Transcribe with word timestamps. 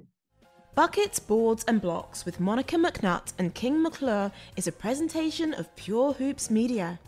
Buckets, 0.75 1.19
Boards, 1.19 1.65
and 1.67 1.81
Blocks 1.81 2.25
with 2.25 2.39
Monica 2.39 2.77
McNutt 2.77 3.33
and 3.39 3.55
King 3.55 3.83
McClure 3.83 4.31
is 4.57 4.67
a 4.67 4.73
presentation 4.73 5.53
of 5.55 5.75
Pure 5.75 6.13
Hoops 6.15 6.51
Media. 6.51 7.01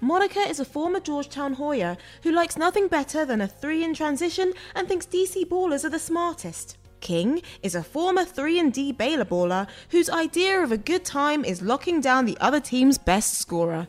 Monica 0.00 0.40
is 0.40 0.60
a 0.60 0.64
former 0.64 1.00
Georgetown 1.00 1.54
Hoya 1.54 1.96
who 2.22 2.32
likes 2.32 2.58
nothing 2.58 2.88
better 2.88 3.24
than 3.24 3.40
a 3.40 3.48
three 3.48 3.84
in 3.84 3.94
transition 3.94 4.52
and 4.74 4.86
thinks 4.86 5.06
DC 5.06 5.46
ballers 5.48 5.84
are 5.84 5.90
the 5.90 5.98
smartest. 5.98 6.76
King 7.00 7.40
is 7.62 7.74
a 7.74 7.82
former 7.82 8.24
3 8.24 8.58
and 8.58 8.72
D 8.72 8.92
Baylor 8.92 9.24
baller 9.24 9.66
whose 9.88 10.10
idea 10.10 10.62
of 10.62 10.70
a 10.70 10.76
good 10.76 11.04
time 11.04 11.44
is 11.44 11.62
locking 11.62 12.00
down 12.02 12.26
the 12.26 12.36
other 12.40 12.60
team's 12.60 12.98
best 12.98 13.38
scorer. 13.38 13.88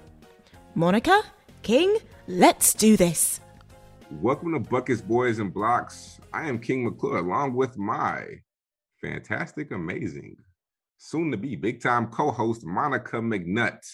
Monica, 0.76 1.22
King, 1.62 1.98
let's 2.28 2.74
do 2.74 2.96
this. 2.96 3.42
Welcome 4.22 4.54
to 4.54 4.60
Buckets, 4.60 5.02
Boards, 5.02 5.40
and 5.40 5.54
Blocks. 5.54 6.20
I 6.32 6.48
am 6.48 6.60
King 6.60 6.86
McClure 6.86 7.18
along 7.18 7.54
with 7.56 7.78
my 7.78 8.40
fantastic, 9.02 9.72
amazing, 9.72 10.38
soon 10.98 11.32
to 11.32 11.38
be 11.38 11.56
big 11.56 11.82
time 11.82 12.08
co 12.08 12.32
host, 12.32 12.66
Monica 12.66 13.18
McNutt. 13.18 13.86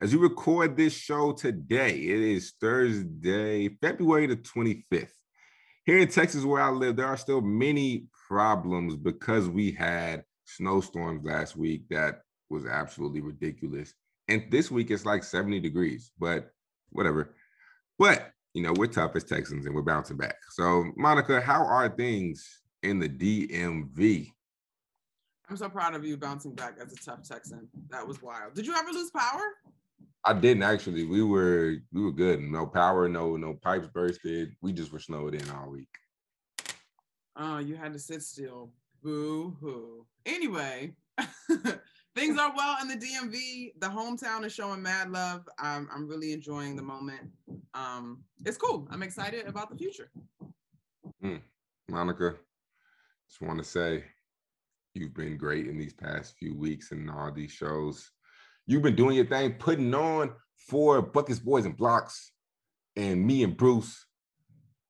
As 0.00 0.12
you 0.12 0.18
record 0.18 0.76
this 0.76 0.94
show 0.94 1.32
today, 1.32 1.90
it 1.90 2.20
is 2.20 2.54
Thursday, 2.60 3.68
February 3.68 4.26
the 4.26 4.36
25th. 4.36 5.10
Here 5.84 5.98
in 5.98 6.08
Texas, 6.08 6.44
where 6.44 6.62
I 6.62 6.70
live, 6.70 6.96
there 6.96 7.06
are 7.06 7.16
still 7.16 7.42
many 7.42 8.06
problems 8.28 8.96
because 8.96 9.48
we 9.48 9.72
had 9.72 10.24
snowstorms 10.46 11.24
last 11.24 11.56
week 11.56 11.88
that 11.90 12.22
was 12.48 12.64
absolutely 12.64 13.20
ridiculous. 13.20 13.92
And 14.28 14.44
this 14.50 14.70
week 14.70 14.90
it's 14.90 15.04
like 15.04 15.22
70 15.22 15.60
degrees, 15.60 16.12
but 16.18 16.50
whatever. 16.90 17.34
But, 17.98 18.30
you 18.54 18.62
know, 18.62 18.72
we're 18.72 18.86
tough 18.86 19.16
as 19.16 19.24
Texans 19.24 19.66
and 19.66 19.74
we're 19.74 19.82
bouncing 19.82 20.16
back. 20.16 20.36
So, 20.50 20.84
Monica, 20.96 21.40
how 21.40 21.64
are 21.64 21.88
things 21.88 22.60
in 22.82 22.98
the 22.98 23.08
DMV. 23.08 24.32
I'm 25.48 25.56
so 25.56 25.68
proud 25.68 25.94
of 25.94 26.04
you 26.04 26.16
bouncing 26.16 26.54
back 26.54 26.76
as 26.80 26.92
a 26.92 26.96
tough 26.96 27.22
Texan. 27.22 27.68
That 27.90 28.06
was 28.06 28.22
wild. 28.22 28.54
Did 28.54 28.66
you 28.66 28.74
ever 28.76 28.90
lose 28.92 29.10
power? 29.10 29.42
I 30.24 30.34
didn't 30.34 30.62
actually. 30.62 31.04
We 31.04 31.22
were 31.22 31.76
we 31.92 32.02
were 32.02 32.12
good. 32.12 32.40
No 32.40 32.66
power, 32.66 33.08
no 33.08 33.36
no 33.36 33.54
pipes 33.54 33.88
bursted. 33.88 34.54
We 34.60 34.72
just 34.72 34.92
were 34.92 34.98
snowed 34.98 35.34
in 35.34 35.50
all 35.50 35.70
week. 35.70 35.88
Oh, 37.36 37.58
you 37.58 37.74
had 37.74 37.92
to 37.94 37.98
sit 37.98 38.22
still. 38.22 38.70
Boo 39.02 39.56
hoo. 39.60 40.06
Anyway, 40.26 40.92
things 42.14 42.38
are 42.38 42.52
well 42.54 42.76
in 42.82 42.88
the 42.88 42.94
DMV. 42.94 43.72
The 43.80 43.86
hometown 43.86 44.44
is 44.44 44.52
showing 44.52 44.82
mad 44.82 45.10
love. 45.10 45.48
I'm 45.58 45.88
I'm 45.92 46.06
really 46.06 46.32
enjoying 46.32 46.76
the 46.76 46.82
moment. 46.82 47.22
Um, 47.74 48.22
it's 48.44 48.58
cool. 48.58 48.86
I'm 48.90 49.02
excited 49.02 49.46
about 49.46 49.70
the 49.70 49.76
future. 49.76 50.10
Mm. 51.24 51.40
Monica, 51.88 52.34
just 53.30 53.42
want 53.42 53.58
to 53.58 53.64
say 53.64 54.04
you've 54.94 55.14
been 55.14 55.36
great 55.36 55.68
in 55.68 55.78
these 55.78 55.94
past 55.94 56.34
few 56.36 56.56
weeks 56.56 56.90
and 56.90 57.08
all 57.08 57.30
these 57.30 57.52
shows. 57.52 58.10
You've 58.66 58.82
been 58.82 58.96
doing 58.96 59.14
your 59.14 59.26
thing, 59.26 59.52
putting 59.52 59.94
on 59.94 60.32
for 60.56 61.00
Buckets 61.00 61.38
Boards 61.38 61.64
and 61.64 61.76
Blocks, 61.76 62.32
and 62.96 63.24
me 63.24 63.44
and 63.44 63.56
Bruce. 63.56 64.04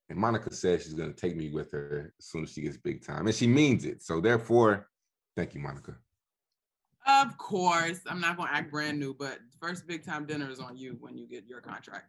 And 0.09 0.19
Monica 0.19 0.53
says 0.53 0.83
she's 0.83 0.95
going 0.95 1.13
to 1.13 1.21
take 1.21 1.37
me 1.37 1.51
with 1.51 1.71
her 1.73 2.15
as 2.19 2.27
soon 2.27 2.45
as 2.45 2.53
she 2.53 2.63
gets 2.63 2.79
big 2.79 3.05
time, 3.05 3.27
and 3.27 3.37
she 3.37 3.47
means 3.47 3.85
it. 3.85 4.03
So 4.03 4.21
therefore, 4.21 4.89
thank 5.37 5.55
you, 5.55 5.61
Monica. 5.61 5.97
Of 7.07 7.37
course, 7.39 8.01
I'm 8.07 8.21
not 8.21 8.37
going 8.37 8.49
to 8.49 8.55
act 8.55 8.71
brand 8.71 8.99
new, 8.99 9.15
but 9.15 9.39
first 9.61 9.87
big 9.87 10.05
time 10.05 10.27
dinner 10.27 10.51
is 10.51 10.61
on 10.61 10.77
you 10.77 10.97
when 11.01 11.17
you 11.17 11.27
get 11.27 11.47
your 11.47 11.61
contract 11.61 12.07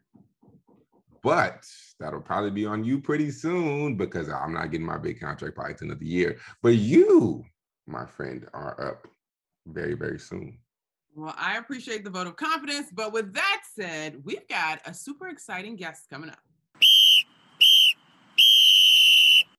but 1.24 1.68
that'll 2.00 2.22
probably 2.22 2.52
be 2.52 2.66
on 2.66 2.84
you 2.84 3.00
pretty 3.00 3.32
soon 3.32 3.96
because 3.96 4.30
I'm 4.30 4.54
not 4.54 4.72
getting 4.72 4.86
my 4.86 4.98
big 4.98 5.20
contract 5.20 5.56
probably 5.56 5.76
to 5.76 5.86
another 5.86 6.04
year. 6.04 6.40
But 6.62 6.76
you, 6.76 7.44
my 7.88 8.06
friend, 8.06 8.48
are 8.54 8.90
up 8.90 9.08
very, 9.68 9.94
very 9.94 10.20
soon. 10.20 10.58
Well, 11.14 11.36
I 11.38 11.58
appreciate 11.58 12.04
the 12.04 12.10
vote 12.10 12.28
of 12.28 12.38
confidence. 12.38 12.88
But 12.92 13.14
with 13.14 13.34
that 13.34 13.62
said, 13.76 14.22
we've 14.24 14.48
got 14.48 14.82
a 14.86 14.94
super 14.94 15.28
exciting 15.28 15.76
guest 15.76 16.10
coming 16.10 16.30
up. 16.30 16.40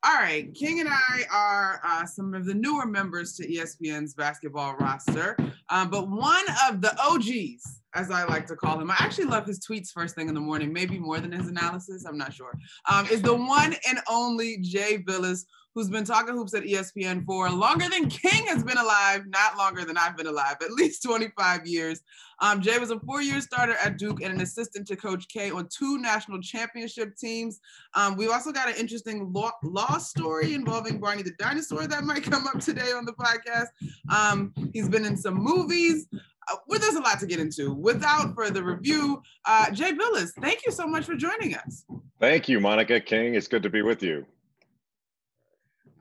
All 0.04 0.14
right, 0.14 0.52
King 0.52 0.80
and 0.80 0.88
I 0.88 1.24
are 1.32 1.80
uh, 1.84 2.04
some 2.06 2.34
of 2.34 2.44
the 2.44 2.54
newer 2.54 2.86
members 2.86 3.34
to 3.36 3.46
ESPN's 3.46 4.14
basketball 4.14 4.74
roster, 4.74 5.36
um, 5.68 5.90
but 5.90 6.10
one 6.10 6.44
of 6.68 6.80
the 6.80 6.92
OGs 7.00 7.82
as 7.94 8.10
I 8.10 8.24
like 8.24 8.46
to 8.46 8.56
call 8.56 8.80
him. 8.80 8.90
I 8.90 8.96
actually 8.98 9.26
love 9.26 9.46
his 9.46 9.60
tweets 9.60 9.90
first 9.90 10.14
thing 10.14 10.28
in 10.28 10.34
the 10.34 10.40
morning, 10.40 10.72
maybe 10.72 10.98
more 10.98 11.20
than 11.20 11.32
his 11.32 11.48
analysis. 11.48 12.04
I'm 12.06 12.16
not 12.16 12.32
sure. 12.32 12.58
Um, 12.90 13.06
is 13.06 13.22
the 13.22 13.34
one 13.34 13.74
and 13.88 13.98
only 14.08 14.58
Jay 14.58 14.98
Bilas, 14.98 15.44
who's 15.74 15.88
been 15.88 16.04
talking 16.04 16.34
hoops 16.34 16.54
at 16.54 16.64
ESPN 16.64 17.24
for 17.24 17.50
longer 17.50 17.88
than 17.88 18.08
King 18.08 18.46
has 18.46 18.62
been 18.62 18.78
alive, 18.78 19.22
not 19.26 19.56
longer 19.56 19.84
than 19.84 19.96
I've 19.96 20.16
been 20.16 20.26
alive, 20.26 20.56
at 20.60 20.70
least 20.72 21.02
25 21.02 21.66
years. 21.66 22.00
Um, 22.40 22.60
Jay 22.60 22.78
was 22.78 22.90
a 22.90 22.98
four-year 23.00 23.40
starter 23.40 23.74
at 23.74 23.98
Duke 23.98 24.22
and 24.22 24.34
an 24.34 24.40
assistant 24.40 24.86
to 24.88 24.96
Coach 24.96 25.28
K 25.28 25.50
on 25.50 25.68
two 25.68 25.98
national 25.98 26.40
championship 26.40 27.16
teams. 27.16 27.60
Um, 27.94 28.16
we've 28.16 28.30
also 28.30 28.52
got 28.52 28.68
an 28.68 28.74
interesting 28.76 29.32
law, 29.32 29.52
law, 29.62 29.98
story 29.98 30.54
involving 30.54 30.98
Barney 30.98 31.22
the 31.22 31.32
dinosaur 31.38 31.86
that 31.86 32.04
might 32.04 32.24
come 32.24 32.46
up 32.46 32.60
today 32.60 32.92
on 32.92 33.04
the 33.04 33.12
podcast. 33.12 33.68
Um, 34.12 34.52
he's 34.72 34.88
been 34.88 35.04
in 35.04 35.16
some 35.16 35.34
movies 35.34 36.08
uh, 36.50 36.56
well, 36.66 36.80
there's 36.80 36.94
a 36.94 37.00
lot 37.00 37.20
to 37.20 37.26
get 37.26 37.38
into. 37.38 37.72
Without 37.72 38.34
further 38.34 38.62
review, 38.62 39.22
uh, 39.44 39.70
Jay 39.70 39.92
Bilas, 39.92 40.32
thank 40.40 40.66
you 40.66 40.72
so 40.72 40.86
much 40.86 41.04
for 41.04 41.14
joining 41.14 41.54
us. 41.54 41.84
Thank 42.18 42.48
you, 42.48 42.60
Monica 42.60 43.00
King. 43.00 43.34
It's 43.34 43.48
good 43.48 43.62
to 43.62 43.70
be 43.70 43.82
with 43.82 44.02
you. 44.02 44.26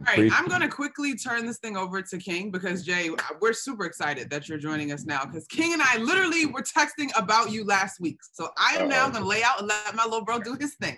All 0.07 0.17
right, 0.17 0.31
I'm 0.34 0.47
going 0.47 0.62
to 0.62 0.67
quickly 0.67 1.16
turn 1.16 1.45
this 1.45 1.59
thing 1.59 1.78
over 1.78 2.01
to 2.01 2.17
King 2.17 2.50
because 2.50 2.84
Jay, 2.84 3.09
uh, 3.09 3.16
we're 3.39 3.53
super 3.53 3.85
excited 3.85 4.31
that 4.31 4.50
you're 4.50 4.57
joining 4.57 4.91
us 4.91 5.06
now 5.06 5.25
because 5.25 5.45
King 5.45 5.73
and 5.73 5.81
I 5.81 5.97
literally 5.97 6.47
were 6.47 6.63
texting 6.63 7.09
about 7.16 7.51
you 7.51 7.63
last 7.66 8.00
week. 8.00 8.17
So 8.34 8.50
I 8.57 8.78
am 8.78 8.84
Uh-oh. 8.84 8.88
now 8.88 9.09
going 9.09 9.22
to 9.23 9.29
lay 9.29 9.44
out 9.44 9.59
and 9.59 9.67
let 9.67 9.95
my 9.95 10.03
little 10.06 10.25
bro 10.25 10.40
do 10.40 10.57
his 10.59 10.73
thing. 10.75 10.97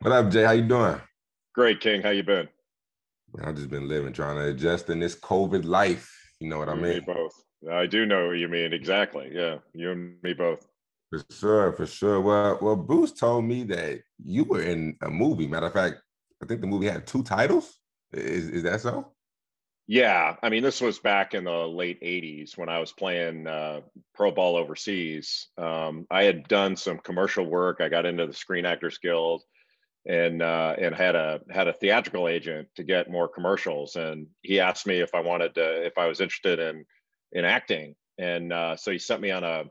What 0.00 0.12
up, 0.12 0.30
Jay? 0.30 0.44
How 0.44 0.50
you 0.50 0.68
doing? 0.68 1.00
Great, 1.54 1.80
King. 1.80 2.02
How 2.02 2.10
you 2.10 2.22
been? 2.22 2.48
I've 3.42 3.56
just 3.56 3.70
been 3.70 3.88
living, 3.88 4.12
trying 4.12 4.36
to 4.36 4.48
adjust 4.48 4.90
in 4.90 5.00
this 5.00 5.14
COVID 5.14 5.64
life. 5.64 6.14
You 6.38 6.48
know 6.48 6.58
what 6.58 6.68
you 6.68 6.74
I 6.74 6.76
mean? 6.76 6.92
Me 6.92 7.00
both. 7.00 7.32
I 7.72 7.86
do 7.86 8.04
know 8.04 8.28
what 8.28 8.36
you 8.36 8.48
mean 8.48 8.74
exactly. 8.74 9.30
Yeah, 9.32 9.56
you 9.72 9.90
and 9.90 10.22
me 10.22 10.34
both. 10.34 10.68
For 11.10 11.24
sure, 11.30 11.72
for 11.72 11.86
sure. 11.86 12.20
Well, 12.20 12.58
well, 12.60 12.76
Bruce 12.76 13.12
told 13.12 13.46
me 13.46 13.64
that 13.64 14.00
you 14.22 14.44
were 14.44 14.62
in 14.62 14.96
a 15.00 15.10
movie. 15.10 15.46
Matter 15.46 15.66
of 15.66 15.72
fact, 15.72 15.96
I 16.42 16.46
think 16.46 16.60
the 16.60 16.66
movie 16.66 16.88
had 16.88 17.06
two 17.06 17.22
titles. 17.22 17.77
Is 18.12 18.48
is 18.48 18.62
that 18.62 18.80
so? 18.80 19.12
Yeah, 19.86 20.36
I 20.42 20.50
mean, 20.50 20.62
this 20.62 20.82
was 20.82 20.98
back 20.98 21.34
in 21.34 21.44
the 21.44 21.66
late 21.66 22.00
'80s 22.02 22.58
when 22.58 22.68
I 22.68 22.78
was 22.78 22.92
playing 22.92 23.46
uh, 23.46 23.80
pro 24.14 24.30
ball 24.30 24.56
overseas. 24.56 25.48
Um, 25.56 26.06
I 26.10 26.24
had 26.24 26.46
done 26.46 26.76
some 26.76 26.98
commercial 26.98 27.46
work. 27.46 27.80
I 27.80 27.88
got 27.88 28.06
into 28.06 28.26
the 28.26 28.34
Screen 28.34 28.66
Actors 28.66 28.98
Guild, 28.98 29.42
and 30.06 30.42
uh, 30.42 30.74
and 30.78 30.94
had 30.94 31.14
a 31.14 31.40
had 31.50 31.68
a 31.68 31.72
theatrical 31.72 32.28
agent 32.28 32.68
to 32.76 32.82
get 32.82 33.10
more 33.10 33.28
commercials. 33.28 33.96
And 33.96 34.26
he 34.42 34.60
asked 34.60 34.86
me 34.86 35.00
if 35.00 35.14
I 35.14 35.20
wanted 35.20 35.54
to, 35.54 35.86
if 35.86 35.96
I 35.98 36.06
was 36.06 36.20
interested 36.20 36.58
in 36.58 36.84
in 37.32 37.44
acting, 37.44 37.94
and 38.18 38.52
uh, 38.52 38.76
so 38.76 38.90
he 38.90 38.98
sent 38.98 39.20
me 39.20 39.30
on 39.30 39.44
a, 39.44 39.64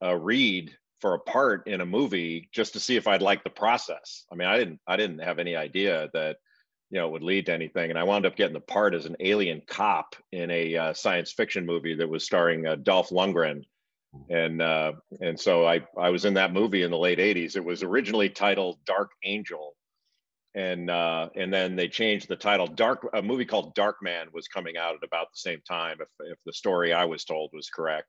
a 0.00 0.16
read 0.16 0.76
for 1.00 1.14
a 1.14 1.20
part 1.20 1.66
in 1.66 1.80
a 1.80 1.86
movie 1.86 2.48
just 2.52 2.74
to 2.74 2.80
see 2.80 2.96
if 2.96 3.08
I'd 3.08 3.22
like 3.22 3.42
the 3.42 3.50
process. 3.50 4.26
I 4.30 4.34
mean, 4.34 4.48
I 4.48 4.58
didn't 4.58 4.80
I 4.86 4.96
didn't 4.96 5.20
have 5.20 5.38
any 5.38 5.56
idea 5.56 6.08
that 6.12 6.36
you 6.90 6.98
know 6.98 7.06
it 7.06 7.12
would 7.12 7.22
lead 7.22 7.46
to 7.46 7.52
anything, 7.52 7.90
and 7.90 7.98
I 7.98 8.04
wound 8.04 8.26
up 8.26 8.36
getting 8.36 8.54
the 8.54 8.60
part 8.60 8.94
as 8.94 9.06
an 9.06 9.16
alien 9.20 9.62
cop 9.66 10.16
in 10.32 10.50
a 10.50 10.76
uh, 10.76 10.92
science 10.94 11.32
fiction 11.32 11.64
movie 11.64 11.94
that 11.94 12.08
was 12.08 12.24
starring 12.24 12.66
uh, 12.66 12.76
Dolph 12.76 13.10
Lundgren. 13.10 13.64
and 14.28 14.60
uh, 14.60 14.92
and 15.20 15.38
so 15.38 15.66
I 15.66 15.82
I 15.96 16.10
was 16.10 16.24
in 16.24 16.34
that 16.34 16.52
movie 16.52 16.82
in 16.82 16.90
the 16.90 16.98
late 16.98 17.18
'80s. 17.18 17.56
It 17.56 17.64
was 17.64 17.82
originally 17.82 18.28
titled 18.28 18.78
Dark 18.84 19.12
Angel, 19.24 19.74
and 20.54 20.90
uh, 20.90 21.28
and 21.36 21.52
then 21.52 21.76
they 21.76 21.88
changed 21.88 22.28
the 22.28 22.36
title. 22.36 22.66
Dark 22.66 23.08
a 23.14 23.22
movie 23.22 23.44
called 23.44 23.74
Darkman 23.76 24.32
was 24.32 24.48
coming 24.48 24.76
out 24.76 24.96
at 24.96 25.04
about 25.04 25.30
the 25.30 25.38
same 25.38 25.60
time, 25.66 25.98
if 26.00 26.08
if 26.20 26.38
the 26.44 26.52
story 26.52 26.92
I 26.92 27.04
was 27.04 27.24
told 27.24 27.50
was 27.52 27.70
correct. 27.70 28.08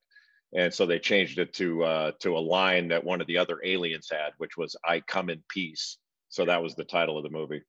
And 0.53 0.73
so 0.73 0.85
they 0.85 0.99
changed 0.99 1.39
it 1.39 1.53
to 1.53 1.83
uh, 1.83 2.11
to 2.21 2.35
a 2.35 2.39
line 2.39 2.87
that 2.89 3.03
one 3.03 3.21
of 3.21 3.27
the 3.27 3.37
other 3.37 3.59
aliens 3.63 4.09
had, 4.11 4.31
which 4.37 4.57
was 4.57 4.75
"I 4.83 5.01
come 5.01 5.29
in 5.29 5.43
peace." 5.49 5.97
So 6.29 6.45
that 6.45 6.63
was 6.63 6.75
the 6.75 6.83
title 6.83 7.17
of 7.17 7.23
the 7.23 7.29
movie. 7.29 7.61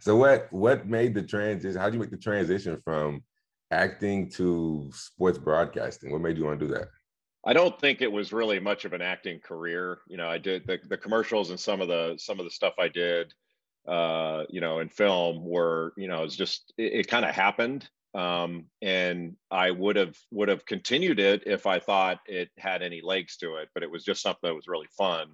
So 0.00 0.16
what 0.16 0.52
what 0.52 0.86
made 0.86 1.14
the 1.14 1.22
transition? 1.22 1.78
How 1.78 1.86
did 1.86 1.94
you 1.94 2.00
make 2.00 2.10
the 2.10 2.16
transition 2.16 2.80
from 2.84 3.22
acting 3.70 4.30
to 4.30 4.90
sports 4.92 5.38
broadcasting? 5.38 6.12
What 6.12 6.20
made 6.20 6.38
you 6.38 6.44
want 6.44 6.60
to 6.60 6.66
do 6.66 6.74
that? 6.74 6.88
I 7.44 7.52
don't 7.52 7.78
think 7.80 8.02
it 8.02 8.10
was 8.10 8.32
really 8.32 8.60
much 8.60 8.84
of 8.84 8.92
an 8.92 9.02
acting 9.02 9.40
career. 9.40 9.98
You 10.08 10.16
know, 10.16 10.28
I 10.28 10.38
did 10.38 10.66
the, 10.66 10.78
the 10.88 10.96
commercials 10.96 11.50
and 11.50 11.58
some 11.58 11.80
of 11.80 11.88
the 11.88 12.16
some 12.18 12.38
of 12.38 12.44
the 12.44 12.50
stuff 12.50 12.74
I 12.78 12.88
did, 12.88 13.32
uh, 13.86 14.44
you 14.50 14.60
know, 14.60 14.80
in 14.80 14.88
film 14.88 15.44
were, 15.44 15.92
you 15.96 16.08
know, 16.08 16.24
it's 16.24 16.36
just 16.36 16.72
it, 16.76 16.92
it 16.92 17.08
kind 17.08 17.24
of 17.24 17.34
happened. 17.34 17.88
Um, 18.14 18.66
and 18.82 19.36
I 19.50 19.70
would 19.70 19.96
have 19.96 20.16
would 20.30 20.48
have 20.48 20.64
continued 20.64 21.20
it 21.20 21.42
if 21.46 21.66
I 21.66 21.78
thought 21.78 22.18
it 22.26 22.48
had 22.58 22.82
any 22.82 23.00
legs 23.02 23.36
to 23.38 23.56
it, 23.56 23.68
but 23.74 23.82
it 23.82 23.90
was 23.90 24.04
just 24.04 24.22
something 24.22 24.48
that 24.48 24.54
was 24.54 24.68
really 24.68 24.88
fun. 24.96 25.28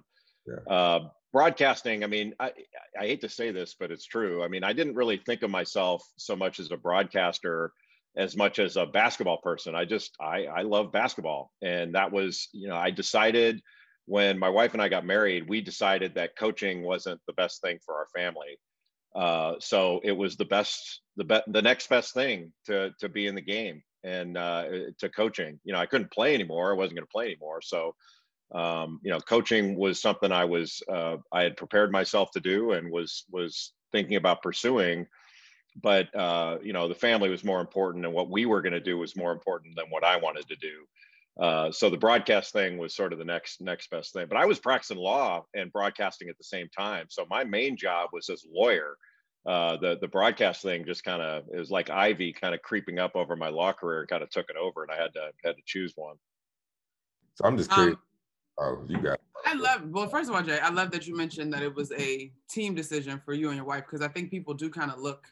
Yeah. 0.47 0.73
Uh, 0.73 1.09
broadcasting, 1.33 2.03
I 2.03 2.07
mean, 2.07 2.33
I, 2.39 2.51
I 2.99 3.05
hate 3.05 3.21
to 3.21 3.29
say 3.29 3.51
this, 3.51 3.75
but 3.79 3.91
it's 3.91 4.05
true. 4.05 4.43
I 4.43 4.47
mean, 4.47 4.63
I 4.63 4.73
didn't 4.73 4.95
really 4.95 5.17
think 5.17 5.43
of 5.43 5.49
myself 5.51 6.03
so 6.17 6.35
much 6.35 6.59
as 6.59 6.71
a 6.71 6.77
broadcaster 6.77 7.71
as 8.17 8.37
much 8.37 8.59
as 8.59 8.77
a 8.77 8.85
basketball 8.85 9.37
person. 9.37 9.75
I 9.75 9.85
just 9.85 10.15
I 10.19 10.45
I 10.45 10.61
love 10.61 10.91
basketball, 10.91 11.51
and 11.61 11.95
that 11.95 12.11
was 12.11 12.47
you 12.53 12.67
know 12.67 12.75
I 12.75 12.91
decided 12.91 13.61
when 14.05 14.37
my 14.37 14.49
wife 14.49 14.73
and 14.73 14.81
I 14.81 14.87
got 14.87 15.05
married, 15.05 15.49
we 15.49 15.61
decided 15.61 16.15
that 16.15 16.37
coaching 16.37 16.83
wasn't 16.83 17.19
the 17.27 17.33
best 17.33 17.61
thing 17.61 17.79
for 17.83 17.95
our 17.95 18.07
family. 18.15 18.59
Uh, 19.15 19.55
so 19.59 19.99
it 20.03 20.11
was 20.11 20.35
the 20.35 20.45
best 20.45 21.01
the 21.17 21.23
be- 21.23 21.41
the 21.47 21.61
next 21.61 21.89
best 21.89 22.13
thing 22.13 22.51
to 22.67 22.91
to 22.99 23.09
be 23.09 23.27
in 23.27 23.35
the 23.35 23.41
game 23.41 23.81
and 24.03 24.37
uh, 24.37 24.65
to 24.99 25.09
coaching. 25.09 25.59
You 25.63 25.73
know 25.73 25.79
I 25.79 25.85
couldn't 25.85 26.11
play 26.11 26.33
anymore. 26.33 26.71
I 26.71 26.75
wasn't 26.75 26.97
going 26.97 27.07
to 27.07 27.11
play 27.11 27.25
anymore. 27.25 27.61
So 27.61 27.95
um, 28.53 28.99
you 29.03 29.11
know 29.11 29.19
coaching 29.19 29.75
was 29.75 30.01
something 30.01 30.31
I 30.31 30.45
was 30.45 30.81
uh, 30.91 31.17
I 31.31 31.43
had 31.43 31.57
prepared 31.57 31.91
myself 31.91 32.31
to 32.31 32.39
do 32.39 32.73
and 32.73 32.91
was 32.91 33.25
was 33.31 33.73
thinking 33.91 34.17
about 34.17 34.43
pursuing. 34.43 35.07
But 35.81 36.13
uh, 36.15 36.59
you 36.61 36.73
know 36.73 36.87
the 36.87 36.95
family 36.95 37.29
was 37.29 37.43
more 37.43 37.59
important 37.59 38.05
and 38.05 38.13
what 38.13 38.29
we 38.29 38.45
were 38.45 38.61
going 38.61 38.73
to 38.73 38.79
do 38.79 38.97
was 38.97 39.15
more 39.15 39.31
important 39.31 39.75
than 39.75 39.85
what 39.89 40.03
i 40.03 40.17
wanted 40.17 40.47
to 40.47 40.55
do. 40.55 40.85
Uh, 41.37 41.69
so 41.69 41.89
the 41.89 41.97
broadcast 41.97 42.53
thing 42.53 42.77
was 42.77 42.95
sort 42.95 43.11
of 43.11 43.19
the 43.19 43.25
next 43.25 43.61
next 43.61 43.89
best 43.89 44.13
thing. 44.13 44.27
But 44.29 44.37
i 44.37 44.45
was 44.45 44.59
practicing 44.59 44.97
law 44.97 45.45
and 45.53 45.71
broadcasting 45.71 46.29
at 46.29 46.37
the 46.37 46.43
same 46.43 46.69
time. 46.69 47.07
So 47.09 47.25
my 47.29 47.43
main 47.43 47.75
job 47.75 48.09
was 48.13 48.29
as 48.29 48.45
a 48.45 48.53
lawyer. 48.53 48.95
Uh, 49.45 49.77
the 49.77 49.97
the 49.99 50.07
broadcast 50.07 50.61
thing 50.61 50.85
just 50.85 51.03
kind 51.03 51.21
of 51.21 51.43
it 51.53 51.59
was 51.59 51.69
like 51.69 51.89
ivy 51.89 52.31
kind 52.31 52.55
of 52.55 52.61
creeping 52.61 52.99
up 52.99 53.15
over 53.15 53.35
my 53.35 53.49
law 53.49 53.73
career 53.73 53.99
and 53.99 54.09
kind 54.09 54.23
of 54.23 54.29
took 54.29 54.49
it 54.49 54.55
over 54.55 54.81
and 54.81 54.91
i 54.91 54.95
had 54.95 55.13
to 55.13 55.29
had 55.43 55.55
to 55.55 55.61
choose 55.65 55.93
one. 55.95 56.15
So 57.35 57.45
i'm 57.45 57.57
just 57.57 57.71
um, 57.71 57.75
curious 57.75 57.95
um, 57.95 58.01
oh 58.57 58.83
you 58.87 58.97
got 58.97 59.19
I 59.45 59.53
love 59.53 59.81
well, 59.89 60.07
first 60.07 60.27
of 60.27 60.35
all, 60.35 60.41
Jay, 60.41 60.57
I 60.59 60.69
love 60.69 60.89
that 60.91 61.05
you 61.05 61.15
mentioned 61.15 61.53
that 61.53 61.61
it 61.61 61.73
was 61.73 61.91
a 61.91 62.31
team 62.49 62.73
decision 62.73 63.21
for 63.23 63.33
you 63.33 63.49
and 63.49 63.57
your 63.57 63.65
wife 63.65 63.83
because 63.85 64.01
I 64.01 64.07
think 64.07 64.31
people 64.31 64.55
do 64.55 64.69
kind 64.71 64.89
of 64.89 64.99
look 64.99 65.27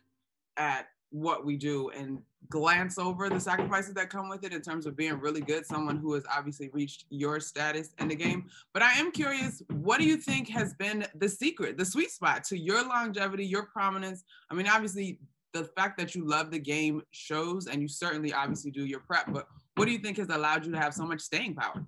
at 0.55 0.87
what 1.09 1.45
we 1.45 1.57
do 1.57 1.89
and 1.89 2.21
glance 2.49 2.97
over 2.97 3.29
the 3.29 3.39
sacrifices 3.39 3.93
that 3.93 4.09
come 4.09 4.29
with 4.29 4.43
it 4.43 4.53
in 4.53 4.61
terms 4.61 4.85
of 4.85 4.95
being 4.95 5.19
really 5.19 5.41
good, 5.41 5.65
someone 5.65 5.97
who 5.97 6.13
has 6.13 6.23
obviously 6.31 6.69
reached 6.73 7.05
your 7.09 7.39
status 7.39 7.93
in 7.99 8.07
the 8.07 8.15
game. 8.15 8.49
But 8.73 8.83
I 8.83 8.93
am 8.93 9.11
curious, 9.11 9.61
what 9.69 9.99
do 9.99 10.05
you 10.05 10.17
think 10.17 10.49
has 10.49 10.73
been 10.73 11.05
the 11.15 11.29
secret, 11.29 11.77
the 11.77 11.85
sweet 11.85 12.11
spot 12.11 12.43
to 12.45 12.57
your 12.57 12.83
longevity, 12.87 13.45
your 13.45 13.67
prominence? 13.67 14.23
I 14.49 14.55
mean, 14.55 14.67
obviously, 14.67 15.19
the 15.53 15.65
fact 15.75 15.97
that 15.99 16.15
you 16.15 16.27
love 16.27 16.49
the 16.49 16.59
game 16.59 17.03
shows, 17.11 17.67
and 17.67 17.81
you 17.81 17.87
certainly 17.87 18.33
obviously 18.33 18.71
do 18.71 18.85
your 18.85 18.99
prep, 19.01 19.31
but 19.31 19.47
what 19.75 19.85
do 19.85 19.91
you 19.91 19.99
think 19.99 20.17
has 20.17 20.29
allowed 20.29 20.65
you 20.65 20.71
to 20.71 20.79
have 20.79 20.93
so 20.93 21.05
much 21.05 21.21
staying 21.21 21.55
power? 21.55 21.85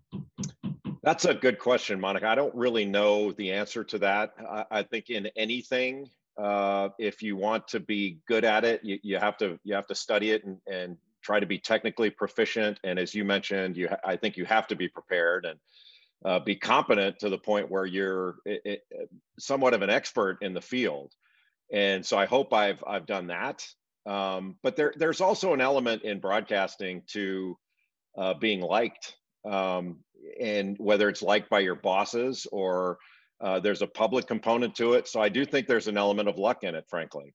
That's 1.06 1.26
a 1.26 1.36
good 1.36 1.60
question, 1.60 2.00
Monica. 2.00 2.28
I 2.28 2.34
don't 2.34 2.56
really 2.56 2.84
know 2.84 3.32
the 3.32 3.52
answer 3.52 3.84
to 3.84 4.00
that. 4.00 4.34
I, 4.40 4.66
I 4.72 4.84
think 4.84 5.12
in 5.12 5.28
anything, 5.38 6.10
uh, 6.36 6.90
if 6.98 7.22
you 7.22 7.38
want 7.38 7.68
to 7.70 7.80
be 7.80 8.18
good 8.28 8.44
at 8.44 8.66
it, 8.66 8.84
you, 8.84 8.98
you 9.04 9.18
have 9.20 9.38
to 9.38 9.60
you 9.64 9.76
have 9.76 9.86
to 9.88 9.96
study 9.96 10.32
it 10.32 10.44
and, 10.46 10.58
and 10.66 10.98
try 11.22 11.40
to 11.40 11.46
be 11.46 11.60
technically 11.60 12.10
proficient. 12.10 12.80
And 12.84 12.98
as 12.98 13.14
you 13.14 13.24
mentioned, 13.24 13.78
you 13.78 13.88
I 14.04 14.16
think 14.16 14.36
you 14.36 14.46
have 14.46 14.66
to 14.70 14.76
be 14.76 14.88
prepared 14.88 15.46
and 15.46 15.60
uh, 16.26 16.40
be 16.40 16.56
competent 16.56 17.20
to 17.20 17.30
the 17.30 17.38
point 17.38 17.70
where 17.70 17.86
you're 17.86 18.38
it, 18.44 18.62
it, 18.66 18.82
somewhat 19.38 19.76
of 19.76 19.84
an 19.84 19.92
expert 19.92 20.40
in 20.42 20.56
the 20.56 20.62
field. 20.62 21.14
And 21.72 22.04
so 22.04 22.18
I 22.18 22.26
hope 22.26 22.52
I've 22.52 22.84
I've 22.88 23.06
done 23.06 23.28
that. 23.28 23.64
Um, 24.08 24.56
but 24.64 24.76
there 24.76 24.92
there's 24.98 25.22
also 25.22 25.54
an 25.54 25.62
element 25.62 26.02
in 26.02 26.20
broadcasting 26.20 27.04
to 27.10 27.60
uh, 28.18 28.34
being 28.34 28.62
liked, 28.62 29.16
um, 29.48 30.00
and 30.40 30.76
whether 30.80 31.10
it's 31.10 31.22
liked 31.22 31.50
by 31.50 31.60
your 31.60 31.76
bosses 31.76 32.48
or 32.52 32.98
uh, 33.42 33.60
there's 33.60 33.82
a 33.82 33.88
public 33.88 34.28
component 34.28 34.76
to 34.76 34.94
it. 34.94 35.08
So 35.08 35.22
I 35.22 35.30
do 35.30 35.46
think 35.46 35.68
there's 35.68 35.88
an 35.88 35.98
element 35.98 36.30
of 36.30 36.38
luck 36.38 36.64
in 36.64 36.76
it, 36.76 36.86
frankly. 36.90 37.34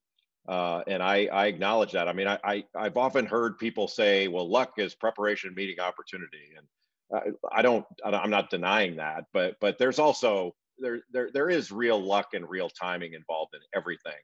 Uh, 0.49 0.83
and 0.87 1.03
I, 1.03 1.27
I, 1.27 1.47
acknowledge 1.47 1.93
that. 1.93 2.09
I 2.09 2.13
mean, 2.15 2.27
I, 2.27 2.39
I, 2.43 2.65
have 2.85 2.97
often 2.97 3.27
heard 3.27 3.59
people 3.59 3.87
say, 3.87 4.27
well, 4.27 4.51
luck 4.51 4.73
is 4.79 4.95
preparation 4.95 5.55
meeting 5.55 5.79
opportunity. 5.79 6.55
And 6.57 7.35
I, 7.53 7.59
I 7.59 7.63
don't, 7.63 7.85
I'm 8.03 8.31
not 8.31 8.49
denying 8.49 8.97
that, 8.97 9.25
but, 9.35 9.57
but 9.61 9.79
there's 9.79 9.99
also, 9.99 10.55
there, 10.79 11.03
there, 11.13 11.29
there 11.33 11.51
is 11.51 11.71
real 11.71 12.03
luck 12.03 12.29
and 12.33 12.49
real 12.49 12.71
timing 12.71 13.13
involved 13.13 13.55
in 13.55 13.61
everything. 13.75 14.19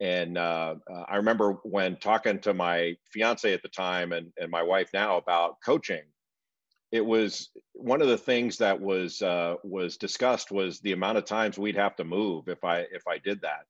And 0.00 0.36
uh, 0.36 0.74
uh, 0.92 1.04
I 1.08 1.16
remember 1.16 1.52
when 1.62 1.96
talking 1.96 2.40
to 2.40 2.52
my 2.52 2.96
fiance 3.12 3.52
at 3.52 3.62
the 3.62 3.68
time 3.68 4.12
and, 4.12 4.32
and 4.38 4.50
my 4.50 4.62
wife 4.62 4.90
now 4.92 5.16
about 5.18 5.56
coaching, 5.64 6.02
it 6.94 7.04
was 7.04 7.48
one 7.72 8.00
of 8.00 8.06
the 8.06 8.16
things 8.16 8.56
that 8.58 8.80
was 8.80 9.20
uh, 9.20 9.56
was 9.64 9.96
discussed 9.96 10.52
was 10.52 10.78
the 10.78 10.92
amount 10.92 11.18
of 11.18 11.24
times 11.24 11.58
we'd 11.58 11.74
have 11.74 11.96
to 11.96 12.04
move 12.04 12.46
if 12.46 12.62
I 12.62 12.86
if 12.92 13.08
I 13.08 13.18
did 13.18 13.40
that, 13.40 13.64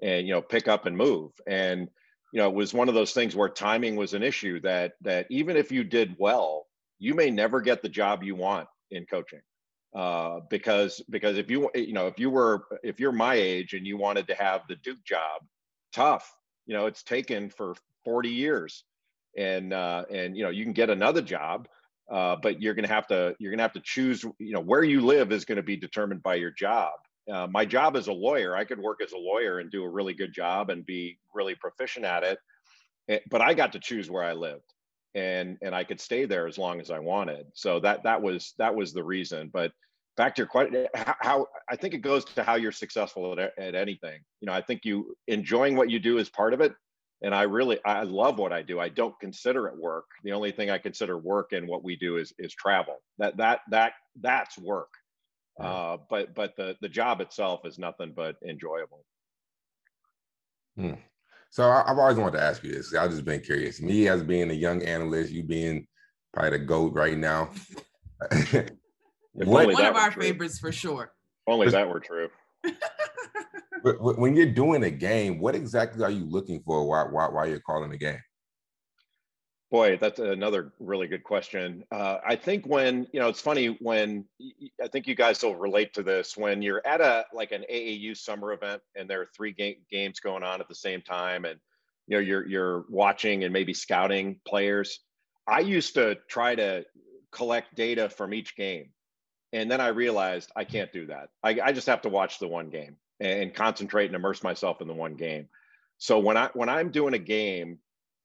and 0.00 0.24
you 0.24 0.32
know 0.32 0.40
pick 0.40 0.68
up 0.68 0.86
and 0.86 0.96
move, 0.96 1.32
and 1.48 1.88
you 2.32 2.38
know 2.38 2.48
it 2.48 2.54
was 2.54 2.72
one 2.72 2.88
of 2.88 2.94
those 2.94 3.12
things 3.12 3.34
where 3.34 3.48
timing 3.48 3.96
was 3.96 4.14
an 4.14 4.22
issue 4.22 4.60
that 4.60 4.92
that 5.00 5.26
even 5.30 5.56
if 5.56 5.72
you 5.72 5.82
did 5.82 6.14
well, 6.16 6.68
you 7.00 7.12
may 7.12 7.28
never 7.28 7.60
get 7.60 7.82
the 7.82 7.88
job 7.88 8.22
you 8.22 8.36
want 8.36 8.68
in 8.92 9.04
coaching, 9.04 9.42
uh, 9.96 10.38
because 10.48 11.02
because 11.10 11.38
if 11.38 11.50
you 11.50 11.68
you 11.74 11.92
know 11.92 12.06
if 12.06 12.20
you 12.20 12.30
were 12.30 12.62
if 12.84 13.00
you're 13.00 13.10
my 13.10 13.34
age 13.34 13.74
and 13.74 13.84
you 13.84 13.96
wanted 13.96 14.28
to 14.28 14.34
have 14.36 14.60
the 14.68 14.76
Duke 14.76 15.04
job, 15.04 15.42
tough, 15.92 16.32
you 16.66 16.74
know 16.74 16.86
it's 16.86 17.02
taken 17.02 17.50
for 17.50 17.74
40 18.04 18.28
years, 18.28 18.84
and 19.36 19.72
uh, 19.72 20.04
and 20.08 20.36
you 20.36 20.44
know 20.44 20.50
you 20.50 20.62
can 20.62 20.72
get 20.72 20.88
another 20.88 21.20
job 21.20 21.66
uh, 22.10 22.36
but 22.42 22.60
you're 22.60 22.74
going 22.74 22.86
to 22.86 22.92
have 22.92 23.06
to 23.06 23.34
you're 23.38 23.50
going 23.50 23.58
to 23.58 23.62
have 23.62 23.72
to 23.72 23.82
choose 23.82 24.24
you 24.38 24.52
know 24.52 24.60
where 24.60 24.82
you 24.82 25.00
live 25.00 25.32
is 25.32 25.44
going 25.44 25.56
to 25.56 25.62
be 25.62 25.76
determined 25.76 26.22
by 26.22 26.34
your 26.34 26.50
job. 26.50 26.92
Uh, 27.30 27.46
my 27.46 27.64
job 27.64 27.96
as 27.96 28.08
a 28.08 28.12
lawyer 28.12 28.56
i 28.56 28.64
could 28.64 28.80
work 28.80 29.00
as 29.04 29.12
a 29.12 29.16
lawyer 29.16 29.58
and 29.58 29.70
do 29.70 29.84
a 29.84 29.88
really 29.88 30.14
good 30.14 30.32
job 30.32 30.70
and 30.70 30.84
be 30.86 31.18
really 31.34 31.54
proficient 31.54 32.04
at 32.04 32.24
it 32.24 32.38
eh, 33.08 33.18
but 33.30 33.40
i 33.40 33.54
got 33.54 33.72
to 33.72 33.78
choose 33.78 34.10
where 34.10 34.24
i 34.24 34.32
lived 34.32 34.72
and 35.14 35.56
and 35.62 35.74
i 35.74 35.84
could 35.84 36.00
stay 36.00 36.24
there 36.24 36.48
as 36.48 36.58
long 36.58 36.80
as 36.80 36.90
i 36.90 36.98
wanted. 36.98 37.46
So 37.54 37.78
that 37.80 38.02
that 38.04 38.20
was 38.20 38.54
that 38.58 38.74
was 38.74 38.92
the 38.92 39.04
reason. 39.04 39.50
But 39.52 39.70
back 40.16 40.34
to 40.34 40.40
your 40.40 40.48
question 40.48 40.86
how, 40.94 41.14
how 41.20 41.46
i 41.70 41.76
think 41.76 41.94
it 41.94 41.98
goes 41.98 42.24
to 42.24 42.42
how 42.42 42.56
you're 42.56 42.72
successful 42.72 43.38
at, 43.38 43.52
at 43.58 43.74
anything. 43.74 44.18
You 44.40 44.46
know 44.46 44.52
i 44.52 44.62
think 44.62 44.84
you 44.84 45.14
enjoying 45.28 45.76
what 45.76 45.90
you 45.90 46.00
do 46.00 46.18
is 46.18 46.28
part 46.28 46.54
of 46.54 46.60
it 46.60 46.72
and 47.22 47.34
I 47.34 47.42
really 47.42 47.78
I 47.84 48.02
love 48.02 48.38
what 48.38 48.52
I 48.52 48.62
do. 48.62 48.80
I 48.80 48.88
don't 48.88 49.18
consider 49.20 49.66
it 49.68 49.76
work. 49.76 50.06
The 50.24 50.32
only 50.32 50.52
thing 50.52 50.70
I 50.70 50.78
consider 50.78 51.18
work 51.18 51.52
in 51.52 51.66
what 51.66 51.84
we 51.84 51.96
do 51.96 52.16
is 52.16 52.32
is 52.38 52.54
travel. 52.54 52.96
That 53.18 53.36
that 53.36 53.60
that 53.70 53.92
that's 54.20 54.58
work. 54.58 54.88
Uh, 55.58 55.98
but 56.08 56.34
but 56.34 56.56
the 56.56 56.76
the 56.80 56.88
job 56.88 57.20
itself 57.20 57.66
is 57.66 57.78
nothing 57.78 58.12
but 58.16 58.36
enjoyable. 58.46 59.04
Hmm. 60.76 60.94
So 61.50 61.68
I, 61.68 61.84
have 61.86 61.98
always 61.98 62.16
wanted 62.16 62.38
to 62.38 62.44
ask 62.44 62.62
you 62.62 62.72
this. 62.72 62.94
I've 62.94 63.10
just 63.10 63.24
been 63.24 63.40
curious. 63.40 63.82
Me 63.82 64.08
as 64.08 64.22
being 64.22 64.50
a 64.50 64.54
young 64.54 64.82
analyst, 64.82 65.32
you 65.32 65.42
being 65.42 65.86
probably 66.32 66.58
the 66.58 66.64
goat 66.64 66.94
right 66.94 67.18
now. 67.18 67.50
what, 69.32 69.66
one 69.66 69.84
of 69.84 69.96
our 69.96 70.12
true. 70.12 70.22
favorites 70.22 70.58
for 70.60 70.70
sure. 70.70 71.12
if 71.46 71.52
Only 71.52 71.68
that 71.70 71.88
were 71.88 72.00
true. 72.00 72.28
when 73.82 74.36
you're 74.36 74.46
doing 74.46 74.84
a 74.84 74.90
game, 74.90 75.38
what 75.38 75.54
exactly 75.54 76.04
are 76.04 76.10
you 76.10 76.24
looking 76.24 76.62
for 76.62 76.86
while, 76.86 77.10
while, 77.10 77.32
while 77.32 77.48
you're 77.48 77.60
calling 77.60 77.92
a 77.92 77.96
game? 77.96 78.20
Boy, 79.70 79.96
that's 79.98 80.18
another 80.18 80.72
really 80.80 81.06
good 81.06 81.22
question. 81.22 81.84
Uh, 81.92 82.16
I 82.26 82.34
think 82.34 82.66
when 82.66 83.06
you 83.12 83.20
know, 83.20 83.28
it's 83.28 83.40
funny 83.40 83.76
when 83.80 84.24
I 84.82 84.88
think 84.88 85.06
you 85.06 85.14
guys 85.14 85.42
will 85.44 85.54
relate 85.54 85.94
to 85.94 86.02
this. 86.02 86.36
When 86.36 86.60
you're 86.60 86.84
at 86.84 87.00
a 87.00 87.24
like 87.32 87.52
an 87.52 87.64
AAU 87.72 88.16
summer 88.16 88.52
event 88.52 88.82
and 88.96 89.08
there 89.08 89.20
are 89.20 89.28
three 89.36 89.52
ga- 89.52 89.80
games 89.88 90.18
going 90.18 90.42
on 90.42 90.60
at 90.60 90.68
the 90.68 90.74
same 90.74 91.02
time, 91.02 91.44
and 91.44 91.60
you 92.08 92.16
know 92.16 92.20
you're 92.20 92.48
you're 92.48 92.84
watching 92.88 93.44
and 93.44 93.52
maybe 93.52 93.72
scouting 93.72 94.40
players. 94.44 94.98
I 95.46 95.60
used 95.60 95.94
to 95.94 96.16
try 96.28 96.56
to 96.56 96.84
collect 97.30 97.76
data 97.76 98.08
from 98.08 98.34
each 98.34 98.56
game. 98.56 98.90
And 99.52 99.70
then 99.70 99.80
I 99.80 99.88
realized 99.88 100.50
I 100.54 100.64
can't 100.64 100.92
do 100.92 101.06
that. 101.06 101.28
I, 101.42 101.58
I 101.62 101.72
just 101.72 101.88
have 101.88 102.02
to 102.02 102.08
watch 102.08 102.38
the 102.38 102.48
one 102.48 102.70
game 102.70 102.96
and 103.20 103.54
concentrate 103.54 104.06
and 104.06 104.16
immerse 104.16 104.42
myself 104.42 104.80
in 104.80 104.88
the 104.88 104.94
one 104.94 105.14
game. 105.14 105.48
So 105.98 106.18
when 106.18 106.36
I 106.36 106.50
when 106.54 106.68
I'm 106.68 106.90
doing 106.90 107.14
a 107.14 107.18
game, 107.18 107.78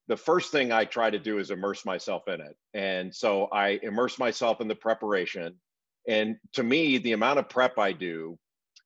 the 0.08 0.18
first 0.18 0.52
thing 0.52 0.72
I 0.72 0.86
try 0.86 1.10
to 1.10 1.20
do 1.20 1.40
is 1.40 1.52
immerse 1.52 1.86
myself 1.86 2.28
in 2.28 2.42
it. 2.42 2.56
And 2.74 3.14
so 3.14 3.46
I 3.52 3.80
immerse 3.84 4.18
myself 4.18 4.62
in 4.62 4.68
the 4.68 4.76
preparation. 4.76 5.56
And 6.08 6.38
to 6.54 6.64
me, 6.64 7.00
the 7.00 7.14
amount 7.14 7.40
of 7.40 7.50
prep 7.50 7.80
I 7.80 7.92
do, 7.92 8.38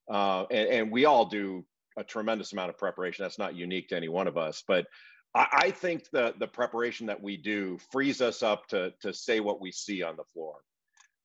uh, 0.10 0.46
and, 0.50 0.70
and, 0.70 0.92
we 0.92 1.06
all 1.06 1.26
do 1.26 1.66
a 1.98 2.04
tremendous 2.04 2.54
amount 2.54 2.70
of 2.70 2.78
preparation. 2.78 3.24
That's 3.24 3.38
not 3.38 3.56
unique 3.56 3.90
to 3.90 3.98
any 3.98 4.08
one 4.08 4.28
of 4.28 4.38
us, 4.38 4.64
but 4.68 4.88
I, 5.36 5.48
I 5.52 5.72
think 5.72 6.10
the 6.12 6.34
the 6.40 6.48
preparation 6.48 7.08
that 7.08 7.22
we 7.22 7.38
do 7.38 7.78
frees 7.92 8.22
us 8.22 8.42
up 8.42 8.68
to 8.70 8.94
to 9.02 9.14
say 9.14 9.40
what 9.40 9.62
we 9.62 9.72
see 9.72 10.02
on 10.02 10.16
the 10.16 10.24
floor. 10.24 10.56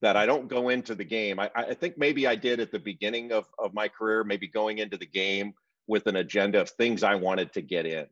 That 0.05 0.19
I 0.19 0.27
don't 0.27 0.49
go 0.49 0.69
into 0.69 0.95
the 0.95 1.03
game. 1.03 1.41
I, 1.41 1.51
I 1.55 1.73
think 1.73 1.97
maybe 1.97 2.27
I 2.27 2.35
did 2.35 2.61
at 2.61 2.71
the 2.71 2.79
beginning 2.79 3.33
of, 3.33 3.47
of 3.59 3.73
my 3.73 3.89
career, 3.89 4.23
maybe 4.23 4.47
going 4.47 4.77
into 4.77 4.99
the 4.99 5.07
game 5.07 5.55
with 5.87 6.07
an 6.07 6.17
agenda 6.17 6.61
of 6.61 6.69
things 6.69 7.03
I 7.03 7.15
wanted 7.15 7.55
to 7.55 7.63
get 7.63 7.87
in. 7.87 8.05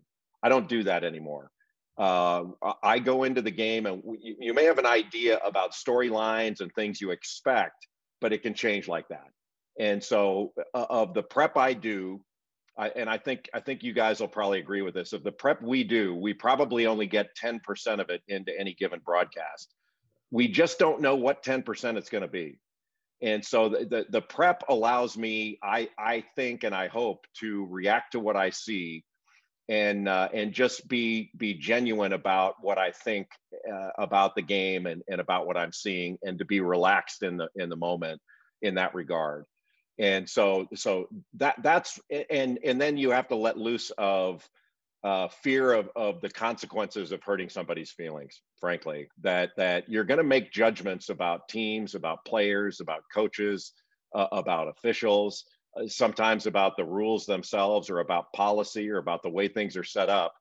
I 0.42 0.48
don't 0.48 0.70
do 0.70 0.84
that 0.84 1.04
anymore. 1.04 1.50
Uh, 1.98 2.44
I 2.82 2.98
go 2.98 3.24
into 3.24 3.42
the 3.42 3.50
game 3.50 3.84
and 3.84 4.00
we, 4.02 4.36
you 4.40 4.54
may 4.54 4.64
have 4.64 4.78
an 4.78 4.86
idea 4.86 5.36
about 5.44 5.72
storylines 5.72 6.62
and 6.62 6.72
things 6.72 6.98
you 6.98 7.10
expect, 7.10 7.86
but 8.22 8.32
it 8.32 8.42
can 8.42 8.54
change 8.54 8.88
like 8.88 9.08
that. 9.08 9.28
And 9.78 10.02
so, 10.02 10.54
uh, 10.72 10.86
of 10.88 11.12
the 11.12 11.22
prep 11.22 11.58
I 11.58 11.74
do, 11.74 12.24
I, 12.78 12.88
and 12.88 13.10
I 13.10 13.18
think 13.18 13.50
I 13.52 13.60
think 13.60 13.82
you 13.82 13.92
guys 13.92 14.18
will 14.18 14.28
probably 14.28 14.60
agree 14.60 14.80
with 14.80 14.94
this. 14.94 15.12
Of 15.12 15.24
the 15.24 15.32
prep 15.32 15.60
we 15.60 15.84
do, 15.84 16.14
we 16.14 16.32
probably 16.32 16.86
only 16.86 17.06
get 17.06 17.36
10% 17.36 17.60
of 18.00 18.08
it 18.08 18.22
into 18.28 18.58
any 18.58 18.72
given 18.72 19.00
broadcast. 19.04 19.74
We 20.32 20.48
just 20.48 20.80
don't 20.80 21.00
know 21.00 21.14
what 21.14 21.44
10% 21.44 21.96
it's 21.96 22.10
going 22.10 22.22
to 22.22 22.28
be. 22.28 22.58
And 23.20 23.44
so 23.44 23.68
the, 23.68 23.84
the, 23.84 24.06
the 24.10 24.20
prep 24.20 24.64
allows 24.68 25.16
me, 25.16 25.60
I 25.62 25.88
I 25.96 26.24
think 26.34 26.64
and 26.64 26.74
I 26.74 26.88
hope 26.88 27.24
to 27.38 27.66
react 27.70 28.12
to 28.12 28.20
what 28.20 28.36
I 28.36 28.50
see 28.50 29.04
and 29.68 30.08
uh, 30.08 30.28
and 30.34 30.52
just 30.52 30.88
be 30.88 31.30
be 31.36 31.54
genuine 31.54 32.14
about 32.14 32.56
what 32.60 32.78
I 32.78 32.90
think 32.90 33.28
uh, 33.72 33.90
about 33.96 34.34
the 34.34 34.42
game 34.42 34.86
and, 34.86 35.02
and 35.08 35.20
about 35.20 35.46
what 35.46 35.56
I'm 35.56 35.72
seeing 35.72 36.18
and 36.24 36.36
to 36.40 36.44
be 36.44 36.60
relaxed 36.60 37.22
in 37.22 37.36
the 37.36 37.48
in 37.54 37.68
the 37.68 37.76
moment 37.76 38.20
in 38.60 38.74
that 38.74 38.94
regard 38.94 39.44
and 39.98 40.28
so 40.28 40.66
so 40.74 41.08
that 41.34 41.56
that's 41.62 42.00
and 42.30 42.58
and 42.64 42.80
then 42.80 42.96
you 42.96 43.10
have 43.10 43.28
to 43.28 43.36
let 43.36 43.56
loose 43.56 43.90
of 43.98 44.48
uh, 45.04 45.28
fear 45.28 45.72
of 45.72 45.90
of 45.96 46.20
the 46.20 46.30
consequences 46.30 47.10
of 47.10 47.22
hurting 47.22 47.48
somebody's 47.48 47.90
feelings 47.90 48.40
frankly 48.60 49.08
that 49.20 49.50
that 49.56 49.88
you're 49.88 50.04
going 50.04 50.18
to 50.18 50.24
make 50.24 50.52
judgments 50.52 51.08
about 51.08 51.48
teams 51.48 51.94
about 51.94 52.24
players 52.24 52.80
about 52.80 53.02
coaches 53.12 53.72
uh, 54.14 54.28
about 54.32 54.68
officials 54.68 55.44
uh, 55.76 55.86
sometimes 55.86 56.46
about 56.46 56.76
the 56.76 56.84
rules 56.84 57.26
themselves 57.26 57.88
or 57.88 58.00
about 58.00 58.32
policy 58.32 58.90
or 58.90 58.98
about 58.98 59.22
the 59.22 59.30
way 59.30 59.48
things 59.48 59.76
are 59.76 59.84
set 59.84 60.08
up. 60.08 60.34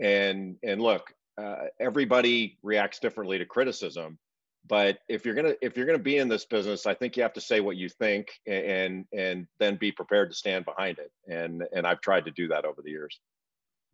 And 0.00 0.56
and 0.62 0.80
look 0.80 1.12
uh, 1.38 1.66
everybody 1.80 2.58
reacts 2.62 2.98
differently 2.98 3.38
to 3.38 3.44
criticism 3.44 4.18
but 4.68 4.98
if 5.08 5.24
you're 5.24 5.34
gonna 5.34 5.54
if 5.62 5.76
you're 5.76 5.86
gonna 5.86 5.98
be 5.98 6.18
in 6.18 6.28
this 6.28 6.44
business 6.44 6.86
i 6.86 6.94
think 6.94 7.16
you 7.16 7.22
have 7.22 7.32
to 7.32 7.40
say 7.40 7.60
what 7.60 7.76
you 7.76 7.88
think 7.88 8.28
and 8.46 9.04
and 9.12 9.46
then 9.58 9.76
be 9.76 9.90
prepared 9.90 10.30
to 10.30 10.36
stand 10.36 10.64
behind 10.64 10.98
it. 10.98 11.10
And 11.28 11.64
and 11.72 11.86
i've 11.86 12.00
tried 12.00 12.26
to 12.26 12.30
do 12.30 12.48
that 12.48 12.64
over 12.64 12.82
the 12.82 12.90
years 12.90 13.18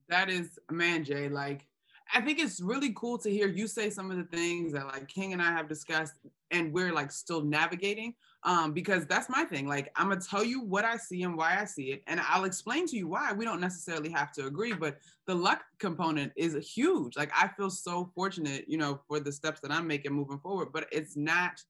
that 0.09 0.29
is 0.29 0.59
man 0.71 1.05
jay 1.05 1.29
like 1.29 1.67
i 2.15 2.21
think 2.21 2.39
it's 2.39 2.61
really 2.61 2.93
cool 2.95 3.19
to 3.19 3.31
hear 3.31 3.49
you 3.49 3.67
say 3.67 3.91
some 3.91 4.11
of 4.11 4.17
the 4.17 4.37
things 4.37 4.73
that 4.73 4.87
like 4.87 5.09
king 5.09 5.33
and 5.33 5.43
i 5.43 5.51
have 5.51 5.69
discussed 5.69 6.15
and 6.51 6.73
we're 6.73 6.93
like 6.93 7.11
still 7.11 7.43
navigating 7.43 8.15
um, 8.45 8.73
because 8.73 9.07
that's 9.07 9.31
my 9.31 9.45
thing. 9.45 9.67
Like, 9.67 9.91
I'm 9.97 10.09
gonna 10.09 10.21
tell 10.21 10.45
you 10.45 10.63
what 10.63 10.85
I 10.85 10.97
see 10.97 11.23
and 11.23 11.37
why 11.37 11.59
I 11.59 11.65
see 11.65 11.93
it, 11.93 12.03
and 12.07 12.21
I'll 12.29 12.45
explain 12.45 12.87
to 12.89 12.97
you 12.97 13.09
why. 13.09 13.33
We 13.33 13.45
don't 13.45 13.61
necessarily 13.61 14.11
have 14.11 14.33
to 14.33 14.47
agree, 14.47 14.75
but 14.75 14.99
the 15.27 15.35
luck 15.35 15.63
component 15.79 16.33
is 16.37 16.55
huge. 16.75 17.17
Like, 17.17 17.31
I 17.35 17.49
feel 17.49 17.71
so 17.71 18.11
fortunate, 18.15 18.67
you 18.69 18.77
know, 18.77 19.01
for 19.09 19.19
the 19.19 19.33
steps 19.33 19.61
that 19.61 19.71
I'm 19.71 19.87
making 19.87 20.13
moving 20.13 20.39
forward, 20.39 20.69
but 20.73 20.87
it's 20.93 21.17
not 21.17 21.63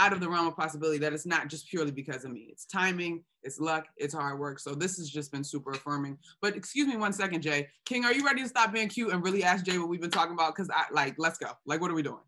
out 0.00 0.14
of 0.14 0.20
the 0.20 0.28
realm 0.28 0.46
of 0.46 0.56
possibility 0.56 0.98
that 0.98 1.12
it's 1.12 1.26
not 1.26 1.48
just 1.48 1.68
purely 1.68 1.90
because 1.90 2.24
of 2.24 2.32
me. 2.32 2.48
It's 2.50 2.64
timing, 2.64 3.22
it's 3.42 3.60
luck, 3.60 3.86
it's 3.98 4.14
hard 4.14 4.38
work. 4.38 4.58
So 4.58 4.74
this 4.74 4.96
has 4.96 5.10
just 5.10 5.30
been 5.30 5.44
super 5.44 5.72
affirming. 5.72 6.16
But 6.40 6.56
excuse 6.56 6.88
me 6.88 6.96
one 6.96 7.12
second, 7.12 7.42
Jay. 7.42 7.68
King, 7.84 8.06
are 8.06 8.12
you 8.12 8.24
ready 8.24 8.40
to 8.42 8.48
stop 8.48 8.72
being 8.72 8.88
cute 8.88 9.12
and 9.12 9.22
really 9.22 9.44
ask 9.44 9.64
Jay 9.64 9.78
what 9.78 9.88
we've 9.88 10.00
been 10.00 10.10
talking 10.10 10.32
about? 10.32 10.56
Because 10.56 10.70
I 10.70 10.84
like, 10.90 11.16
let's 11.18 11.36
go. 11.38 11.50
Like, 11.66 11.82
what 11.82 11.90
are 11.90 11.94
we 11.94 12.02
doing? 12.02 12.22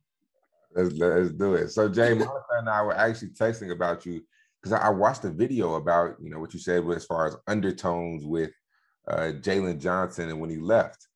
Let's, 0.75 0.95
let's 0.95 1.31
do 1.31 1.55
it. 1.55 1.71
So 1.71 1.89
Jay, 1.89 2.13
Monica 2.15 2.43
and 2.59 2.69
I 2.69 2.83
were 2.83 2.97
actually 2.97 3.31
texting 3.31 3.73
about 3.73 4.05
you 4.05 4.23
because 4.61 4.79
I 4.79 4.91
watched 4.91 5.25
a 5.25 5.31
video 5.31 5.75
about 5.75 6.17
you 6.21 6.29
know 6.29 6.39
what 6.39 6.53
you 6.53 6.61
said 6.61 6.85
as 6.95 7.07
far 7.07 7.27
as 7.27 7.37
undertones 7.47 8.25
with 8.27 8.51
uh, 9.09 9.33
Jalen 9.41 9.81
Johnson 9.81 10.29
and 10.29 10.41
when 10.41 10.51
he 10.51 10.59
left. 10.59 11.09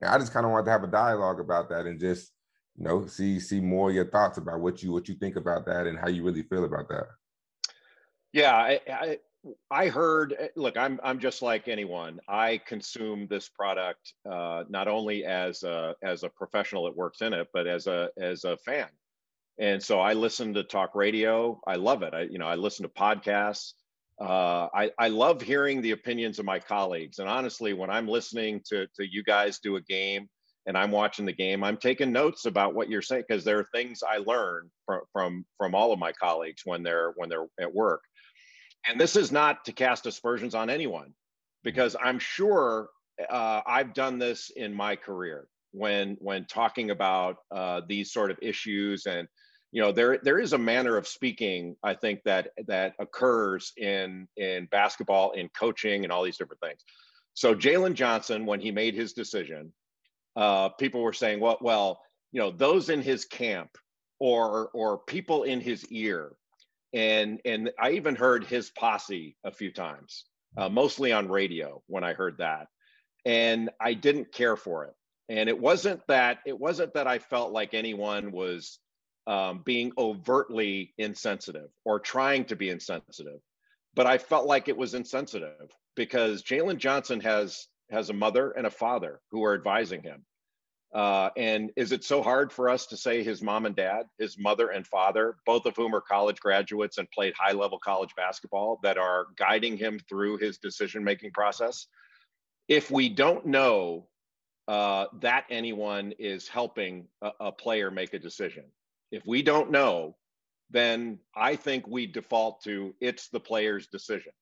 And 0.00 0.10
I 0.10 0.18
just 0.18 0.32
kind 0.32 0.44
of 0.44 0.50
wanted 0.50 0.64
to 0.64 0.72
have 0.72 0.82
a 0.82 0.88
dialogue 0.88 1.38
about 1.38 1.68
that 1.70 1.86
and 1.86 2.00
just 2.00 2.32
you 2.80 2.86
know 2.86 3.06
see 3.06 3.38
see 3.38 3.60
more 3.60 3.92
your 3.92 4.06
thoughts 4.06 4.38
about 4.38 4.60
what 4.60 4.82
you 4.82 4.90
what 4.90 5.06
you 5.08 5.14
think 5.14 5.36
about 5.36 5.66
that 5.66 5.86
and 5.86 5.98
how 5.98 6.08
you 6.08 6.24
really 6.24 6.42
feel 6.42 6.64
about 6.64 6.88
that. 6.88 7.06
Yeah, 8.32 8.54
I, 8.54 8.80
I 8.88 9.18
I 9.70 9.88
heard. 9.88 10.34
Eh, 10.38 10.48
look, 10.56 10.78
I'm 10.78 10.98
I'm 11.04 11.18
just 11.18 11.42
like 11.42 11.68
anyone. 11.68 12.20
I 12.26 12.58
consume 12.66 13.26
this 13.28 13.48
product 13.50 14.14
uh, 14.30 14.64
not 14.70 14.88
only 14.88 15.24
as 15.26 15.62
a 15.62 15.94
as 16.02 16.22
a 16.22 16.30
professional 16.30 16.84
that 16.84 16.96
works 16.96 17.20
in 17.20 17.34
it, 17.34 17.48
but 17.52 17.66
as 17.66 17.86
a 17.86 18.08
as 18.18 18.44
a 18.44 18.56
fan. 18.56 18.88
And 19.58 19.82
so 19.82 20.00
I 20.00 20.14
listen 20.14 20.54
to 20.54 20.64
talk 20.64 20.94
radio. 20.94 21.60
I 21.66 21.76
love 21.76 22.02
it. 22.02 22.14
I 22.14 22.22
you 22.22 22.38
know 22.38 22.46
I 22.46 22.54
listen 22.54 22.84
to 22.84 22.88
podcasts. 22.88 23.74
Uh, 24.18 24.68
I 24.74 24.90
I 24.98 25.08
love 25.08 25.42
hearing 25.42 25.82
the 25.82 25.90
opinions 25.90 26.38
of 26.38 26.46
my 26.46 26.60
colleagues. 26.60 27.18
And 27.18 27.28
honestly, 27.28 27.74
when 27.74 27.90
I'm 27.90 28.08
listening 28.08 28.62
to 28.68 28.86
to 28.96 29.06
you 29.06 29.22
guys 29.22 29.58
do 29.58 29.76
a 29.76 29.82
game 29.82 30.28
and 30.66 30.76
I'm 30.76 30.90
watching 30.90 31.26
the 31.26 31.32
game, 31.32 31.64
I'm 31.64 31.76
taking 31.76 32.12
notes 32.12 32.44
about 32.44 32.74
what 32.74 32.88
you're 32.88 33.02
saying 33.02 33.24
because 33.28 33.44
there 33.44 33.58
are 33.58 33.66
things 33.74 34.02
I 34.02 34.18
learn 34.18 34.70
from 34.86 35.00
from 35.12 35.44
from 35.58 35.74
all 35.74 35.92
of 35.92 35.98
my 35.98 36.12
colleagues 36.12 36.62
when 36.64 36.82
they're 36.82 37.12
when 37.16 37.28
they're 37.28 37.46
at 37.60 37.74
work. 37.74 38.02
And 38.86 39.00
this 39.00 39.16
is 39.16 39.30
not 39.30 39.64
to 39.66 39.72
cast 39.72 40.06
aspersions 40.06 40.54
on 40.54 40.70
anyone 40.70 41.12
because 41.62 41.96
i'm 42.02 42.18
sure 42.18 42.88
uh, 43.28 43.60
i've 43.66 43.94
done 43.94 44.18
this 44.18 44.50
in 44.56 44.74
my 44.74 44.96
career 44.96 45.46
when 45.72 46.16
when 46.20 46.44
talking 46.46 46.90
about 46.90 47.36
uh, 47.54 47.80
these 47.88 48.12
sort 48.12 48.30
of 48.30 48.38
issues 48.42 49.06
and 49.06 49.28
you 49.72 49.80
know 49.80 49.92
there 49.92 50.18
there 50.22 50.38
is 50.38 50.52
a 50.52 50.58
manner 50.58 50.96
of 50.96 51.06
speaking 51.06 51.76
i 51.82 51.94
think 51.94 52.20
that 52.24 52.48
that 52.66 52.94
occurs 52.98 53.72
in 53.76 54.26
in 54.36 54.66
basketball 54.70 55.32
in 55.32 55.48
coaching 55.56 56.04
and 56.04 56.12
all 56.12 56.24
these 56.24 56.38
different 56.38 56.60
things. 56.60 56.84
So 57.34 57.54
jalen 57.54 57.94
johnson 57.94 58.46
when 58.46 58.60
he 58.60 58.70
made 58.70 58.94
his 58.94 59.12
decision 59.12 59.72
uh, 60.36 60.68
people 60.70 61.02
were 61.02 61.12
saying 61.12 61.40
well 61.40 61.58
well 61.60 62.00
you 62.32 62.40
know 62.40 62.50
those 62.50 62.88
in 62.88 63.02
his 63.02 63.24
camp 63.24 63.70
or 64.18 64.68
or 64.74 64.98
people 64.98 65.42
in 65.42 65.60
his 65.60 65.86
ear 65.88 66.32
and 66.92 67.40
and 67.44 67.70
I 67.78 67.92
even 67.92 68.16
heard 68.16 68.44
his 68.44 68.70
posse 68.70 69.36
a 69.44 69.52
few 69.52 69.70
times, 69.70 70.24
uh, 70.56 70.68
mostly 70.68 71.12
on 71.12 71.28
radio 71.28 71.82
when 71.86 72.04
I 72.04 72.14
heard 72.14 72.38
that, 72.38 72.66
and 73.24 73.70
I 73.80 73.94
didn't 73.94 74.32
care 74.32 74.56
for 74.56 74.84
it. 74.86 74.94
And 75.28 75.48
it 75.48 75.58
wasn't 75.58 76.04
that 76.08 76.38
it 76.46 76.58
wasn't 76.58 76.94
that 76.94 77.06
I 77.06 77.18
felt 77.18 77.52
like 77.52 77.74
anyone 77.74 78.32
was 78.32 78.78
um, 79.26 79.62
being 79.64 79.92
overtly 79.96 80.92
insensitive 80.98 81.70
or 81.84 82.00
trying 82.00 82.46
to 82.46 82.56
be 82.56 82.70
insensitive, 82.70 83.40
but 83.94 84.06
I 84.06 84.18
felt 84.18 84.46
like 84.46 84.66
it 84.68 84.76
was 84.76 84.94
insensitive 84.94 85.70
because 85.94 86.42
Jalen 86.42 86.78
Johnson 86.78 87.20
has 87.20 87.68
has 87.90 88.10
a 88.10 88.14
mother 88.14 88.50
and 88.50 88.66
a 88.66 88.70
father 88.70 89.20
who 89.30 89.44
are 89.44 89.54
advising 89.54 90.02
him. 90.02 90.24
Uh, 90.92 91.30
and 91.36 91.70
is 91.76 91.92
it 91.92 92.02
so 92.02 92.20
hard 92.20 92.52
for 92.52 92.68
us 92.68 92.86
to 92.86 92.96
say 92.96 93.22
his 93.22 93.42
mom 93.42 93.64
and 93.64 93.76
dad, 93.76 94.06
his 94.18 94.36
mother 94.36 94.70
and 94.70 94.86
father, 94.86 95.36
both 95.46 95.64
of 95.66 95.76
whom 95.76 95.94
are 95.94 96.00
college 96.00 96.40
graduates 96.40 96.98
and 96.98 97.08
played 97.12 97.32
high 97.38 97.52
level 97.52 97.78
college 97.78 98.10
basketball, 98.16 98.80
that 98.82 98.98
are 98.98 99.26
guiding 99.36 99.76
him 99.76 100.00
through 100.08 100.38
his 100.38 100.58
decision 100.58 101.04
making 101.04 101.30
process? 101.30 101.86
If 102.66 102.90
we 102.90 103.08
don't 103.08 103.46
know 103.46 104.08
uh, 104.66 105.06
that 105.20 105.44
anyone 105.48 106.12
is 106.18 106.48
helping 106.48 107.06
a, 107.22 107.30
a 107.38 107.52
player 107.52 107.90
make 107.92 108.12
a 108.12 108.18
decision, 108.18 108.64
if 109.12 109.24
we 109.24 109.42
don't 109.42 109.70
know, 109.70 110.16
then 110.70 111.18
I 111.36 111.54
think 111.54 111.86
we 111.86 112.06
default 112.06 112.62
to 112.64 112.94
it's 113.00 113.28
the 113.28 113.40
player's 113.40 113.86
decision 113.86 114.32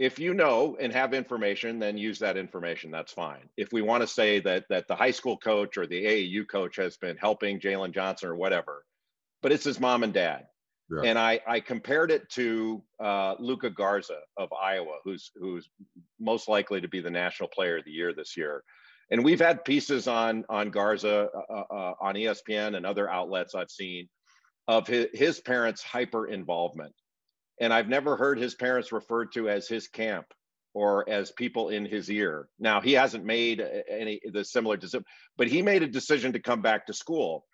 if 0.00 0.18
you 0.18 0.32
know 0.32 0.78
and 0.80 0.94
have 0.94 1.12
information, 1.12 1.78
then 1.78 1.98
use 1.98 2.18
that 2.20 2.38
information. 2.38 2.90
That's 2.90 3.12
fine. 3.12 3.50
If 3.58 3.70
we 3.70 3.82
want 3.82 4.02
to 4.02 4.06
say 4.06 4.40
that 4.40 4.64
that 4.70 4.88
the 4.88 4.96
high 4.96 5.10
school 5.10 5.36
coach 5.36 5.76
or 5.76 5.86
the 5.86 6.02
AAU 6.02 6.48
coach 6.48 6.76
has 6.76 6.96
been 6.96 7.18
helping 7.18 7.60
Jalen 7.60 7.92
Johnson 7.92 8.30
or 8.30 8.34
whatever, 8.34 8.86
but 9.42 9.52
it's 9.52 9.64
his 9.64 9.78
mom 9.78 10.02
and 10.02 10.14
dad. 10.14 10.46
Yeah. 10.90 11.10
And 11.10 11.18
I, 11.18 11.40
I 11.46 11.60
compared 11.60 12.10
it 12.10 12.28
to 12.30 12.82
uh, 12.98 13.34
Luka 13.38 13.68
Garza 13.68 14.20
of 14.38 14.50
Iowa, 14.54 14.96
who's 15.04 15.30
who's 15.36 15.68
most 16.18 16.48
likely 16.48 16.80
to 16.80 16.88
be 16.88 17.00
the 17.00 17.10
national 17.10 17.50
player 17.50 17.76
of 17.76 17.84
the 17.84 17.92
year 17.92 18.14
this 18.14 18.38
year. 18.38 18.64
And 19.10 19.22
we've 19.22 19.38
had 19.38 19.66
pieces 19.66 20.08
on 20.08 20.46
on 20.48 20.70
Garza 20.70 21.28
uh, 21.34 21.52
uh, 21.52 21.64
uh 21.70 21.94
on 22.00 22.14
ESPN 22.14 22.74
and 22.74 22.86
other 22.86 23.08
outlets 23.10 23.54
I've 23.54 23.70
seen 23.70 24.08
of 24.66 24.86
his, 24.86 25.08
his 25.12 25.40
parents' 25.40 25.82
hyper 25.82 26.26
involvement. 26.26 26.94
And 27.60 27.72
I've 27.72 27.88
never 27.88 28.16
heard 28.16 28.38
his 28.38 28.54
parents 28.54 28.90
referred 28.90 29.32
to 29.32 29.48
as 29.48 29.68
his 29.68 29.86
camp 29.86 30.26
or 30.72 31.08
as 31.08 31.30
people 31.32 31.68
in 31.68 31.84
his 31.84 32.10
ear. 32.10 32.48
Now 32.58 32.80
he 32.80 32.92
hasn't 32.92 33.24
made 33.24 33.62
any 33.88 34.20
the 34.32 34.44
similar 34.44 34.76
decision, 34.76 35.04
but 35.36 35.48
he 35.48 35.62
made 35.62 35.82
a 35.82 35.88
decision 35.88 36.32
to 36.32 36.40
come 36.40 36.62
back 36.62 36.86
to 36.86 36.94
school. 36.94 37.44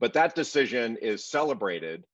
But 0.00 0.14
that 0.14 0.34
decision 0.34 0.98
is 1.00 1.30
celebrated 1.30 2.04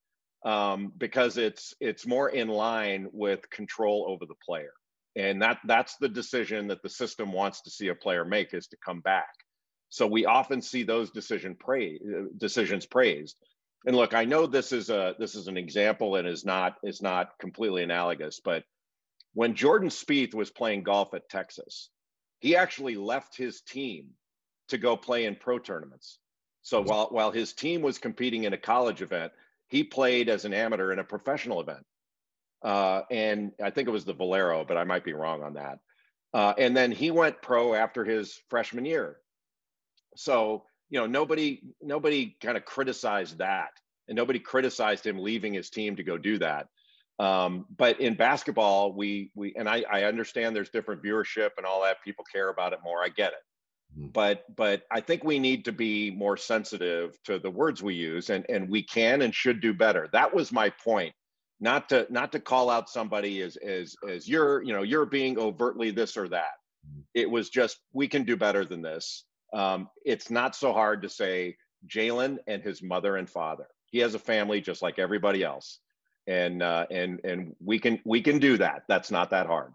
um, 0.45 0.93
because 0.97 1.39
it's 1.39 1.75
it's 1.81 2.07
more 2.07 2.29
in 2.29 2.49
line 2.49 3.09
with 3.13 3.49
control 3.51 4.07
over 4.09 4.27
the 4.27 4.35
player, 4.47 4.73
and 5.17 5.43
that 5.43 5.59
that's 5.67 5.97
the 5.97 6.09
decision 6.09 6.69
that 6.69 6.83
the 6.83 6.89
system 6.89 7.33
wants 7.33 7.63
to 7.63 7.71
see 7.71 7.89
a 7.89 7.95
player 7.95 8.25
make 8.25 8.55
is 8.55 8.69
to 8.69 8.77
come 8.85 9.01
back. 9.01 9.31
So 9.89 10.07
we 10.07 10.25
often 10.25 10.63
see 10.63 10.85
those 10.85 11.11
decision 11.11 11.57
praise, 11.59 12.01
decisions 12.37 12.87
praised. 12.87 13.37
And 13.87 13.97
look, 13.97 14.15
I 14.15 14.25
know 14.25 14.47
this 14.47 14.73
is 14.73 14.91
a 14.91 15.15
this 15.19 15.35
is 15.35 15.49
an 15.49 15.57
example 15.57 16.17
and 16.17 16.29
is 16.29 16.45
not 16.45 16.77
is 16.83 17.01
not 17.01 17.39
completely 17.39 17.83
analogous, 17.83 18.41
but 18.45 18.65
when 19.33 19.55
Jordan 19.55 19.89
Spieth 19.89 20.35
was 20.35 20.51
playing 20.51 20.83
golf 20.83 21.15
at 21.15 21.29
Texas, 21.29 21.89
he 22.41 22.57
actually 22.57 22.97
left 22.97 23.37
his 23.37 23.63
team 23.63 24.11
to 24.69 24.79
go 24.79 24.97
play 24.97 25.25
in 25.25 25.37
pro 25.37 25.59
tournaments. 25.59 26.19
So 26.63 26.83
while 26.83 27.09
while 27.11 27.31
his 27.31 27.55
team 27.55 27.81
was 27.81 27.99
competing 27.99 28.45
in 28.45 28.53
a 28.53 28.59
college 28.59 29.01
event, 29.01 29.33
he 29.69 29.83
played 29.83 30.29
as 30.29 30.45
an 30.45 30.53
amateur 30.53 30.93
in 30.93 30.99
a 30.99 31.05
professional 31.05 31.61
event. 31.61 31.87
Uh, 32.63 33.03
and 33.11 33.53
I 33.63 33.71
think 33.71 33.89
it 33.89 33.93
was 33.93 34.05
the 34.05 34.13
Valero, 34.13 34.65
but 34.67 34.77
I 34.77 34.85
might 34.85 35.05
be 35.05 35.15
wrong 35.15 35.43
on 35.43 35.55
that. 35.55 35.79
Uh, 36.35 36.53
and 36.59 36.77
then 36.77 36.93
he 36.93 37.11
went 37.11 37.41
pro 37.41 37.75
after 37.75 38.05
his 38.05 38.39
freshman 38.51 38.85
year. 38.85 39.17
So 40.17 40.65
you 40.91 40.99
know 40.99 41.07
nobody 41.07 41.63
nobody 41.81 42.37
kind 42.43 42.57
of 42.57 42.65
criticized 42.65 43.39
that, 43.39 43.71
and 44.09 44.17
nobody 44.17 44.39
criticized 44.39 45.07
him 45.07 45.19
leaving 45.19 45.55
his 45.55 45.71
team 45.71 45.97
to 45.97 46.03
go 46.03 46.19
do 46.19 46.39
that. 46.39 46.67
Um, 47.21 47.67
but 47.77 48.01
in 48.01 48.15
basketball, 48.15 48.93
we 48.93 49.31
we 49.35 49.55
and 49.57 49.69
I, 49.69 49.85
I 49.91 50.05
understand 50.05 50.57
there's 50.57 50.71
different 50.71 51.03
viewership 51.03 51.51
and 51.59 51.67
all 51.67 51.83
that. 51.83 52.03
People 52.03 52.25
care 52.33 52.49
about 52.49 52.73
it 52.73 52.81
more. 52.83 53.03
I 53.03 53.09
get 53.09 53.33
it. 53.33 53.99
Mm-hmm. 53.99 54.09
But 54.09 54.45
but 54.57 54.83
I 54.91 55.01
think 55.01 55.23
we 55.23 55.39
need 55.39 55.65
to 55.67 55.73
be 55.73 56.11
more 56.11 56.37
sensitive 56.37 57.19
to 57.25 57.39
the 57.39 57.51
words 57.51 57.83
we 57.83 57.95
use, 57.95 58.31
and 58.31 58.47
and 58.49 58.71
we 58.71 58.83
can 58.83 59.23
and 59.23 59.35
should 59.35 59.61
do 59.61 59.75
better. 59.75 60.09
That 60.13 60.35
was 60.35 60.51
my 60.51 60.71
point. 60.71 61.13
Not 61.61 61.91
to 61.91 62.07
not 62.09 62.33
to 62.33 62.41
call 62.41 62.71
out 62.71 62.89
somebody 62.89 63.43
as 63.43 63.57
as 63.57 63.95
as 64.09 64.27
you're 64.27 64.63
you 64.63 64.73
know 64.73 64.83
you're 64.83 65.07
being 65.07 65.39
overtly 65.39 65.91
this 65.91 66.17
or 66.17 66.29
that. 66.29 66.57
Mm-hmm. 66.89 67.01
It 67.15 67.31
was 67.31 67.51
just 67.51 67.81
we 67.93 68.09
can 68.09 68.25
do 68.25 68.37
better 68.37 68.65
than 68.65 68.81
this. 68.81 69.25
Um, 69.53 69.89
it's 70.05 70.31
not 70.31 70.55
so 70.55 70.73
hard 70.73 71.03
to 71.03 71.09
say 71.09 71.57
Jalen 71.87 72.39
and 72.47 72.63
his 72.63 72.83
mother 72.83 73.17
and 73.17 73.29
father. 73.29 73.67
He 73.87 73.99
has 73.99 74.15
a 74.15 74.19
family 74.19 74.61
just 74.61 74.83
like 74.83 74.99
everybody 74.99 75.43
else 75.43 75.81
and 76.27 76.63
uh, 76.63 76.87
and 76.91 77.21
and 77.25 77.55
we 77.61 77.79
can 77.79 78.01
we 78.05 78.23
can 78.23 78.39
do 78.39 78.57
that. 78.59 78.85
That's 78.89 79.11
not 79.11 79.31
that 79.31 79.47
hard. 79.47 79.73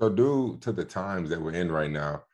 So, 0.00 0.08
due 0.08 0.58
to 0.60 0.72
the 0.72 0.84
times 0.84 1.30
that 1.30 1.40
we're 1.40 1.52
in 1.52 1.70
right 1.70 1.90
now, 1.90 2.24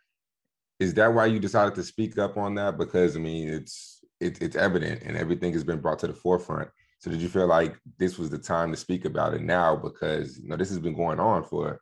is 0.81 0.95
that 0.95 1.13
why 1.13 1.27
you 1.27 1.39
decided 1.39 1.75
to 1.77 1.85
speak 1.85 2.19
up 2.19 2.37
on 2.37 2.55
that? 2.57 2.77
Because 2.77 3.17
I 3.17 3.21
mean, 3.21 3.49
it's 3.49 4.05
it, 4.21 4.43
it's 4.43 4.57
evident, 4.57 5.03
and 5.03 5.17
everything 5.17 5.53
has 5.53 5.65
been 5.65 5.81
brought 5.81 6.01
to 6.01 6.09
the 6.09 6.15
forefront. 6.15 6.69
So, 6.99 7.11
did 7.11 7.21
you 7.21 7.29
feel 7.29 7.47
like 7.47 7.79
this 7.99 8.19
was 8.19 8.31
the 8.31 8.39
time 8.39 8.73
to 8.73 8.77
speak 8.77 9.05
about 9.05 9.35
it 9.35 9.43
now? 9.43 9.77
Because 9.77 10.39
you 10.39 10.49
know 10.49 10.57
this 10.57 10.71
has 10.71 10.81
been 10.81 10.97
going 10.97 11.21
on 11.21 11.45
for 11.45 11.81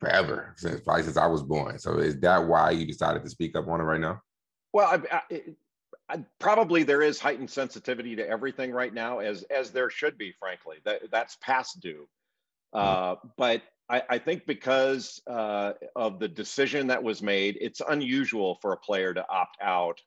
forever 0.00 0.54
since 0.56 0.80
probably 0.80 1.04
since 1.04 1.16
I 1.16 1.26
was 1.26 1.42
born. 1.42 1.78
So, 1.78 1.98
is 1.98 2.18
that 2.20 2.46
why 2.46 2.70
you 2.70 2.86
decided 2.86 3.22
to 3.22 3.30
speak 3.30 3.56
up 3.56 3.68
on 3.68 3.80
it 3.80 3.84
right 3.84 4.00
now? 4.00 4.20
Well, 4.72 5.02
I, 5.20 5.42
I, 6.08 6.24
probably 6.38 6.82
there 6.82 7.02
is 7.02 7.20
heightened 7.20 7.50
sensitivity 7.50 8.16
to 8.16 8.28
everything 8.28 8.72
right 8.72 8.92
now, 8.92 9.18
as 9.18 9.42
as 9.44 9.70
there 9.70 9.90
should 9.90 10.18
be. 10.18 10.32
Frankly, 10.32 10.78
that 10.84 11.02
that's 11.10 11.36
past 11.40 11.80
due. 11.80 12.08
Hmm. 12.72 12.78
Uh, 12.78 13.14
but 13.36 13.62
I, 13.88 14.02
I, 14.08 14.18
think 14.18 14.46
because 14.46 15.20
uh, 15.26 15.72
of 15.96 16.20
the 16.20 16.28
decision 16.28 16.86
that 16.86 17.02
was 17.02 17.22
made, 17.22 17.58
it's 17.60 17.82
unusual 17.88 18.58
for 18.62 18.72
a 18.72 18.76
player 18.76 19.12
to 19.12 19.28
opt 19.28 19.56
out 19.60 20.00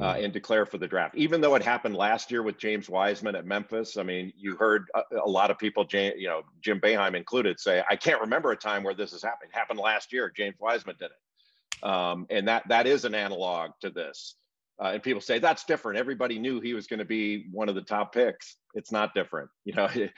uh, 0.00 0.14
hmm. 0.14 0.24
and 0.24 0.32
declare 0.32 0.66
for 0.66 0.78
the 0.78 0.86
draft. 0.86 1.14
Even 1.16 1.40
though 1.40 1.54
it 1.54 1.62
happened 1.62 1.96
last 1.96 2.30
year 2.30 2.42
with 2.42 2.58
James 2.58 2.88
Wiseman 2.88 3.34
at 3.34 3.46
Memphis, 3.46 3.96
I 3.96 4.02
mean, 4.02 4.32
you 4.36 4.56
heard 4.56 4.86
a, 4.94 5.02
a 5.24 5.28
lot 5.28 5.50
of 5.50 5.58
people, 5.58 5.86
you 5.92 6.26
know, 6.26 6.42
Jim 6.60 6.80
Boeheim 6.80 7.14
included, 7.14 7.58
say, 7.58 7.82
"I 7.88 7.96
can't 7.96 8.20
remember 8.20 8.52
a 8.52 8.56
time 8.56 8.82
where 8.82 8.94
this 8.94 9.12
has 9.12 9.22
happened. 9.22 9.50
It 9.54 9.56
happened 9.56 9.80
last 9.80 10.12
year. 10.12 10.32
James 10.34 10.56
Wiseman 10.58 10.96
did 10.98 11.06
it." 11.10 11.86
Um, 11.88 12.26
and 12.30 12.48
that 12.48 12.68
that 12.68 12.86
is 12.86 13.04
an 13.04 13.14
analog 13.14 13.72
to 13.80 13.90
this. 13.90 14.36
Uh, 14.78 14.88
and 14.88 15.02
people 15.02 15.22
say 15.22 15.38
that's 15.38 15.64
different. 15.64 15.98
Everybody 15.98 16.38
knew 16.38 16.60
he 16.60 16.74
was 16.74 16.86
going 16.86 16.98
to 16.98 17.06
be 17.06 17.46
one 17.50 17.70
of 17.70 17.74
the 17.74 17.82
top 17.82 18.12
picks. 18.12 18.56
It's 18.74 18.92
not 18.92 19.14
different. 19.14 19.48
You 19.64 19.74
know, 19.74 19.88
it, 19.94 20.12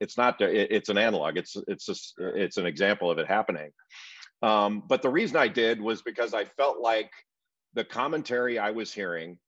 it's 0.00 0.16
not. 0.16 0.40
It, 0.40 0.72
it's 0.72 0.88
an 0.88 0.98
analog. 0.98 1.36
It's 1.36 1.56
it's 1.68 1.86
just 1.86 2.14
it's 2.18 2.56
an 2.56 2.66
example 2.66 3.10
of 3.10 3.18
it 3.18 3.28
happening. 3.28 3.70
Um, 4.42 4.82
but 4.86 5.00
the 5.00 5.10
reason 5.10 5.36
I 5.36 5.48
did 5.48 5.80
was 5.80 6.02
because 6.02 6.34
I 6.34 6.44
felt 6.44 6.80
like 6.80 7.10
the 7.74 7.84
commentary 7.84 8.58
I 8.58 8.70
was 8.70 8.92
hearing 8.92 9.38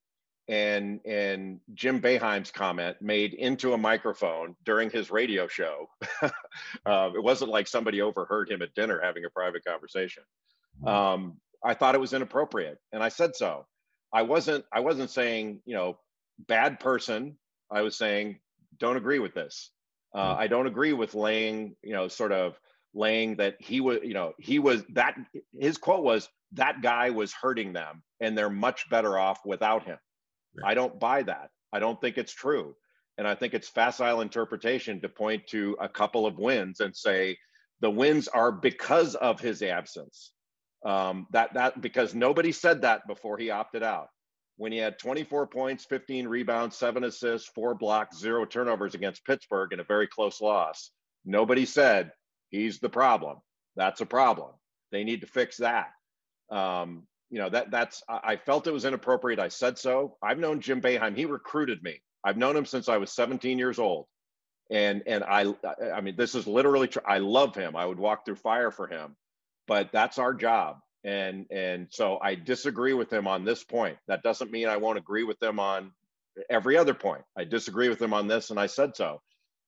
and 0.49 1.01
and 1.05 1.61
Jim 1.75 2.01
Boeheim's 2.01 2.51
comment 2.51 2.97
made 3.01 3.35
into 3.35 3.73
a 3.73 3.79
microphone 3.79 4.55
during 4.65 4.91
his 4.91 5.11
radio 5.11 5.49
show. 5.49 5.89
uh, 6.23 7.11
it 7.15 7.23
wasn't 7.23 7.51
like 7.51 7.67
somebody 7.67 8.01
overheard 8.01 8.51
him 8.51 8.63
at 8.63 8.75
dinner 8.75 9.01
having 9.03 9.25
a 9.25 9.31
private 9.31 9.65
conversation. 9.65 10.23
Mm-hmm. 10.81 10.89
Um, 10.89 11.41
I 11.65 11.75
thought 11.75 11.95
it 11.95 12.01
was 12.01 12.13
inappropriate, 12.13 12.79
and 12.93 13.03
I 13.03 13.09
said 13.09 13.35
so. 13.35 13.67
I 14.13 14.23
wasn't 14.23 14.65
I 14.73 14.81
wasn't 14.81 15.11
saying 15.11 15.63
you 15.67 15.75
know 15.75 15.99
bad 16.39 16.79
person. 16.79 17.37
I 17.71 17.83
was 17.83 17.97
saying 17.97 18.39
don't 18.79 18.97
agree 18.97 19.19
with 19.19 19.35
this. 19.35 19.71
Uh, 20.15 20.35
mm. 20.35 20.39
I 20.39 20.47
don't 20.47 20.69
agree 20.69 20.93
with 20.93 21.15
laying 21.15 21.75
you 21.83 21.93
know 21.93 22.07
sort 22.07 22.31
of 22.31 22.59
laying 22.95 23.37
that 23.37 23.57
he 23.59 23.81
was 23.81 23.99
you 24.05 24.15
know 24.15 24.33
he 24.39 24.61
was 24.61 24.85
that 24.91 25.17
his 25.59 25.77
quote 25.77 26.05
was 26.05 26.29
that 26.53 26.83
guy 26.83 27.11
was 27.11 27.33
hurting 27.33 27.73
them 27.73 28.03
and 28.21 28.37
they're 28.37 28.51
much 28.51 28.89
better 28.91 29.19
off 29.19 29.41
without 29.45 29.85
him. 29.85 29.99
Right. 30.57 30.71
I 30.71 30.75
don't 30.75 30.99
buy 30.99 31.23
that. 31.23 31.51
I 31.73 31.79
don't 31.79 32.01
think 32.01 32.19
it's 32.19 32.33
true. 32.33 32.75
And 33.19 33.27
I 33.27 33.35
think 33.35 33.55
it's 33.55 33.69
facile 33.69 34.21
interpretation 34.21 35.01
to 35.01 35.09
point 35.09 35.47
to 35.49 35.77
a 35.81 35.89
couple 35.89 36.27
of 36.27 36.39
wins 36.39 36.81
and 36.81 36.95
say 36.95 37.37
the 37.81 37.91
wins 37.91 38.29
are 38.29 38.53
because 38.53 39.15
of 39.15 39.41
his 39.41 39.63
absence. 39.63 40.33
Um, 40.85 41.27
that 41.31 41.55
that 41.55 41.81
because 41.81 42.15
nobody 42.15 42.53
said 42.53 42.83
that 42.83 43.07
before 43.07 43.39
he 43.39 43.51
opted 43.51 43.83
out. 43.83 44.09
When 44.59 44.73
he 44.73 44.79
had 44.79 44.99
24 44.99 45.49
points, 45.49 45.85
15 45.85 46.29
rebounds, 46.29 46.77
seven 46.77 47.05
assists, 47.05 47.49
four 47.55 47.75
blocks, 47.75 48.19
zero 48.19 48.47
turnovers 48.47 48.95
against 48.95 49.25
Pittsburgh 49.27 49.73
in 49.73 49.81
a 49.81 49.85
very 49.85 50.07
close 50.07 50.41
loss, 50.41 50.93
nobody 51.27 51.67
said 51.67 52.13
he's 52.49 52.79
the 52.79 52.89
problem. 52.89 53.39
That's 53.75 54.01
a 54.01 54.07
problem. 54.07 54.53
They 54.93 55.05
need 55.05 55.21
to 55.21 55.27
fix 55.27 55.59
that. 55.59 55.91
Um, 56.51 57.07
you 57.37 57.43
know 57.43 57.51
that 57.51 57.71
that's 57.71 58.03
I 58.09 58.37
felt 58.37 58.67
it 58.67 58.73
was 58.73 58.87
inappropriate. 58.87 59.39
I 59.39 59.49
said 59.49 59.79
so. 59.79 60.17
I've 60.23 60.39
known 60.39 60.61
Jim 60.61 60.81
Boeheim. 60.81 61.17
He 61.17 61.27
recruited 61.27 61.83
me. 61.83 62.01
I've 62.25 62.39
known 62.39 62.57
him 62.57 62.67
since 62.67 62.89
I 62.89 62.97
was 62.97 63.13
17 63.13 63.59
years 63.59 63.79
old, 63.79 64.07
and 64.71 65.03
and 65.07 65.23
I 65.25 65.55
I 65.95 66.01
mean 66.01 66.17
this 66.17 66.35
is 66.35 66.47
literally 66.47 66.89
true. 66.89 67.03
I 67.07 67.19
love 67.19 67.55
him. 67.55 67.77
I 67.77 67.87
would 67.87 67.99
walk 67.99 68.25
through 68.25 68.37
fire 68.37 68.73
for 68.73 68.89
him 68.89 69.17
but 69.67 69.91
that's 69.93 70.19
our 70.19 70.35
job 70.35 70.79
and 71.05 71.47
and 71.51 71.89
so 71.91 72.19
i 72.23 72.35
disagree 72.35 72.95
with 72.95 73.13
him 73.13 73.27
on 73.27 73.45
this 73.45 73.65
point 73.65 73.97
that 74.09 74.23
doesn't 74.23 74.51
mean 74.51 74.69
i 74.69 74.77
won't 74.77 74.99
agree 74.99 75.25
with 75.25 75.39
them 75.41 75.59
on 75.59 75.93
every 76.51 76.77
other 76.77 76.95
point 76.95 77.23
i 77.37 77.45
disagree 77.45 77.89
with 77.89 78.01
him 78.01 78.13
on 78.13 78.27
this 78.27 78.51
and 78.51 78.59
i 78.59 78.67
said 78.67 78.97
so 78.97 79.21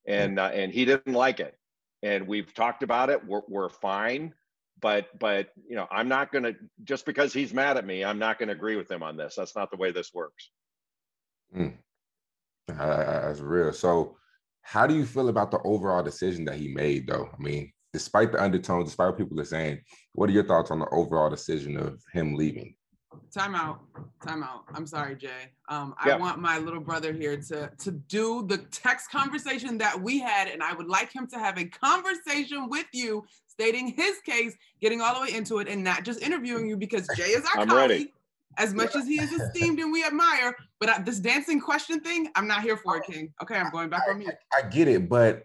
and 0.07 0.39
uh, 0.39 0.51
and 0.53 0.73
he 0.73 0.85
didn't 0.85 1.15
like 1.15 1.41
it 1.41 1.55
and 2.03 2.27
we've 2.27 2.53
talked 2.55 2.83
about 2.83 3.11
it 3.11 3.25
we're, 3.27 3.43
we're 3.49 3.69
fine 3.69 4.33
but 4.81 5.07
but 5.19 5.49
you 5.69 5.77
know 5.77 5.87
i'm 5.91 6.09
not 6.09 6.33
going 6.33 6.45
to 6.45 6.55
just 6.85 7.07
because 7.07 7.33
he's 7.33 7.55
mad 7.55 7.77
at 7.77 7.87
me 7.87 8.05
i'm 8.05 8.19
not 8.19 8.39
going 8.39 8.49
to 8.49 8.55
agree 8.55 8.77
with 8.77 8.91
him 8.91 9.03
on 9.03 9.17
this 9.17 9.35
that's 9.37 9.57
not 9.57 9.71
the 9.71 9.77
way 9.77 9.91
this 9.91 10.13
works 10.15 10.51
mm. 11.57 11.75
that's 12.67 13.41
real 13.41 13.73
so 13.73 14.17
how 14.63 14.87
do 14.87 14.95
you 14.95 15.07
feel 15.07 15.29
about 15.29 15.51
the 15.51 15.61
overall 15.65 16.03
decision 16.03 16.45
that 16.45 16.57
he 16.57 16.69
made 16.69 17.07
though 17.07 17.29
i 17.33 17.43
mean 17.43 17.73
despite 17.93 18.33
the 18.33 18.43
undertones, 18.43 18.87
despite 18.87 19.09
what 19.09 19.19
people 19.19 19.41
are 19.41 19.45
saying, 19.45 19.81
what 20.13 20.29
are 20.29 20.33
your 20.33 20.45
thoughts 20.45 20.71
on 20.71 20.79
the 20.79 20.89
overall 20.91 21.31
decision 21.31 21.77
of 21.77 22.01
him 22.13 22.35
leaving? 22.35 22.75
Time 23.35 23.55
out. 23.55 23.81
Time 24.25 24.43
out. 24.43 24.65
I'm 24.75 24.87
sorry, 24.87 25.17
Jay. 25.17 25.51
Um, 25.69 25.95
I 25.99 26.17
want 26.17 26.39
my 26.39 26.59
little 26.59 26.81
brother 26.81 27.13
here 27.13 27.37
to 27.49 27.71
to 27.79 27.91
do 27.91 28.47
the 28.47 28.59
text 28.71 29.11
conversation 29.11 29.79
that 29.79 30.01
we 30.01 30.19
had, 30.19 30.49
and 30.49 30.63
I 30.63 30.73
would 30.75 30.89
like 30.89 31.13
him 31.13 31.27
to 31.29 31.39
have 31.39 31.59
a 31.59 31.65
conversation 31.65 32.69
with 32.69 32.87
you, 32.93 33.25
stating 33.59 33.89
his 33.89 34.21
case, 34.21 34.57
getting 34.81 35.01
all 35.01 35.15
the 35.15 35.21
way 35.21 35.37
into 35.37 35.59
it, 35.59 35.69
and 35.69 35.83
not 35.83 36.05
just 36.05 36.23
interviewing 36.23 36.69
you 36.69 36.77
because 36.77 37.09
Jay 37.17 37.31
is 37.31 37.45
our 37.55 37.63
I'm 37.63 37.69
colleague. 37.69 37.91
Ready. 37.91 38.13
As 38.57 38.75
much 38.75 38.97
as 38.97 39.07
he 39.07 39.21
is 39.21 39.31
esteemed 39.31 39.79
and 39.79 39.93
we 39.93 40.05
admire, 40.05 40.57
but 40.81 40.89
I, 40.89 41.01
this 41.03 41.21
dancing 41.21 41.61
question 41.61 42.01
thing, 42.01 42.29
I'm 42.35 42.49
not 42.49 42.63
here 42.63 42.77
for 42.77 42.97
it, 42.97 43.05
King. 43.05 43.33
Okay, 43.43 43.55
I'm 43.57 43.71
going 43.71 43.89
back 43.89 44.03
on 44.09 44.19
mute. 44.19 44.35
I 44.53 44.69
get 44.69 44.89
it, 44.89 45.09
but 45.09 45.45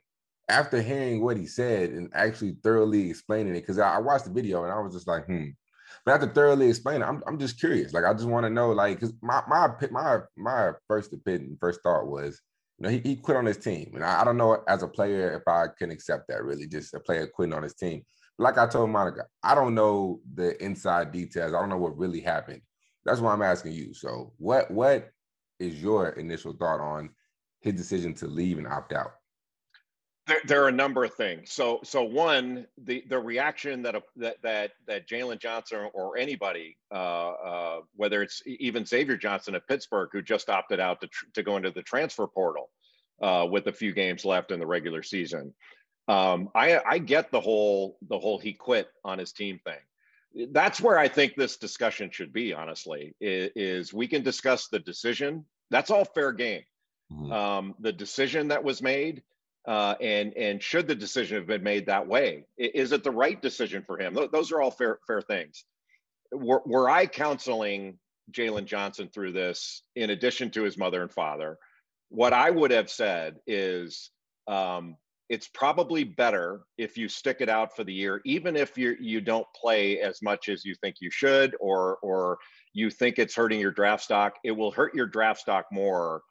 after 0.50 0.82
hearing 0.82 1.24
what 1.24 1.38
he 1.38 1.46
said 1.46 1.92
and 1.92 2.10
actually 2.14 2.58
thoroughly 2.64 3.10
explaining 3.10 3.56
it, 3.56 3.62
because 3.62 3.78
I, 3.78 3.96
I, 3.96 4.00
watched 4.00 4.26
the 4.26 4.32
video 4.32 4.64
and 4.64 4.74
I 4.74 4.80
was 4.80 4.94
just 4.94 5.08
like, 5.08 5.26
hmm. 5.26 5.48
but 6.06 6.14
after 6.14 6.28
thoroughly 6.28 6.70
explaining, 6.70 7.04
I'm 7.04 7.22
I'm 7.28 7.38
just 7.38 7.60
curious. 7.60 7.94
Like 7.94 8.06
I 8.06 8.14
just 8.14 8.26
want 8.26 8.46
to 8.46 8.50
know, 8.50 8.72
like, 8.72 9.00
because 9.00 9.14
my 9.22 9.44
my 9.48 9.70
my 9.92 10.20
my 10.36 10.72
first 10.88 11.14
opinion, 11.14 11.58
first 11.60 11.82
thought 11.84 12.08
was, 12.08 12.42
know, 12.84 12.90
he, 12.90 13.00
he 13.00 13.16
quit 13.16 13.38
on 13.38 13.46
his 13.46 13.58
team, 13.58 13.92
and 13.96 14.04
I, 14.04 14.22
I 14.22 14.24
don't 14.24 14.38
know 14.38 14.64
as 14.68 14.84
a 14.84 14.88
player 14.88 15.36
if 15.36 15.48
I 15.48 15.68
can 15.78 15.92
accept 15.92 16.28
that. 16.28 16.44
Really, 16.44 16.68
just 16.68 16.94
a 16.94 17.00
player 17.00 17.28
quitting 17.28 17.54
on 17.54 17.64
his 17.64 17.74
team. 17.74 18.04
Like 18.38 18.58
I 18.58 18.68
told 18.68 18.90
Monica, 18.90 19.26
I 19.44 19.56
don't 19.56 19.76
know 19.76 20.20
the 20.34 20.62
inside 20.64 21.12
details. 21.12 21.54
I 21.54 21.60
don't 21.60 21.70
know 21.70 21.78
what 21.78 21.98
really 21.98 22.22
happened. 22.22 22.62
That's 23.06 23.20
why 23.20 23.34
I'm 23.34 23.42
asking 23.42 23.74
you. 23.74 23.94
So, 23.94 24.34
what 24.38 24.70
what 24.70 25.10
is 25.60 25.82
your 25.82 26.10
initial 26.10 26.54
thought 26.54 26.80
on 26.80 27.10
his 27.62 27.74
decision 27.74 28.14
to 28.16 28.28
leave 28.28 28.58
and 28.58 28.68
opt 28.68 28.94
out? 28.94 29.12
There, 30.26 30.42
there, 30.46 30.64
are 30.64 30.70
a 30.70 30.74
number 30.74 31.04
of 31.04 31.14
things. 31.16 31.52
So, 31.52 31.82
so 31.84 32.04
one, 32.04 32.66
the 32.78 33.04
the 33.10 33.20
reaction 33.20 33.82
that 33.84 33.96
a, 33.96 34.04
that 34.16 34.38
that 34.42 34.72
that 34.88 35.08
Jalen 35.08 35.40
Johnson 35.40 35.90
or 35.94 36.18
anybody, 36.18 36.78
uh, 36.94 37.32
uh, 37.32 37.80
whether 37.98 38.22
it's 38.22 38.42
even 38.46 38.86
Xavier 38.86 39.18
Johnson 39.18 39.54
at 39.56 39.68
Pittsburgh, 39.68 40.10
who 40.14 40.22
just 40.22 40.50
opted 40.50 40.80
out 40.80 41.02
to 41.02 41.08
tr- 41.08 41.26
to 41.34 41.44
go 41.44 41.58
into 41.58 41.72
the 41.72 41.82
transfer 41.82 42.26
portal 42.26 42.70
uh, 43.22 43.46
with 43.50 43.68
a 43.68 43.74
few 43.74 43.92
games 43.92 44.24
left 44.24 44.52
in 44.52 44.60
the 44.60 44.66
regular 44.66 45.04
season. 45.04 45.54
Um, 46.08 46.50
I 46.56 46.80
I 46.86 47.00
get 47.00 47.30
the 47.32 47.42
whole 47.42 47.98
the 48.08 48.18
whole 48.18 48.38
he 48.40 48.54
quit 48.54 48.88
on 49.04 49.20
his 49.20 49.34
team 49.34 49.60
thing. 49.66 50.48
That's 50.54 50.80
where 50.80 50.98
I 50.98 51.10
think 51.10 51.36
this 51.36 51.58
discussion 51.58 52.12
should 52.12 52.32
be. 52.32 52.54
Honestly, 52.54 53.14
is, 53.20 53.52
is 53.56 53.94
we 53.94 54.08
can 54.08 54.24
discuss 54.24 54.70
the 54.70 54.80
decision. 54.80 55.44
That's 55.70 55.92
all 55.92 56.06
fair 56.06 56.32
game. 56.32 56.64
Mm-hmm. 57.12 57.32
Um, 57.32 57.76
the 57.80 57.92
decision 57.92 58.48
that 58.48 58.64
was 58.64 58.82
made 58.82 59.22
uh, 59.68 59.96
and 60.02 60.34
and 60.36 60.62
should 60.62 60.88
the 60.88 60.96
decision 60.96 61.38
have 61.38 61.48
been 61.48 61.64
made 61.64 61.86
that 61.86 62.08
way? 62.08 62.46
Is 62.58 62.92
it 62.92 63.04
the 63.04 63.12
right 63.12 63.42
decision 63.42 63.84
for 63.86 63.98
him? 63.98 64.18
Those 64.32 64.52
are 64.52 64.62
all 64.62 64.72
fair 64.72 65.00
fair 65.08 65.22
things. 65.22 65.64
Were, 66.32 66.62
were 66.66 66.90
I 66.90 67.06
counseling 67.06 67.98
Jalen 68.32 68.66
Johnson 68.66 69.10
through 69.14 69.34
this, 69.34 69.84
in 69.96 70.10
addition 70.10 70.50
to 70.52 70.64
his 70.64 70.78
mother 70.78 71.02
and 71.02 71.12
father, 71.12 71.58
what 72.10 72.34
I 72.34 72.50
would 72.50 72.72
have 72.72 72.90
said 72.90 73.38
is 73.48 74.12
um, 74.48 74.98
it's 75.30 75.48
probably 75.48 76.04
better 76.04 76.62
if 76.78 76.98
you 76.98 77.08
stick 77.08 77.38
it 77.40 77.50
out 77.50 77.76
for 77.76 77.84
the 77.84 77.94
year, 77.94 78.22
even 78.26 78.56
if 78.56 78.78
you 78.78 78.98
you 79.00 79.22
don't 79.22 79.48
play 79.56 80.00
as 80.00 80.22
much 80.22 80.50
as 80.50 80.66
you 80.66 80.76
think 80.76 80.98
you 81.00 81.10
should, 81.10 81.56
or 81.60 81.98
or 82.04 82.38
you 82.74 82.90
think 82.90 83.18
it's 83.18 83.36
hurting 83.36 83.60
your 83.60 83.72
draft 83.72 84.04
stock. 84.04 84.36
It 84.44 84.52
will 84.52 84.72
hurt 84.72 84.94
your 84.94 85.08
draft 85.08 85.40
stock 85.40 85.66
more 85.72 86.22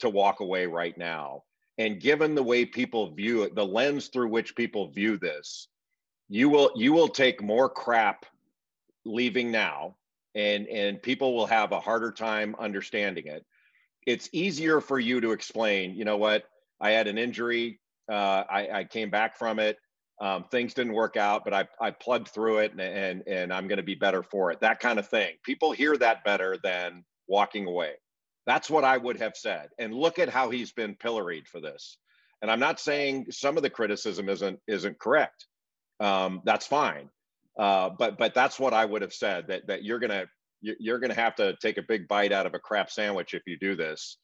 to 0.00 0.10
walk 0.10 0.40
away 0.40 0.66
right 0.66 0.96
now 0.98 1.42
and 1.78 2.00
given 2.00 2.34
the 2.34 2.42
way 2.42 2.64
people 2.64 3.14
view 3.14 3.42
it 3.42 3.54
the 3.54 3.64
lens 3.64 4.08
through 4.08 4.28
which 4.28 4.54
people 4.54 4.88
view 4.88 5.16
this 5.18 5.68
you 6.28 6.48
will 6.48 6.70
you 6.74 6.92
will 6.92 7.08
take 7.08 7.42
more 7.42 7.68
crap 7.68 8.24
leaving 9.04 9.50
now 9.50 9.94
and 10.34 10.66
and 10.68 11.02
people 11.02 11.34
will 11.34 11.46
have 11.46 11.72
a 11.72 11.80
harder 11.80 12.10
time 12.10 12.56
understanding 12.58 13.26
it. 13.26 13.44
It's 14.06 14.28
easier 14.32 14.80
for 14.80 14.98
you 14.98 15.20
to 15.20 15.32
explain 15.32 15.94
you 15.94 16.04
know 16.04 16.16
what? 16.16 16.44
I 16.80 16.90
had 16.90 17.06
an 17.06 17.18
injury. 17.18 17.80
Uh, 18.10 18.44
I, 18.50 18.68
I 18.80 18.84
came 18.84 19.10
back 19.10 19.36
from 19.36 19.58
it. 19.58 19.76
Um, 20.20 20.44
things 20.50 20.74
didn't 20.74 20.92
work 20.92 21.16
out 21.16 21.44
but 21.44 21.52
i, 21.52 21.66
I 21.80 21.90
plugged 21.90 22.28
through 22.28 22.58
it 22.58 22.72
and, 22.72 22.80
and 22.80 23.22
and 23.26 23.52
i'm 23.52 23.66
going 23.66 23.78
to 23.78 23.82
be 23.82 23.94
better 23.94 24.22
for 24.22 24.52
it. 24.52 24.60
That 24.60 24.80
kind 24.80 24.98
of 24.98 25.08
thing. 25.08 25.34
People 25.42 25.72
hear 25.72 25.96
that 25.98 26.24
better 26.24 26.56
than 26.62 27.04
walking 27.28 27.66
away 27.66 27.94
that's 28.46 28.70
what 28.70 28.84
I 28.84 28.96
would 28.96 29.18
have 29.20 29.36
said. 29.36 29.68
And 29.78 29.94
look 29.94 30.18
at 30.18 30.28
how 30.28 30.50
he's 30.50 30.72
been 30.72 30.94
pilloried 30.96 31.46
for 31.46 31.60
this. 31.60 31.98
And 32.40 32.50
I'm 32.50 32.60
not 32.60 32.80
saying 32.80 33.26
some 33.30 33.56
of 33.56 33.62
the 33.62 33.70
criticism 33.70 34.28
isn't 34.28 34.58
isn't 34.66 34.98
correct. 34.98 35.46
Um, 36.00 36.42
that's 36.44 36.66
fine. 36.66 37.08
Uh, 37.58 37.90
but 37.98 38.18
but 38.18 38.34
that's 38.34 38.58
what 38.58 38.74
I 38.74 38.84
would 38.84 39.02
have 39.02 39.12
said 39.12 39.46
that 39.48 39.66
that 39.68 39.84
you're 39.84 40.00
gonna 40.00 40.26
you're 40.60 40.98
gonna 40.98 41.14
have 41.14 41.36
to 41.36 41.56
take 41.60 41.78
a 41.78 41.82
big 41.82 42.08
bite 42.08 42.32
out 42.32 42.46
of 42.46 42.54
a 42.54 42.58
crap 42.58 42.90
sandwich 42.90 43.34
if 43.34 43.42
you 43.46 43.58
do 43.58 43.76
this, 43.76 44.16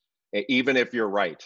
even 0.49 0.77
if 0.77 0.95
you're 0.95 1.09
right, 1.09 1.43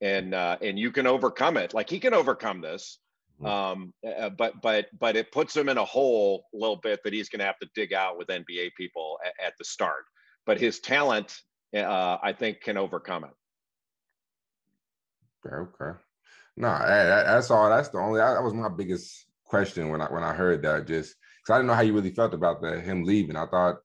and 0.00 0.34
uh, 0.34 0.58
and 0.60 0.78
you 0.78 0.92
can 0.92 1.06
overcome 1.06 1.56
it. 1.56 1.74
Like 1.74 1.88
he 1.88 1.98
can 1.98 2.14
overcome 2.14 2.60
this, 2.60 2.98
mm-hmm. 3.40 3.46
um, 3.46 3.94
uh, 4.06 4.30
but 4.30 4.60
but 4.62 4.86
but 4.98 5.16
it 5.16 5.32
puts 5.32 5.56
him 5.56 5.68
in 5.68 5.78
a 5.78 5.84
hole 5.84 6.44
a 6.54 6.56
little 6.56 6.76
bit 6.76 7.00
that 7.02 7.12
he's 7.12 7.28
gonna 7.28 7.44
have 7.44 7.58
to 7.60 7.68
dig 7.74 7.92
out 7.92 8.18
with 8.18 8.28
NBA 8.28 8.74
people 8.76 9.18
at, 9.24 9.46
at 9.46 9.54
the 9.58 9.64
start. 9.64 10.04
But 10.44 10.60
his 10.60 10.80
talent 10.80 11.34
uh, 11.74 12.18
I 12.22 12.32
think 12.32 12.60
can 12.60 12.76
overcome 12.76 13.24
it. 13.24 13.30
Okay. 15.46 15.98
No, 16.56 16.68
that's 16.68 17.50
all. 17.50 17.70
That's 17.70 17.88
the 17.88 17.98
only. 17.98 18.20
That 18.20 18.42
was 18.42 18.54
my 18.54 18.68
biggest 18.68 19.26
question 19.44 19.88
when 19.88 20.00
I 20.00 20.06
when 20.06 20.22
I 20.22 20.32
heard 20.34 20.62
that. 20.62 20.86
Just 20.86 21.16
because 21.40 21.54
I 21.54 21.58
didn't 21.58 21.68
know 21.68 21.74
how 21.74 21.80
you 21.80 21.94
really 21.94 22.14
felt 22.14 22.34
about 22.34 22.60
the 22.60 22.80
him 22.80 23.04
leaving. 23.04 23.36
I 23.36 23.46
thought, 23.46 23.76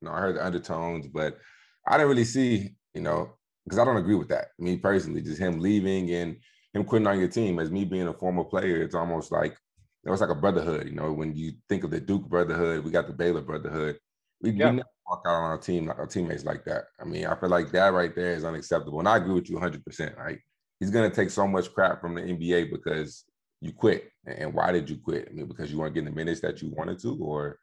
you 0.00 0.08
know, 0.08 0.14
I 0.14 0.20
heard 0.20 0.36
the 0.36 0.44
undertones, 0.44 1.06
but 1.06 1.38
I 1.86 1.96
didn't 1.96 2.10
really 2.10 2.24
see, 2.24 2.70
you 2.94 3.00
know, 3.00 3.30
because 3.64 3.78
I 3.78 3.84
don't 3.84 3.96
agree 3.96 4.16
with 4.16 4.28
that. 4.28 4.48
Me 4.58 4.76
personally, 4.76 5.22
just 5.22 5.40
him 5.40 5.60
leaving 5.60 6.10
and 6.10 6.36
him 6.74 6.84
quitting 6.84 7.06
on 7.06 7.18
your 7.18 7.28
team. 7.28 7.58
As 7.58 7.70
me 7.70 7.84
being 7.84 8.08
a 8.08 8.12
former 8.12 8.44
player, 8.44 8.82
it's 8.82 8.94
almost 8.94 9.30
like 9.32 9.56
it 10.04 10.10
was 10.10 10.20
like 10.20 10.30
a 10.30 10.34
brotherhood. 10.34 10.86
You 10.86 10.94
know, 10.94 11.12
when 11.12 11.34
you 11.34 11.52
think 11.68 11.84
of 11.84 11.90
the 11.90 12.00
Duke 12.00 12.28
brotherhood, 12.28 12.84
we 12.84 12.90
got 12.90 13.06
the 13.06 13.12
Baylor 13.12 13.40
brotherhood. 13.40 13.98
We, 14.40 14.50
yeah. 14.50 14.70
we 14.70 14.76
never 14.76 14.88
walk 15.06 15.22
out 15.26 15.34
on 15.34 15.42
our 15.44 15.58
team, 15.58 15.90
our 15.90 16.06
teammates 16.06 16.44
like 16.44 16.64
that. 16.64 16.84
I 17.00 17.04
mean, 17.04 17.26
I 17.26 17.34
feel 17.36 17.48
like 17.48 17.70
that 17.72 17.92
right 17.92 18.14
there 18.14 18.34
is 18.34 18.44
unacceptable. 18.44 18.98
And 18.98 19.08
I 19.08 19.16
agree 19.16 19.34
with 19.34 19.48
you 19.48 19.56
100%. 19.56 20.16
Right? 20.16 20.38
He's 20.80 20.90
going 20.90 21.08
to 21.08 21.14
take 21.14 21.30
so 21.30 21.46
much 21.46 21.72
crap 21.72 22.00
from 22.00 22.14
the 22.14 22.22
NBA 22.22 22.70
because 22.70 23.24
you 23.60 23.72
quit. 23.72 24.10
And 24.26 24.52
why 24.52 24.72
did 24.72 24.90
you 24.90 24.98
quit? 24.98 25.28
I 25.30 25.34
mean, 25.34 25.46
because 25.46 25.72
you 25.72 25.78
weren't 25.78 25.94
getting 25.94 26.10
the 26.10 26.16
minutes 26.16 26.40
that 26.40 26.60
you 26.60 26.70
wanted 26.70 26.98
to, 27.00 27.16
or 27.20 27.58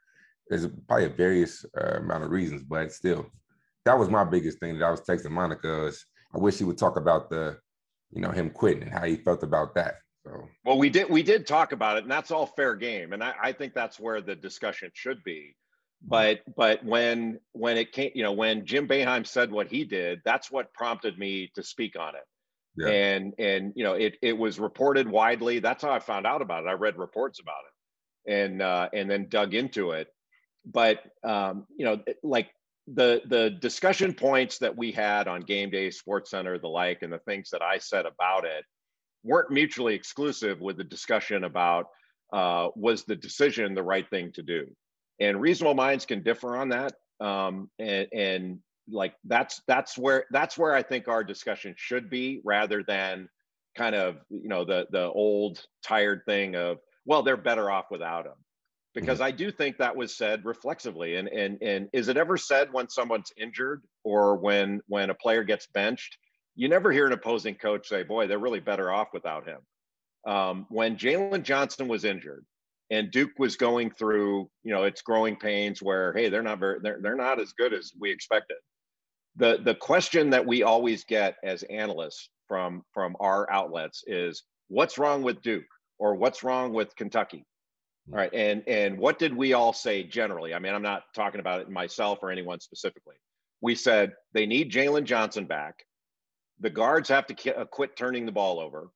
there's 0.49 0.67
probably 0.87 1.05
a 1.05 1.09
various 1.09 1.65
uh, 1.79 1.97
amount 1.97 2.23
of 2.23 2.31
reasons, 2.31 2.63
but 2.63 2.91
still, 2.91 3.27
that 3.85 3.97
was 3.97 4.09
my 4.09 4.23
biggest 4.23 4.59
thing 4.59 4.77
that 4.79 4.85
I 4.85 4.91
was 4.91 5.01
texting 5.01 5.31
Monica. 5.31 5.87
Is 5.87 6.05
I 6.33 6.37
wish 6.37 6.57
he 6.57 6.63
would 6.63 6.77
talk 6.77 6.97
about 6.97 7.29
the, 7.29 7.57
you 8.11 8.21
know, 8.21 8.31
him 8.31 8.49
quitting 8.49 8.83
and 8.83 8.91
how 8.91 9.03
he 9.03 9.17
felt 9.17 9.43
about 9.43 9.75
that. 9.75 9.95
So. 10.25 10.47
Well, 10.63 10.77
we 10.77 10.89
did 10.89 11.09
we 11.09 11.21
did 11.21 11.45
talk 11.45 11.73
about 11.73 11.97
it, 11.97 12.03
and 12.03 12.11
that's 12.11 12.31
all 12.31 12.45
fair 12.45 12.75
game, 12.75 13.13
and 13.13 13.23
I, 13.23 13.33
I 13.41 13.51
think 13.51 13.73
that's 13.73 13.99
where 13.99 14.21
the 14.21 14.35
discussion 14.35 14.89
should 14.93 15.23
be 15.23 15.55
but 16.05 16.41
but 16.55 16.83
when 16.83 17.39
when 17.53 17.77
it 17.77 17.91
came 17.91 18.11
you 18.13 18.23
know 18.23 18.33
when 18.33 18.65
jim 18.65 18.87
Boeheim 18.87 19.25
said 19.25 19.51
what 19.51 19.67
he 19.67 19.85
did 19.85 20.19
that's 20.25 20.51
what 20.51 20.73
prompted 20.73 21.17
me 21.17 21.51
to 21.55 21.63
speak 21.63 21.97
on 21.97 22.15
it. 22.15 22.23
Yeah. 22.75 22.89
and 22.89 23.33
and 23.37 23.73
you 23.75 23.83
know 23.83 23.93
it 23.93 24.17
it 24.21 24.37
was 24.37 24.59
reported 24.59 25.07
widely. 25.07 25.59
That's 25.59 25.83
how 25.83 25.91
i 25.91 25.99
found 25.99 26.25
out 26.25 26.41
about 26.41 26.63
it. 26.63 26.69
I 26.69 26.73
read 26.73 26.97
reports 26.97 27.39
about 27.39 27.61
it 27.67 28.33
and 28.33 28.61
uh 28.61 28.89
and 28.93 29.09
then 29.09 29.27
dug 29.29 29.53
into 29.53 29.91
it. 29.91 30.07
But 30.65 31.03
um 31.23 31.67
you 31.77 31.85
know 31.85 32.01
like 32.23 32.49
the 32.87 33.21
the 33.27 33.49
discussion 33.49 34.13
points 34.13 34.57
that 34.57 34.75
we 34.75 34.91
had 34.91 35.27
on 35.27 35.41
game 35.41 35.69
day 35.69 35.89
sports 35.89 36.31
center 36.31 36.59
the 36.59 36.67
like 36.67 37.01
and 37.01 37.13
the 37.13 37.19
things 37.19 37.49
that 37.51 37.61
i 37.61 37.77
said 37.77 38.05
about 38.05 38.43
it 38.43 38.65
weren't 39.23 39.51
mutually 39.51 39.95
exclusive 39.95 40.59
with 40.59 40.75
the 40.75 40.83
discussion 40.83 41.45
about 41.45 41.85
uh, 42.33 42.67
was 42.75 43.03
the 43.05 43.15
decision 43.15 43.73
the 43.73 43.81
right 43.81 44.09
thing 44.09 44.31
to 44.33 44.41
do 44.41 44.65
and 45.19 45.39
reasonable 45.39 45.75
minds 45.75 46.05
can 46.05 46.23
differ 46.23 46.57
on 46.57 46.69
that. 46.69 46.93
Um, 47.19 47.69
and, 47.79 48.07
and 48.13 48.59
like 48.89 49.15
that's 49.25 49.61
that's 49.67 49.97
where 49.97 50.25
that's 50.31 50.57
where 50.57 50.73
i 50.73 50.81
think 50.81 51.07
our 51.07 51.23
discussion 51.23 51.73
should 51.77 52.09
be 52.09 52.41
rather 52.43 52.83
than 52.83 53.29
kind 53.77 53.95
of 53.95 54.17
you 54.29 54.49
know 54.49 54.65
the 54.65 54.87
the 54.91 55.03
old 55.03 55.65
tired 55.83 56.21
thing 56.25 56.55
of 56.55 56.77
well 57.05 57.23
they're 57.23 57.37
better 57.37 57.71
off 57.71 57.85
without 57.89 58.25
him 58.25 58.33
because 58.93 59.19
mm-hmm. 59.19 59.27
i 59.27 59.31
do 59.31 59.51
think 59.51 59.77
that 59.77 59.95
was 59.95 60.15
said 60.15 60.43
reflexively 60.43 61.15
and 61.15 61.27
and 61.29 61.61
and 61.61 61.89
is 61.93 62.07
it 62.09 62.17
ever 62.17 62.37
said 62.37 62.71
when 62.71 62.89
someone's 62.89 63.31
injured 63.37 63.81
or 64.03 64.35
when 64.35 64.81
when 64.87 65.09
a 65.09 65.15
player 65.15 65.43
gets 65.43 65.67
benched 65.73 66.17
you 66.55 66.67
never 66.67 66.91
hear 66.91 67.07
an 67.07 67.13
opposing 67.13 67.55
coach 67.55 67.87
say 67.87 68.03
boy 68.03 68.27
they're 68.27 68.37
really 68.37 68.59
better 68.59 68.91
off 68.91 69.07
without 69.13 69.47
him. 69.47 69.59
Um, 70.25 70.65
when 70.69 70.97
jalen 70.97 71.43
johnson 71.43 71.87
was 71.87 72.03
injured 72.03 72.45
and 72.93 73.11
Duke 73.11 73.37
was 73.39 73.55
going 73.67 73.89
through, 73.91 74.49
you 74.63 74.73
know, 74.73 74.83
its 74.83 75.01
growing 75.01 75.35
pains 75.35 75.81
where, 75.81 76.13
hey, 76.13 76.29
they're 76.29 76.49
not 76.49 76.59
very, 76.59 76.77
they're, 76.83 76.99
they're 77.01 77.23
not 77.27 77.39
as 77.39 77.51
good 77.53 77.73
as 77.73 77.91
we 77.99 78.11
expected. 78.11 78.57
The 79.35 79.59
the 79.63 79.75
question 79.75 80.29
that 80.29 80.45
we 80.45 80.61
always 80.61 81.03
get 81.03 81.35
as 81.43 81.63
analysts 81.63 82.29
from 82.47 82.83
from 82.93 83.15
our 83.19 83.49
outlets 83.51 84.03
is, 84.05 84.43
what's 84.67 84.99
wrong 84.99 85.23
with 85.23 85.41
Duke 85.41 85.71
or 85.97 86.15
what's 86.15 86.43
wrong 86.43 86.71
with 86.71 86.95
Kentucky? 86.95 87.43
All 88.11 88.17
right, 88.17 88.33
and 88.33 88.63
and 88.67 88.97
what 88.97 89.17
did 89.17 89.35
we 89.35 89.53
all 89.53 89.73
say 89.73 90.03
generally? 90.03 90.53
I 90.53 90.59
mean, 90.59 90.75
I'm 90.75 90.83
not 90.83 91.03
talking 91.15 91.39
about 91.39 91.61
it 91.61 91.69
myself 91.69 92.19
or 92.21 92.29
anyone 92.29 92.59
specifically. 92.59 93.15
We 93.61 93.75
said 93.75 94.13
they 94.33 94.45
need 94.45 94.71
Jalen 94.71 95.05
Johnson 95.05 95.45
back. 95.45 95.75
The 96.59 96.69
guards 96.69 97.09
have 97.09 97.25
to 97.27 97.35
uh, 97.57 97.65
quit 97.65 97.95
turning 97.95 98.25
the 98.25 98.31
ball 98.31 98.59
over 98.59 98.89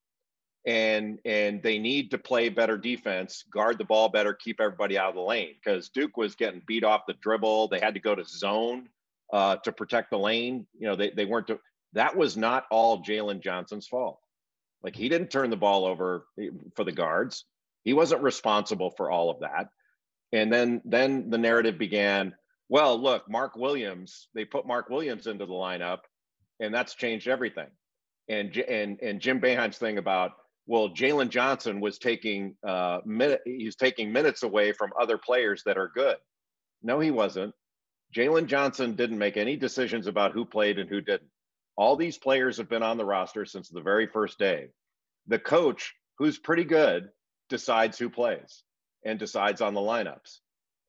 and 0.67 1.19
and 1.23 1.63
they 1.63 1.79
need 1.79 2.11
to 2.11 2.17
play 2.17 2.49
better 2.49 2.77
defense, 2.77 3.45
guard 3.49 3.77
the 3.77 3.85
ball 3.85 4.09
better, 4.09 4.33
keep 4.33 4.59
everybody 4.59 4.97
out 4.97 5.09
of 5.09 5.15
the 5.15 5.21
lane 5.21 5.55
because 5.55 5.87
Duke 5.89 6.17
was 6.17 6.35
getting 6.35 6.61
beat 6.67 6.83
off 6.83 7.05
the 7.07 7.13
dribble. 7.13 7.69
They 7.69 7.79
had 7.79 7.93
to 7.93 8.01
go 8.01 8.13
to 8.13 8.25
zone 8.25 8.89
uh, 9.31 9.55
to 9.57 9.71
protect 9.71 10.11
the 10.11 10.19
lane. 10.19 10.67
You 10.77 10.87
know, 10.87 10.95
they 10.97 11.09
they 11.11 11.23
weren't. 11.23 11.47
To, 11.47 11.59
that 11.93 12.17
was 12.17 12.35
not 12.35 12.65
all 12.69 13.01
Jalen 13.01 13.39
Johnson's 13.39 13.87
fault. 13.87 14.19
Like 14.83 14.93
he 14.93 15.07
didn't 15.07 15.31
turn 15.31 15.49
the 15.49 15.55
ball 15.55 15.85
over 15.85 16.27
for 16.75 16.83
the 16.83 16.91
guards. 16.91 17.45
He 17.85 17.93
wasn't 17.93 18.21
responsible 18.21 18.91
for 18.91 19.09
all 19.09 19.29
of 19.29 19.39
that. 19.39 19.69
And 20.33 20.51
then 20.51 20.81
then 20.83 21.29
the 21.29 21.37
narrative 21.37 21.77
began. 21.77 22.35
Well, 22.67 23.01
look, 23.01 23.29
Mark 23.29 23.55
Williams. 23.55 24.27
They 24.35 24.43
put 24.43 24.67
Mark 24.67 24.89
Williams 24.89 25.27
into 25.27 25.45
the 25.45 25.53
lineup, 25.53 25.99
and 26.59 26.73
that's 26.73 26.93
changed 26.93 27.29
everything. 27.29 27.69
And 28.27 28.55
and 28.57 28.99
and 29.01 29.21
Jim 29.21 29.39
Boeheim's 29.39 29.77
thing 29.77 29.97
about 29.97 30.33
well, 30.67 30.89
Jalen 30.89 31.29
Johnson 31.29 31.79
was 31.79 31.97
taking 31.97 32.55
uh, 32.67 32.99
he's 33.45 33.77
taking 33.77 34.11
minutes 34.11 34.43
away 34.43 34.73
from 34.73 34.91
other 34.99 35.17
players 35.17 35.63
that 35.65 35.77
are 35.77 35.87
good. 35.87 36.17
No, 36.83 36.99
he 36.99 37.09
wasn't. 37.09 37.55
Jalen 38.13 38.47
Johnson 38.47 38.95
didn't 38.95 39.17
make 39.17 39.37
any 39.37 39.55
decisions 39.55 40.07
about 40.07 40.33
who 40.33 40.45
played 40.45 40.77
and 40.77 40.89
who 40.89 41.01
didn't. 41.01 41.29
All 41.77 41.95
these 41.95 42.17
players 42.17 42.57
have 42.57 42.69
been 42.69 42.83
on 42.83 42.97
the 42.97 43.05
roster 43.05 43.45
since 43.45 43.69
the 43.69 43.81
very 43.81 44.07
first 44.07 44.39
day. 44.39 44.67
The 45.27 45.39
coach, 45.39 45.93
who's 46.17 46.37
pretty 46.37 46.63
good, 46.65 47.09
decides 47.49 47.97
who 47.97 48.09
plays 48.09 48.63
and 49.05 49.17
decides 49.17 49.61
on 49.61 49.73
the 49.73 49.81
lineups. 49.81 50.39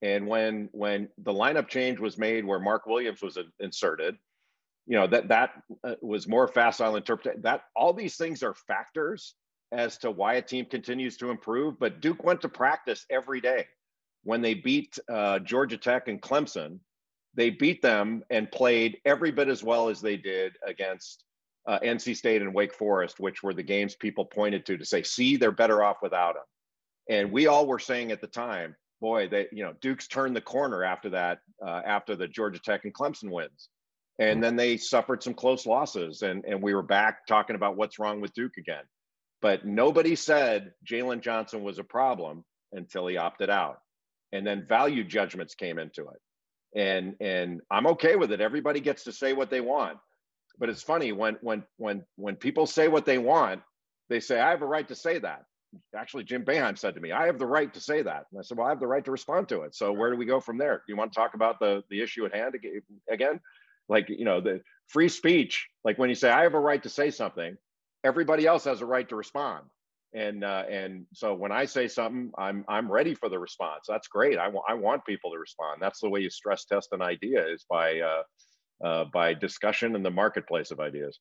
And 0.02 0.26
when 0.26 0.70
when 0.72 1.08
the 1.18 1.32
lineup 1.32 1.68
change 1.68 2.00
was 2.00 2.18
made, 2.18 2.44
where 2.44 2.60
Mark 2.60 2.86
Williams 2.86 3.22
was 3.22 3.38
inserted, 3.60 4.16
you 4.86 4.96
know 4.96 5.06
that 5.06 5.28
that 5.28 5.50
uh, 5.84 5.94
was 6.02 6.26
more 6.26 6.48
facile 6.48 6.96
interpretation. 6.96 7.42
That 7.42 7.62
all 7.76 7.92
these 7.92 8.16
things 8.16 8.42
are 8.42 8.54
factors 8.54 9.34
as 9.72 9.98
to 9.98 10.10
why 10.10 10.34
a 10.34 10.42
team 10.42 10.64
continues 10.64 11.16
to 11.18 11.30
improve. 11.30 11.78
But 11.78 12.00
Duke 12.00 12.24
went 12.24 12.40
to 12.42 12.48
practice 12.48 13.04
every 13.10 13.40
day. 13.40 13.66
When 14.24 14.42
they 14.42 14.54
beat 14.54 14.98
uh, 15.08 15.38
Georgia 15.40 15.76
Tech 15.76 16.08
and 16.08 16.20
Clemson, 16.20 16.80
they 17.34 17.50
beat 17.50 17.82
them 17.82 18.22
and 18.30 18.50
played 18.50 18.98
every 19.04 19.30
bit 19.30 19.48
as 19.48 19.62
well 19.62 19.88
as 19.88 20.00
they 20.00 20.16
did 20.16 20.56
against 20.66 21.24
uh, 21.66 21.78
NC 21.80 22.16
State 22.16 22.42
and 22.42 22.54
Wake 22.54 22.74
Forest, 22.74 23.20
which 23.20 23.42
were 23.42 23.54
the 23.54 23.62
games 23.62 23.94
people 23.94 24.24
pointed 24.24 24.64
to 24.66 24.78
to 24.78 24.84
say, 24.84 25.02
see, 25.02 25.36
they're 25.36 25.52
better 25.52 25.82
off 25.82 25.98
without 26.02 26.36
him. 26.36 26.42
And 27.08 27.32
we 27.32 27.46
all 27.46 27.66
were 27.66 27.78
saying 27.78 28.10
at 28.10 28.20
the 28.20 28.26
time, 28.26 28.74
boy, 29.00 29.28
they, 29.28 29.46
you 29.52 29.62
know, 29.62 29.74
Duke's 29.80 30.08
turned 30.08 30.34
the 30.34 30.40
corner 30.40 30.82
after 30.82 31.10
that, 31.10 31.38
uh, 31.64 31.82
after 31.84 32.16
the 32.16 32.28
Georgia 32.28 32.58
Tech 32.58 32.84
and 32.84 32.94
Clemson 32.94 33.30
wins. 33.30 33.68
And 34.18 34.42
then 34.42 34.56
they 34.56 34.76
suffered 34.76 35.22
some 35.22 35.34
close 35.34 35.64
losses, 35.64 36.22
and, 36.22 36.44
and 36.44 36.60
we 36.60 36.74
were 36.74 36.82
back 36.82 37.24
talking 37.26 37.54
about 37.54 37.76
what's 37.76 38.00
wrong 38.00 38.20
with 38.20 38.34
Duke 38.34 38.56
again. 38.58 38.82
But 39.40 39.64
nobody 39.64 40.16
said 40.16 40.72
Jalen 40.88 41.20
Johnson 41.22 41.62
was 41.62 41.78
a 41.78 41.84
problem 41.84 42.44
until 42.72 43.06
he 43.06 43.16
opted 43.16 43.50
out. 43.50 43.78
And 44.32 44.46
then 44.46 44.66
value 44.68 45.04
judgments 45.04 45.54
came 45.54 45.78
into 45.78 46.08
it. 46.08 46.78
And 46.78 47.14
and 47.20 47.60
I'm 47.70 47.86
okay 47.88 48.16
with 48.16 48.32
it. 48.32 48.40
Everybody 48.40 48.80
gets 48.80 49.04
to 49.04 49.12
say 49.12 49.32
what 49.32 49.50
they 49.50 49.60
want. 49.60 49.98
But 50.58 50.68
it's 50.68 50.82
funny 50.82 51.12
when 51.12 51.38
when 51.40 51.64
when 51.76 52.04
when 52.16 52.36
people 52.36 52.66
say 52.66 52.88
what 52.88 53.06
they 53.06 53.18
want, 53.18 53.62
they 54.10 54.20
say, 54.20 54.40
I 54.40 54.50
have 54.50 54.62
a 54.62 54.66
right 54.66 54.86
to 54.88 54.94
say 54.94 55.18
that. 55.18 55.44
Actually, 55.94 56.24
Jim 56.24 56.44
Boeheim 56.44 56.78
said 56.78 56.94
to 56.94 57.00
me, 57.00 57.12
I 57.12 57.26
have 57.26 57.38
the 57.38 57.46
right 57.46 57.72
to 57.74 57.80
say 57.80 58.02
that. 58.02 58.24
And 58.30 58.38
I 58.38 58.42
said, 58.42 58.58
Well, 58.58 58.66
I 58.66 58.70
have 58.70 58.80
the 58.80 58.86
right 58.86 59.04
to 59.04 59.10
respond 59.10 59.48
to 59.50 59.62
it. 59.62 59.74
So 59.74 59.92
where 59.92 60.10
do 60.10 60.16
we 60.16 60.26
go 60.26 60.40
from 60.40 60.58
there? 60.58 60.76
Do 60.76 60.92
you 60.92 60.96
want 60.96 61.12
to 61.12 61.18
talk 61.18 61.34
about 61.34 61.58
the 61.60 61.82
the 61.90 62.02
issue 62.02 62.26
at 62.26 62.34
hand 62.34 62.54
again? 63.10 63.40
Like, 63.88 64.08
you 64.10 64.24
know, 64.24 64.40
the 64.40 64.60
free 64.88 65.08
speech, 65.08 65.68
like 65.84 65.98
when 65.98 66.10
you 66.10 66.14
say, 66.14 66.30
I 66.30 66.42
have 66.42 66.54
a 66.54 66.60
right 66.60 66.82
to 66.82 66.90
say 66.90 67.10
something, 67.10 67.56
everybody 68.04 68.46
else 68.46 68.64
has 68.64 68.80
a 68.80 68.86
right 68.86 69.08
to 69.08 69.16
respond 69.16 69.64
and 70.14 70.42
uh, 70.42 70.64
and 70.70 71.06
so 71.12 71.34
when 71.34 71.52
I 71.52 71.66
say 71.66 71.86
something, 71.86 72.32
I'm 72.38 72.64
I'm 72.68 72.90
ready 72.90 73.14
for 73.14 73.28
the 73.28 73.38
response. 73.38 73.84
That's 73.86 74.08
great. 74.08 74.38
I 74.38 74.48
want 74.48 74.64
I 74.68 74.74
want 74.74 75.04
people 75.04 75.30
to 75.32 75.38
respond. 75.38 75.82
That's 75.82 76.00
the 76.00 76.08
way 76.08 76.20
you 76.20 76.30
stress 76.30 76.64
test 76.64 76.88
an 76.92 77.02
idea 77.02 77.46
is 77.46 77.66
by 77.68 78.00
uh, 78.00 78.86
uh, 78.86 79.04
by 79.12 79.34
discussion 79.34 79.94
in 79.94 80.02
the 80.02 80.10
marketplace 80.10 80.70
of 80.70 80.80
ideas. 80.80 81.18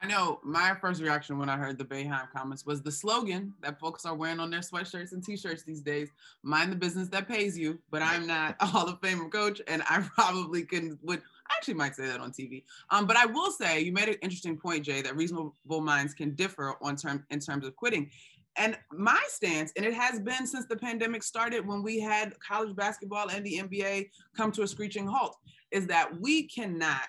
I 0.00 0.06
know 0.06 0.38
my 0.44 0.76
first 0.80 1.02
reaction 1.02 1.38
when 1.38 1.48
I 1.48 1.56
heard 1.56 1.76
the 1.76 1.84
Boeheim 1.84 2.30
comments 2.30 2.64
was 2.64 2.82
the 2.82 2.92
slogan 2.92 3.52
that 3.60 3.80
folks 3.80 4.06
are 4.06 4.14
wearing 4.14 4.38
on 4.38 4.48
their 4.48 4.60
sweatshirts 4.60 5.10
and 5.10 5.24
t-shirts 5.24 5.64
these 5.64 5.80
days, 5.80 6.08
mind 6.44 6.70
the 6.70 6.76
business 6.76 7.08
that 7.08 7.26
pays 7.26 7.58
you, 7.58 7.80
but 7.90 8.00
I'm 8.00 8.24
not 8.24 8.54
a 8.60 8.66
Hall 8.66 8.88
of 8.88 9.00
Fame 9.00 9.28
coach 9.28 9.60
and 9.66 9.82
I 9.90 10.00
probably 10.14 10.62
couldn't 10.62 11.00
would 11.02 11.22
I 11.50 11.54
actually 11.56 11.74
might 11.74 11.94
say 11.94 12.06
that 12.06 12.20
on 12.20 12.30
TV. 12.30 12.64
Um, 12.90 13.06
but 13.06 13.16
I 13.16 13.26
will 13.26 13.50
say 13.50 13.80
you 13.80 13.92
made 13.92 14.08
an 14.08 14.16
interesting 14.22 14.56
point, 14.56 14.84
Jay, 14.84 15.02
that 15.02 15.16
reasonable 15.16 15.80
minds 15.80 16.14
can 16.14 16.34
differ 16.34 16.74
on 16.82 16.96
term 16.96 17.24
in 17.30 17.40
terms 17.40 17.66
of 17.66 17.74
quitting. 17.76 18.10
And 18.56 18.76
my 18.92 19.22
stance, 19.28 19.72
and 19.76 19.86
it 19.86 19.94
has 19.94 20.18
been 20.18 20.46
since 20.46 20.66
the 20.66 20.76
pandemic 20.76 21.22
started 21.22 21.66
when 21.66 21.82
we 21.82 22.00
had 22.00 22.38
college 22.40 22.74
basketball 22.74 23.30
and 23.30 23.44
the 23.46 23.60
NBA 23.62 24.10
come 24.36 24.50
to 24.52 24.62
a 24.62 24.68
screeching 24.68 25.06
halt, 25.06 25.36
is 25.70 25.86
that 25.86 26.20
we 26.20 26.42
cannot 26.44 27.08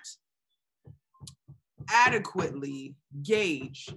adequately 1.89 2.95
gauge 3.23 3.89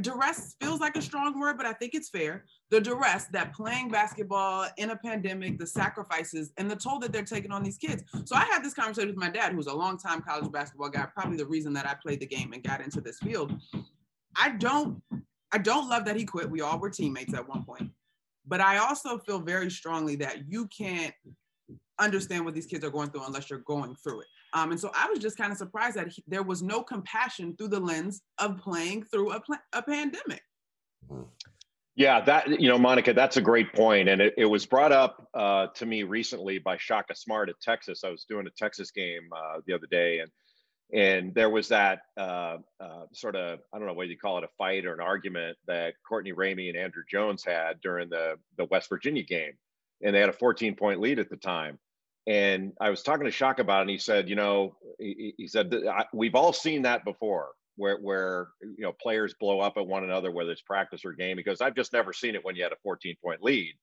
duress 0.00 0.56
feels 0.60 0.80
like 0.80 0.96
a 0.96 1.02
strong 1.02 1.38
word, 1.38 1.56
but 1.56 1.66
I 1.66 1.72
think 1.72 1.94
it's 1.94 2.08
fair. 2.08 2.44
The 2.70 2.80
duress 2.80 3.26
that 3.32 3.54
playing 3.54 3.90
basketball 3.90 4.66
in 4.76 4.90
a 4.90 4.96
pandemic, 4.96 5.58
the 5.58 5.66
sacrifices, 5.66 6.52
and 6.56 6.70
the 6.70 6.76
toll 6.76 6.98
that 7.00 7.12
they're 7.12 7.22
taking 7.22 7.52
on 7.52 7.62
these 7.62 7.78
kids. 7.78 8.02
So 8.24 8.36
I 8.36 8.44
had 8.44 8.64
this 8.64 8.74
conversation 8.74 9.08
with 9.08 9.18
my 9.18 9.30
dad, 9.30 9.52
who's 9.52 9.66
a 9.66 9.74
longtime 9.74 10.22
college 10.22 10.50
basketball 10.50 10.90
guy, 10.90 11.06
probably 11.14 11.36
the 11.36 11.46
reason 11.46 11.72
that 11.74 11.86
I 11.86 11.94
played 12.02 12.20
the 12.20 12.26
game 12.26 12.52
and 12.52 12.62
got 12.62 12.80
into 12.80 13.00
this 13.00 13.18
field. 13.18 13.52
I 14.36 14.50
don't, 14.50 15.00
I 15.52 15.58
don't 15.58 15.88
love 15.88 16.04
that 16.06 16.16
he 16.16 16.24
quit. 16.24 16.50
We 16.50 16.60
all 16.60 16.78
were 16.78 16.90
teammates 16.90 17.34
at 17.34 17.48
one 17.48 17.64
point, 17.64 17.90
but 18.46 18.60
I 18.60 18.78
also 18.78 19.18
feel 19.18 19.40
very 19.40 19.70
strongly 19.70 20.16
that 20.16 20.50
you 20.50 20.66
can't 20.68 21.14
understand 22.00 22.44
what 22.44 22.54
these 22.54 22.66
kids 22.66 22.84
are 22.84 22.90
going 22.90 23.10
through 23.10 23.24
unless 23.24 23.50
you're 23.50 23.60
going 23.60 23.94
through 24.02 24.20
it. 24.20 24.26
Um, 24.54 24.70
and 24.70 24.80
so 24.80 24.90
I 24.94 25.08
was 25.10 25.18
just 25.18 25.36
kind 25.36 25.50
of 25.50 25.58
surprised 25.58 25.96
that 25.96 26.08
he, 26.08 26.22
there 26.28 26.44
was 26.44 26.62
no 26.62 26.82
compassion 26.82 27.56
through 27.56 27.68
the 27.68 27.80
lens 27.80 28.22
of 28.38 28.56
playing 28.58 29.02
through 29.04 29.32
a, 29.32 29.40
pl- 29.40 29.56
a 29.72 29.82
pandemic. 29.82 30.42
Yeah, 31.96 32.20
that 32.22 32.60
you 32.60 32.68
know, 32.68 32.78
Monica, 32.78 33.12
that's 33.12 33.36
a 33.36 33.40
great 33.40 33.72
point, 33.72 34.08
and 34.08 34.20
it, 34.20 34.34
it 34.36 34.46
was 34.46 34.66
brought 34.66 34.90
up 34.90 35.28
uh, 35.34 35.68
to 35.74 35.86
me 35.86 36.02
recently 36.02 36.58
by 36.58 36.76
Shaka 36.76 37.14
Smart 37.14 37.48
at 37.48 37.60
Texas. 37.60 38.02
I 38.04 38.10
was 38.10 38.24
doing 38.28 38.46
a 38.46 38.50
Texas 38.50 38.90
game 38.90 39.28
uh, 39.36 39.60
the 39.66 39.74
other 39.74 39.86
day, 39.88 40.20
and 40.20 40.30
and 40.92 41.34
there 41.34 41.50
was 41.50 41.68
that 41.68 42.00
uh, 42.16 42.58
uh 42.80 43.06
sort 43.12 43.36
of 43.36 43.60
I 43.72 43.78
don't 43.78 43.86
know 43.86 43.94
whether 43.94 44.10
you 44.10 44.18
call 44.18 44.38
it, 44.38 44.44
a 44.44 44.48
fight 44.58 44.86
or 44.86 44.92
an 44.92 45.00
argument 45.00 45.56
that 45.68 45.94
Courtney 46.08 46.32
Ramey 46.32 46.68
and 46.68 46.76
Andrew 46.76 47.04
Jones 47.08 47.44
had 47.44 47.80
during 47.80 48.08
the 48.08 48.38
the 48.58 48.64
West 48.64 48.88
Virginia 48.88 49.22
game, 49.22 49.52
and 50.02 50.14
they 50.14 50.20
had 50.20 50.28
a 50.28 50.32
14 50.32 50.74
point 50.74 51.00
lead 51.00 51.20
at 51.20 51.30
the 51.30 51.36
time, 51.36 51.78
and 52.26 52.72
I 52.80 52.90
was 52.90 53.02
talking 53.02 53.26
to 53.26 53.30
Shaka 53.30 53.62
about 53.62 53.80
it, 53.80 53.82
and 53.82 53.90
he 53.90 53.98
said, 53.98 54.28
you 54.28 54.36
know, 54.36 54.76
he, 54.98 55.34
he 55.36 55.46
said, 55.46 55.74
we've 56.12 56.34
all 56.34 56.52
seen 56.52 56.82
that 56.82 57.04
before 57.04 57.50
where, 57.76 57.98
where, 57.98 58.48
you 58.62 58.82
know, 58.82 58.92
players 58.92 59.34
blow 59.38 59.60
up 59.60 59.76
at 59.76 59.86
one 59.86 60.04
another, 60.04 60.30
whether 60.30 60.50
it's 60.50 60.62
practice 60.62 61.04
or 61.04 61.12
game. 61.12 61.36
Because 61.36 61.60
I've 61.60 61.74
just 61.74 61.92
never 61.92 62.12
seen 62.12 62.34
it 62.34 62.44
when 62.44 62.56
you 62.56 62.62
had 62.62 62.72
a 62.72 62.78
14 62.82 63.16
point 63.22 63.42
lead. 63.42 63.74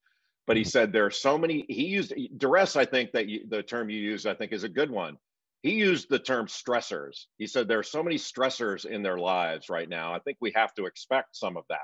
But 0.48 0.58
he 0.58 0.64
mm-hmm. 0.64 0.70
said 0.70 0.92
there 0.92 1.06
are 1.06 1.12
so 1.12 1.38
many, 1.38 1.66
he 1.68 1.86
used 1.86 2.14
duress, 2.38 2.76
I 2.76 2.86
think 2.86 3.12
that 3.12 3.28
you, 3.28 3.46
the 3.48 3.62
term 3.62 3.90
you 3.90 4.00
use, 4.00 4.26
I 4.26 4.34
think 4.34 4.54
is 4.54 4.64
a 4.64 4.70
good 4.70 4.90
one. 4.90 5.18
He 5.62 5.74
used 5.74 6.10
the 6.10 6.18
term 6.18 6.48
stressors. 6.48 7.26
He 7.38 7.46
said 7.46 7.68
there 7.68 7.78
are 7.78 7.84
so 7.84 8.02
many 8.02 8.16
stressors 8.16 8.86
in 8.86 9.04
their 9.04 9.20
lives 9.20 9.70
right 9.70 9.88
now. 9.88 10.14
I 10.14 10.20
think 10.20 10.38
we 10.42 10.52
have 10.56 10.74
to 10.76 10.86
expect 10.86 11.36
some 11.36 11.56
of 11.56 11.66
that. 11.70 11.80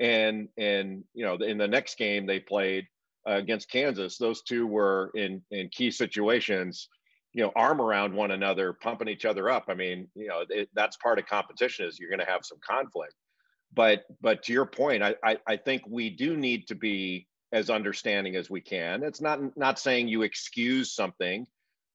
And, 0.00 0.48
and, 0.56 1.04
you 1.12 1.24
know, 1.26 1.34
in 1.34 1.58
the 1.58 1.68
next 1.68 1.98
game 1.98 2.24
they 2.24 2.40
played, 2.40 2.86
uh, 3.28 3.34
against 3.34 3.70
Kansas, 3.70 4.18
those 4.18 4.42
two 4.42 4.66
were 4.66 5.10
in 5.14 5.42
in 5.50 5.68
key 5.68 5.90
situations, 5.90 6.88
you 7.32 7.42
know, 7.42 7.52
arm 7.54 7.80
around 7.80 8.14
one 8.14 8.30
another, 8.30 8.72
pumping 8.72 9.08
each 9.08 9.24
other 9.24 9.48
up. 9.48 9.64
I 9.68 9.74
mean, 9.74 10.08
you 10.14 10.28
know, 10.28 10.44
it, 10.48 10.68
that's 10.74 10.96
part 10.96 11.18
of 11.18 11.26
competition 11.26 11.86
is 11.86 11.98
you're 11.98 12.10
going 12.10 12.18
to 12.20 12.32
have 12.32 12.44
some 12.44 12.58
conflict. 12.66 13.14
But 13.74 14.04
but 14.20 14.42
to 14.44 14.52
your 14.52 14.66
point, 14.66 15.02
I, 15.02 15.14
I 15.24 15.38
I 15.46 15.56
think 15.56 15.82
we 15.88 16.10
do 16.10 16.36
need 16.36 16.68
to 16.68 16.74
be 16.74 17.26
as 17.52 17.70
understanding 17.70 18.36
as 18.36 18.50
we 18.50 18.60
can. 18.60 19.02
It's 19.02 19.20
not 19.20 19.56
not 19.56 19.78
saying 19.78 20.08
you 20.08 20.22
excuse 20.22 20.92
something, 20.92 21.46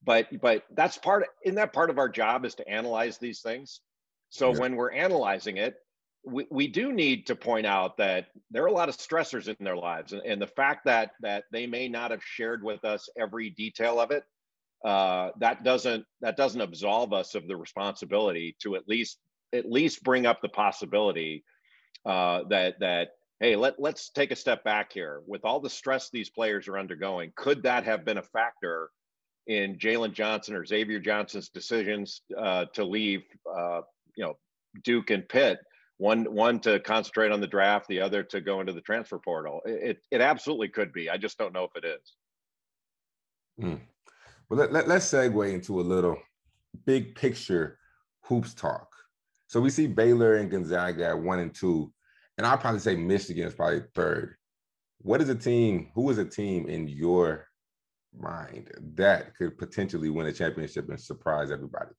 but 0.03 0.27
but 0.41 0.63
that's 0.71 0.97
part 0.97 1.23
of, 1.23 1.29
in 1.43 1.55
that 1.55 1.73
part 1.73 1.89
of 1.89 1.97
our 1.97 2.09
job 2.09 2.45
is 2.45 2.55
to 2.55 2.67
analyze 2.67 3.17
these 3.17 3.41
things. 3.41 3.81
So 4.29 4.51
yeah. 4.51 4.59
when 4.59 4.75
we're 4.75 4.91
analyzing 4.91 5.57
it, 5.57 5.75
we, 6.25 6.45
we 6.49 6.67
do 6.67 6.91
need 6.91 7.27
to 7.27 7.35
point 7.35 7.65
out 7.65 7.97
that 7.97 8.27
there 8.51 8.63
are 8.63 8.67
a 8.67 8.73
lot 8.73 8.89
of 8.89 8.97
stressors 8.97 9.47
in 9.47 9.55
their 9.63 9.77
lives 9.77 10.13
and, 10.13 10.21
and 10.23 10.41
the 10.41 10.47
fact 10.47 10.85
that 10.85 11.11
that 11.21 11.45
they 11.51 11.67
may 11.67 11.87
not 11.87 12.11
have 12.11 12.23
shared 12.23 12.63
with 12.63 12.83
us 12.83 13.09
every 13.17 13.49
detail 13.51 13.99
of 13.99 14.11
it 14.11 14.23
uh, 14.85 15.31
that 15.39 15.63
doesn't 15.63 16.05
that 16.21 16.37
doesn't 16.37 16.61
absolve 16.61 17.13
us 17.13 17.35
of 17.35 17.47
the 17.47 17.55
responsibility 17.55 18.55
to 18.61 18.75
at 18.75 18.87
least 18.87 19.17
at 19.53 19.69
least 19.69 20.03
bring 20.03 20.25
up 20.25 20.41
the 20.41 20.49
possibility 20.49 21.43
uh, 22.05 22.41
that 22.49 22.79
that 22.79 23.09
hey 23.39 23.55
let, 23.55 23.79
let's 23.79 24.09
take 24.09 24.31
a 24.31 24.35
step 24.35 24.63
back 24.63 24.93
here. 24.93 25.21
With 25.25 25.45
all 25.45 25.59
the 25.59 25.69
stress 25.69 26.09
these 26.09 26.29
players 26.29 26.67
are 26.67 26.77
undergoing 26.77 27.31
could 27.35 27.63
that 27.63 27.85
have 27.85 28.05
been 28.05 28.17
a 28.17 28.23
factor 28.23 28.89
in 29.47 29.77
jalen 29.77 30.11
johnson 30.11 30.53
or 30.53 30.65
xavier 30.65 30.99
johnson's 30.99 31.49
decisions 31.49 32.21
uh, 32.37 32.65
to 32.73 32.83
leave 32.83 33.23
uh, 33.49 33.81
you 34.15 34.23
know 34.23 34.37
duke 34.83 35.09
and 35.09 35.27
pitt 35.27 35.59
one 35.97 36.25
one 36.25 36.59
to 36.61 36.79
concentrate 36.79 37.31
on 37.31 37.41
the 37.41 37.47
draft, 37.47 37.87
the 37.87 38.01
other 38.01 38.23
to 38.23 38.41
go 38.41 38.59
into 38.59 38.73
the 38.73 38.81
transfer 38.81 39.19
portal. 39.19 39.61
It 39.65 39.99
it 40.11 40.21
absolutely 40.21 40.69
could 40.69 40.93
be. 40.93 41.09
I 41.09 41.17
just 41.17 41.37
don't 41.37 41.53
know 41.53 41.63
if 41.63 41.75
it 41.75 41.85
is. 41.85 42.13
Hmm. 43.59 43.75
Well, 44.49 44.59
let, 44.59 44.71
let, 44.71 44.87
let's 44.87 45.11
segue 45.11 45.53
into 45.53 45.79
a 45.79 45.81
little 45.81 46.17
big 46.85 47.15
picture 47.15 47.79
hoops 48.21 48.53
talk. 48.53 48.87
So 49.47 49.59
we 49.59 49.69
see 49.69 49.87
Baylor 49.87 50.35
and 50.35 50.51
Gonzaga 50.51 51.07
at 51.07 51.19
one 51.19 51.39
and 51.39 51.53
two, 51.53 51.91
and 52.37 52.45
I'll 52.45 52.57
probably 52.57 52.79
say 52.79 52.95
Michigan 52.95 53.47
is 53.47 53.55
probably 53.55 53.81
third. 53.95 54.35
what 54.99 55.21
is 55.21 55.29
a 55.29 55.35
team? 55.35 55.89
Who 55.95 56.09
is 56.09 56.17
a 56.17 56.25
team 56.25 56.67
in 56.67 56.87
your 56.87 57.47
mind 58.17 58.71
that 58.95 59.35
could 59.35 59.57
potentially 59.57 60.09
win 60.09 60.27
a 60.27 60.33
championship 60.33 60.89
and 60.89 60.99
surprise 60.99 61.51
everybody? 61.51 61.91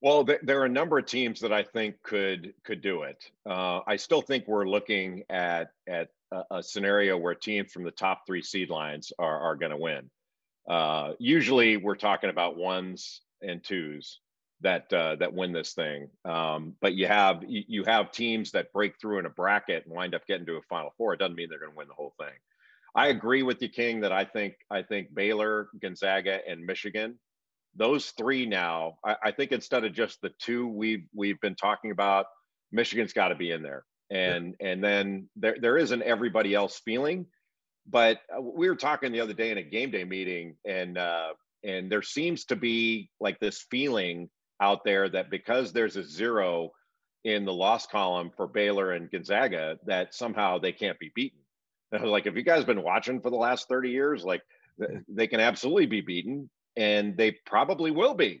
Well, 0.00 0.24
th- 0.24 0.40
there 0.42 0.60
are 0.60 0.66
a 0.66 0.70
number 0.70 0.98
of 0.98 1.06
teams 1.06 1.40
that 1.40 1.52
I 1.52 1.62
think 1.62 1.96
could 2.02 2.54
could 2.64 2.80
do 2.80 3.02
it. 3.02 3.30
Uh, 3.48 3.80
I 3.86 3.96
still 3.96 4.22
think 4.22 4.46
we're 4.46 4.68
looking 4.68 5.24
at 5.28 5.70
at 5.88 6.08
a, 6.30 6.42
a, 6.52 6.62
scenario 6.62 7.16
where 7.16 7.34
teams 7.34 7.72
from 7.72 7.82
the 7.82 7.90
top 7.90 8.22
three 8.26 8.42
seed 8.42 8.70
lines 8.70 9.12
are 9.18 9.40
are 9.40 9.56
going 9.56 9.72
to 9.72 9.76
win. 9.76 10.08
Uh, 10.68 11.12
usually, 11.18 11.76
we're 11.76 11.96
talking 11.96 12.30
about 12.30 12.56
ones 12.56 13.22
and 13.42 13.64
twos 13.64 14.20
that 14.60 14.92
uh, 14.92 15.16
that 15.16 15.32
win 15.32 15.52
this 15.52 15.72
thing. 15.72 16.08
Um, 16.24 16.74
but 16.80 16.94
you 16.94 17.06
have 17.08 17.42
you 17.46 17.84
have 17.84 18.12
teams 18.12 18.52
that 18.52 18.72
break 18.72 19.00
through 19.00 19.18
in 19.18 19.26
a 19.26 19.30
bracket 19.30 19.84
and 19.86 19.94
wind 19.94 20.14
up 20.14 20.26
getting 20.26 20.46
to 20.46 20.56
a 20.56 20.62
Final 20.62 20.92
Four. 20.96 21.14
It 21.14 21.18
doesn't 21.18 21.36
mean 21.36 21.48
they're 21.48 21.58
going 21.58 21.72
to 21.72 21.76
win 21.76 21.88
the 21.88 21.94
whole 21.94 22.14
thing. 22.18 22.34
I 22.94 23.08
agree 23.08 23.42
with 23.42 23.62
you, 23.62 23.68
King, 23.68 24.00
that 24.00 24.12
I 24.12 24.24
think 24.24 24.54
I 24.70 24.82
think 24.82 25.14
Baylor, 25.14 25.68
Gonzaga, 25.80 26.40
and 26.48 26.64
Michigan, 26.64 27.18
those 27.76 28.10
three 28.10 28.46
now. 28.46 28.98
I, 29.04 29.16
I 29.24 29.30
think 29.30 29.52
instead 29.52 29.84
of 29.84 29.92
just 29.92 30.20
the 30.20 30.30
two 30.38 30.66
we've 30.66 31.06
we've 31.14 31.40
been 31.40 31.54
talking 31.54 31.90
about, 31.90 32.26
Michigan's 32.72 33.12
got 33.12 33.28
to 33.28 33.34
be 33.34 33.50
in 33.50 33.62
there, 33.62 33.84
and 34.10 34.54
yeah. 34.60 34.68
and 34.68 34.84
then 34.84 35.28
there 35.36 35.56
there 35.60 35.76
isn't 35.76 36.02
everybody 36.02 36.54
else 36.54 36.80
feeling. 36.84 37.26
But 37.90 38.20
uh, 38.36 38.42
we 38.42 38.68
were 38.68 38.76
talking 38.76 39.12
the 39.12 39.20
other 39.20 39.32
day 39.32 39.50
in 39.50 39.58
a 39.58 39.62
game 39.62 39.90
day 39.90 40.04
meeting, 40.04 40.56
and 40.64 40.98
uh, 40.98 41.34
and 41.64 41.90
there 41.90 42.02
seems 42.02 42.44
to 42.46 42.56
be 42.56 43.10
like 43.20 43.38
this 43.40 43.64
feeling 43.70 44.28
out 44.60 44.84
there 44.84 45.08
that 45.08 45.30
because 45.30 45.72
there's 45.72 45.96
a 45.96 46.02
zero 46.02 46.72
in 47.24 47.44
the 47.44 47.52
loss 47.52 47.86
column 47.86 48.30
for 48.36 48.46
Baylor 48.46 48.92
and 48.92 49.10
Gonzaga, 49.10 49.78
that 49.86 50.14
somehow 50.14 50.58
they 50.58 50.72
can't 50.72 50.98
be 50.98 51.10
beaten. 51.14 51.40
like, 52.02 52.26
if 52.26 52.36
you 52.36 52.42
guys 52.42 52.64
been 52.64 52.82
watching 52.82 53.20
for 53.20 53.30
the 53.30 53.36
last 53.36 53.68
30 53.68 53.90
years, 53.90 54.24
like 54.24 54.42
they 55.08 55.26
can 55.26 55.40
absolutely 55.40 55.86
be 55.86 56.00
beaten 56.00 56.48
and 56.78 57.16
they 57.16 57.32
probably 57.44 57.90
will 57.90 58.14
be 58.14 58.40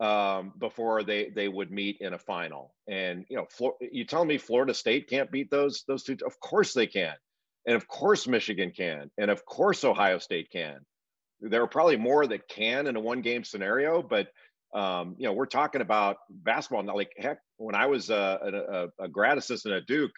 um, 0.00 0.52
before 0.58 1.04
they 1.04 1.30
they 1.30 1.48
would 1.48 1.70
meet 1.70 1.98
in 2.00 2.12
a 2.12 2.18
final. 2.18 2.74
And 2.88 3.24
you 3.30 3.36
know, 3.36 3.76
you 3.80 4.04
tell 4.04 4.24
me 4.24 4.36
Florida 4.36 4.74
State 4.74 5.08
can't 5.08 5.30
beat 5.30 5.50
those 5.50 5.84
those 5.86 6.02
two? 6.02 6.16
Of 6.26 6.38
course 6.40 6.74
they 6.74 6.88
can, 6.88 7.14
and 7.66 7.76
of 7.76 7.86
course 7.88 8.26
Michigan 8.26 8.72
can, 8.76 9.10
and 9.16 9.30
of 9.30 9.46
course 9.46 9.84
Ohio 9.84 10.18
State 10.18 10.50
can. 10.50 10.80
There 11.40 11.62
are 11.62 11.68
probably 11.68 11.96
more 11.96 12.26
that 12.26 12.48
can 12.48 12.88
in 12.88 12.96
a 12.96 13.00
one 13.00 13.22
game 13.22 13.44
scenario, 13.44 14.02
but 14.02 14.28
um, 14.74 15.14
you 15.16 15.26
know, 15.26 15.32
we're 15.32 15.46
talking 15.46 15.80
about 15.80 16.16
basketball 16.28 16.82
now. 16.82 16.96
Like 16.96 17.12
heck, 17.16 17.38
when 17.56 17.76
I 17.76 17.86
was 17.86 18.10
a, 18.10 18.90
a, 19.00 19.04
a, 19.04 19.08
grad 19.08 19.38
assistant 19.38 19.74
at 19.74 19.86
Duke, 19.86 20.10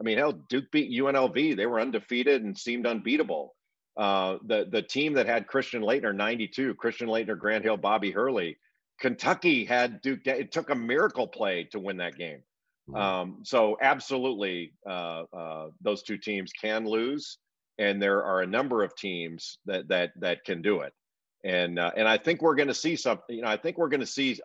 I 0.00 0.02
mean, 0.02 0.18
hell, 0.18 0.32
Duke 0.32 0.70
beat 0.72 0.98
UNLV. 0.98 1.56
They 1.56 1.66
were 1.66 1.78
undefeated 1.78 2.42
and 2.42 2.58
seemed 2.58 2.86
unbeatable. 2.86 3.54
Uh, 3.96 4.38
the 4.46 4.66
the 4.70 4.82
team 4.82 5.14
that 5.14 5.26
had 5.26 5.46
Christian 5.46 5.82
Laettner 5.82 6.14
92, 6.14 6.74
Christian 6.74 7.08
Laettner, 7.08 7.38
Grant 7.38 7.64
Hill, 7.64 7.76
Bobby 7.76 8.10
Hurley. 8.10 8.56
Kentucky 9.00 9.64
had 9.64 10.00
Duke. 10.00 10.26
It 10.26 10.52
took 10.52 10.70
a 10.70 10.74
miracle 10.74 11.26
play 11.26 11.64
to 11.72 11.80
win 11.80 11.96
that 11.96 12.16
game. 12.16 12.42
Mm-hmm. 12.88 12.96
Um, 12.96 13.38
so 13.42 13.76
absolutely, 13.80 14.74
uh, 14.88 15.24
uh, 15.32 15.66
those 15.80 16.02
two 16.02 16.16
teams 16.16 16.52
can 16.52 16.86
lose, 16.86 17.38
and 17.78 18.00
there 18.00 18.22
are 18.22 18.42
a 18.42 18.46
number 18.46 18.84
of 18.84 18.94
teams 18.96 19.58
that 19.66 19.88
that 19.88 20.12
that 20.20 20.44
can 20.44 20.62
do 20.62 20.80
it 20.80 20.92
and 21.44 21.78
uh, 21.78 21.90
and 21.96 22.08
I 22.08 22.18
think 22.18 22.42
we're 22.42 22.54
going 22.54 22.68
to 22.68 22.74
see 22.74 22.96
something. 22.96 23.36
You 23.36 23.42
know, 23.42 23.48
I 23.48 23.56
think 23.56 23.78
we're 23.78 23.88
going 23.88 24.00
to 24.00 24.06
see. 24.06 24.38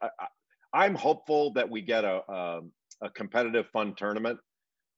I, 0.73 0.85
am 0.85 0.95
hopeful 0.95 1.53
that 1.53 1.69
we 1.69 1.81
get 1.81 2.03
a 2.03 2.21
a, 2.27 2.57
um, 2.57 2.71
a 3.01 3.09
competitive, 3.09 3.67
fun 3.71 3.93
tournament. 3.95 4.39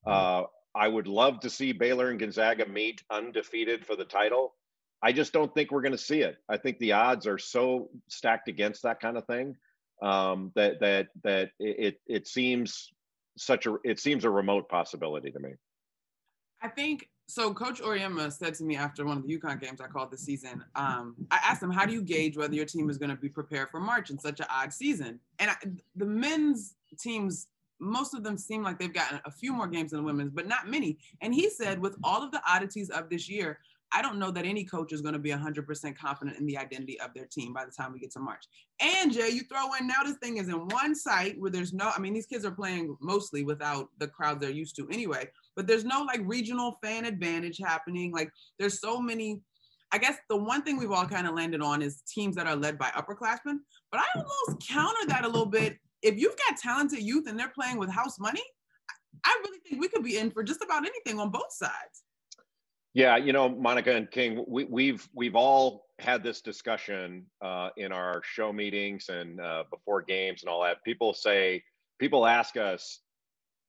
Mm-hmm. 0.07 0.43
Uh, 0.43 0.47
I 0.79 0.87
would 0.87 1.07
love 1.07 1.41
to 1.41 1.49
see 1.49 1.73
Baylor 1.73 2.09
and 2.09 2.17
Gonzaga 2.17 2.65
meet 2.65 3.03
undefeated 3.11 3.85
for 3.85 3.97
the 3.97 4.05
title. 4.05 4.55
I 5.03 5.11
just 5.11 5.33
don't 5.33 5.53
think 5.53 5.71
we're 5.71 5.81
going 5.81 5.91
to 5.91 5.97
see 5.97 6.21
it. 6.21 6.37
I 6.47 6.55
think 6.55 6.79
the 6.79 6.93
odds 6.93 7.27
are 7.27 7.37
so 7.37 7.89
stacked 8.07 8.47
against 8.47 8.83
that 8.83 9.01
kind 9.01 9.17
of 9.17 9.25
thing 9.25 9.57
um, 10.01 10.53
that 10.55 10.79
that 10.79 11.07
that 11.23 11.51
it 11.59 11.99
it 12.07 12.27
seems 12.27 12.93
such 13.37 13.65
a 13.65 13.75
it 13.83 13.99
seems 13.99 14.23
a 14.23 14.29
remote 14.29 14.69
possibility 14.69 15.31
to 15.31 15.39
me. 15.39 15.51
I 16.61 16.69
think 16.69 17.09
so 17.27 17.53
coach 17.53 17.81
Auriemma 17.81 18.31
said 18.31 18.55
to 18.55 18.63
me 18.63 18.77
after 18.77 19.05
one 19.05 19.17
of 19.17 19.27
the 19.27 19.37
UConn 19.37 19.59
games 19.61 19.81
I 19.81 19.87
called 19.87 20.11
this 20.11 20.21
season, 20.21 20.63
um, 20.75 21.15
I 21.29 21.39
asked 21.43 21.61
him, 21.61 21.71
how 21.71 21.85
do 21.85 21.93
you 21.93 22.01
gauge 22.01 22.37
whether 22.37 22.55
your 22.55 22.65
team 22.65 22.89
is 22.89 22.97
going 22.97 23.11
to 23.11 23.17
be 23.17 23.29
prepared 23.29 23.69
for 23.69 23.79
March 23.79 24.09
in 24.09 24.17
such 24.17 24.39
an 24.39 24.47
odd 24.49 24.73
season? 24.73 25.19
And 25.37 25.51
I, 25.51 25.55
the 25.95 26.05
men's 26.05 26.75
teams, 26.99 27.47
most 27.79 28.13
of 28.13 28.23
them 28.23 28.37
seem 28.37 28.63
like 28.63 28.79
they've 28.79 28.93
gotten 28.93 29.19
a 29.25 29.31
few 29.31 29.53
more 29.53 29.67
games 29.67 29.91
than 29.91 29.99
the 29.99 30.05
women's, 30.05 30.31
but 30.31 30.47
not 30.47 30.69
many. 30.69 30.97
And 31.21 31.33
he 31.33 31.49
said, 31.49 31.79
with 31.79 31.95
all 32.03 32.23
of 32.23 32.31
the 32.31 32.41
oddities 32.47 32.89
of 32.89 33.09
this 33.09 33.29
year, 33.29 33.59
I 33.91 34.01
don't 34.01 34.19
know 34.19 34.31
that 34.31 34.45
any 34.45 34.63
coach 34.65 34.93
is 34.93 35.01
going 35.01 35.13
to 35.13 35.19
be 35.19 35.31
100% 35.31 35.97
confident 35.97 36.37
in 36.37 36.45
the 36.45 36.57
identity 36.57 36.99
of 36.99 37.13
their 37.13 37.25
team 37.25 37.53
by 37.53 37.65
the 37.65 37.71
time 37.71 37.91
we 37.91 37.99
get 37.99 38.11
to 38.11 38.19
March. 38.19 38.45
And 38.79 39.11
Jay, 39.11 39.29
you 39.29 39.41
throw 39.43 39.73
in 39.79 39.87
now 39.87 40.03
this 40.03 40.17
thing 40.17 40.37
is 40.37 40.47
in 40.47 40.67
one 40.67 40.93
site 40.93 41.39
where 41.39 41.49
there's 41.49 41.73
no, 41.73 41.91
I 41.95 41.99
mean, 41.99 42.13
these 42.13 42.27
kids 42.27 42.45
are 42.45 42.51
playing 42.51 42.95
mostly 43.01 43.43
without 43.43 43.89
the 43.97 44.07
crowd 44.07 44.39
they're 44.39 44.51
used 44.51 44.75
to 44.75 44.87
anyway, 44.91 45.27
but 45.55 45.65
there's 45.65 45.85
no 45.85 46.03
like 46.03 46.21
regional 46.23 46.77
fan 46.83 47.05
advantage 47.05 47.57
happening. 47.57 48.11
Like 48.11 48.29
there's 48.59 48.79
so 48.79 48.99
many. 48.99 49.41
I 49.91 49.97
guess 49.97 50.17
the 50.29 50.37
one 50.37 50.61
thing 50.61 50.77
we've 50.77 50.91
all 50.91 51.07
kind 51.07 51.25
of 51.25 51.33
landed 51.33 51.63
on 51.63 51.81
is 51.81 52.03
teams 52.07 52.35
that 52.35 52.45
are 52.45 52.55
led 52.55 52.77
by 52.77 52.89
upperclassmen, 52.89 53.57
but 53.91 54.01
I 54.01 54.05
almost 54.15 54.67
counter 54.69 55.07
that 55.07 55.25
a 55.25 55.27
little 55.27 55.47
bit. 55.47 55.79
If 56.01 56.17
you've 56.17 56.35
got 56.47 56.57
talented 56.57 57.01
youth 57.01 57.27
and 57.27 57.39
they're 57.39 57.49
playing 57.49 57.77
with 57.77 57.89
house 57.89 58.19
money, 58.19 58.43
I 59.23 59.41
really 59.43 59.59
think 59.67 59.81
we 59.81 59.89
could 59.89 60.03
be 60.03 60.17
in 60.17 60.31
for 60.31 60.43
just 60.43 60.63
about 60.63 60.85
anything 60.85 61.19
on 61.19 61.29
both 61.29 61.51
sides. 61.51 62.03
Yeah, 62.93 63.17
you 63.17 63.33
know, 63.33 63.49
Monica 63.49 63.95
and 63.95 64.09
King, 64.09 64.43
we, 64.47 64.63
have 64.63 64.71
we've, 64.71 65.09
we've 65.13 65.35
all 65.35 65.85
had 65.99 66.23
this 66.23 66.41
discussion 66.41 67.25
uh, 67.41 67.69
in 67.77 67.91
our 67.91 68.21
show 68.23 68.51
meetings 68.51 69.09
and 69.09 69.39
uh, 69.39 69.63
before 69.69 70.01
games 70.01 70.41
and 70.41 70.49
all 70.49 70.63
that. 70.63 70.83
People 70.83 71.13
say, 71.13 71.63
people 71.99 72.25
ask 72.25 72.57
us, 72.57 73.01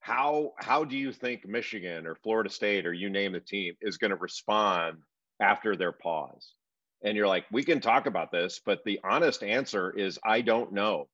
how 0.00 0.52
how 0.56 0.82
do 0.82 0.96
you 0.96 1.12
think 1.12 1.46
Michigan 1.46 2.06
or 2.06 2.14
Florida 2.14 2.48
State 2.48 2.86
or 2.86 2.92
you 2.92 3.10
name 3.10 3.32
the 3.32 3.40
team 3.40 3.74
is 3.82 3.98
going 3.98 4.10
to 4.10 4.16
respond 4.16 4.96
after 5.40 5.76
their 5.76 5.92
pause? 5.92 6.54
And 7.04 7.16
you're 7.16 7.28
like, 7.28 7.44
we 7.52 7.62
can 7.62 7.80
talk 7.80 8.06
about 8.06 8.32
this, 8.32 8.60
but 8.64 8.80
the 8.84 9.00
honest 9.04 9.42
answer 9.42 9.90
is 9.90 10.18
I 10.24 10.40
don't 10.40 10.72
know. 10.72 11.08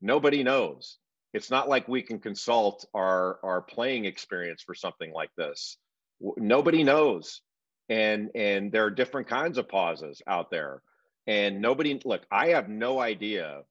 Nobody 0.00 0.42
knows. 0.42 0.98
It's 1.32 1.50
not 1.50 1.68
like 1.68 1.86
we 1.86 2.02
can 2.02 2.18
consult 2.18 2.86
our 2.94 3.38
our 3.42 3.62
playing 3.62 4.04
experience 4.04 4.62
for 4.62 4.74
something 4.74 5.12
like 5.12 5.30
this. 5.36 5.76
Nobody 6.20 6.82
knows. 6.82 7.40
And 7.88 8.30
and 8.34 8.72
there 8.72 8.84
are 8.84 8.90
different 8.90 9.28
kinds 9.28 9.58
of 9.58 9.68
pauses 9.68 10.22
out 10.26 10.50
there. 10.50 10.82
And 11.26 11.60
nobody 11.60 12.00
look 12.04 12.22
i 12.30 12.48
have 12.48 12.68
no 12.68 12.98
idea 12.98 13.62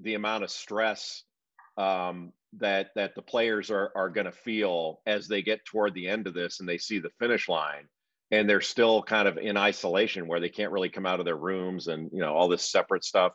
the 0.00 0.14
amount 0.14 0.44
of 0.44 0.50
stress 0.50 1.22
um, 1.78 2.32
that 2.58 2.90
that 2.94 3.14
the 3.14 3.22
players 3.22 3.70
are 3.70 3.92
are 3.94 4.08
going 4.10 4.24
to 4.24 4.32
feel 4.32 5.00
as 5.06 5.28
they 5.28 5.42
get 5.42 5.64
toward 5.64 5.94
the 5.94 6.08
end 6.08 6.26
of 6.26 6.34
this 6.34 6.60
and 6.60 6.68
they 6.68 6.78
see 6.78 6.98
the 6.98 7.10
finish 7.18 7.48
line 7.48 7.88
and 8.30 8.48
they're 8.48 8.60
still 8.60 9.02
kind 9.02 9.28
of 9.28 9.38
in 9.38 9.56
isolation 9.56 10.26
where 10.26 10.40
they 10.40 10.48
can't 10.48 10.72
really 10.72 10.88
come 10.88 11.06
out 11.06 11.20
of 11.20 11.26
their 11.26 11.36
rooms 11.36 11.88
and 11.88 12.10
you 12.12 12.20
know 12.20 12.34
all 12.34 12.48
this 12.48 12.70
separate 12.70 13.04
stuff 13.04 13.32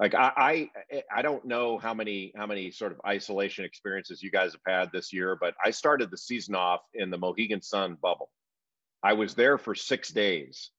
like 0.00 0.14
I, 0.14 0.32
I 0.36 0.70
eh, 0.90 1.02
i 1.14 1.22
don't 1.22 1.44
know 1.44 1.78
how 1.78 1.94
many 1.94 2.32
how 2.34 2.46
many 2.46 2.72
sort 2.72 2.90
of 2.90 3.00
isolation 3.06 3.64
experiences 3.64 4.22
you 4.22 4.32
guys 4.32 4.52
have 4.52 4.62
had 4.66 4.92
this 4.92 5.12
year 5.12 5.36
but 5.40 5.54
i 5.64 5.70
started 5.70 6.10
the 6.10 6.18
season 6.18 6.56
off 6.56 6.80
in 6.94 7.10
the 7.10 7.18
mohegan 7.18 7.62
sun 7.62 7.96
bubble. 8.02 8.30
I 9.02 9.14
was 9.14 9.34
there 9.34 9.56
for 9.56 9.74
six 9.74 10.10
days. 10.10 10.70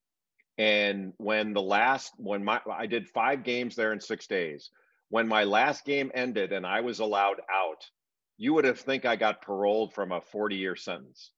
And 0.57 1.13
when 1.17 1.53
the 1.53 1.61
last 1.61 2.13
when 2.17 2.43
my 2.43 2.59
i 2.71 2.85
did 2.85 3.07
five 3.07 3.43
games 3.43 3.75
there 3.75 3.93
in 3.93 3.99
six 3.99 4.27
days. 4.27 4.69
When 5.09 5.27
my 5.27 5.43
last 5.43 5.85
game 5.85 6.11
ended 6.13 6.51
and 6.51 6.65
i 6.65 6.81
was 6.81 6.99
allowed 6.99 7.41
out 7.53 7.85
you 8.37 8.53
would 8.53 8.65
have 8.65 8.79
think 8.79 9.05
i 9.05 9.15
got 9.15 9.41
paroled 9.41 9.93
from 9.93 10.11
a 10.11 10.21
40 10.21 10.55
year 10.55 10.75
sentence. 10.75 11.31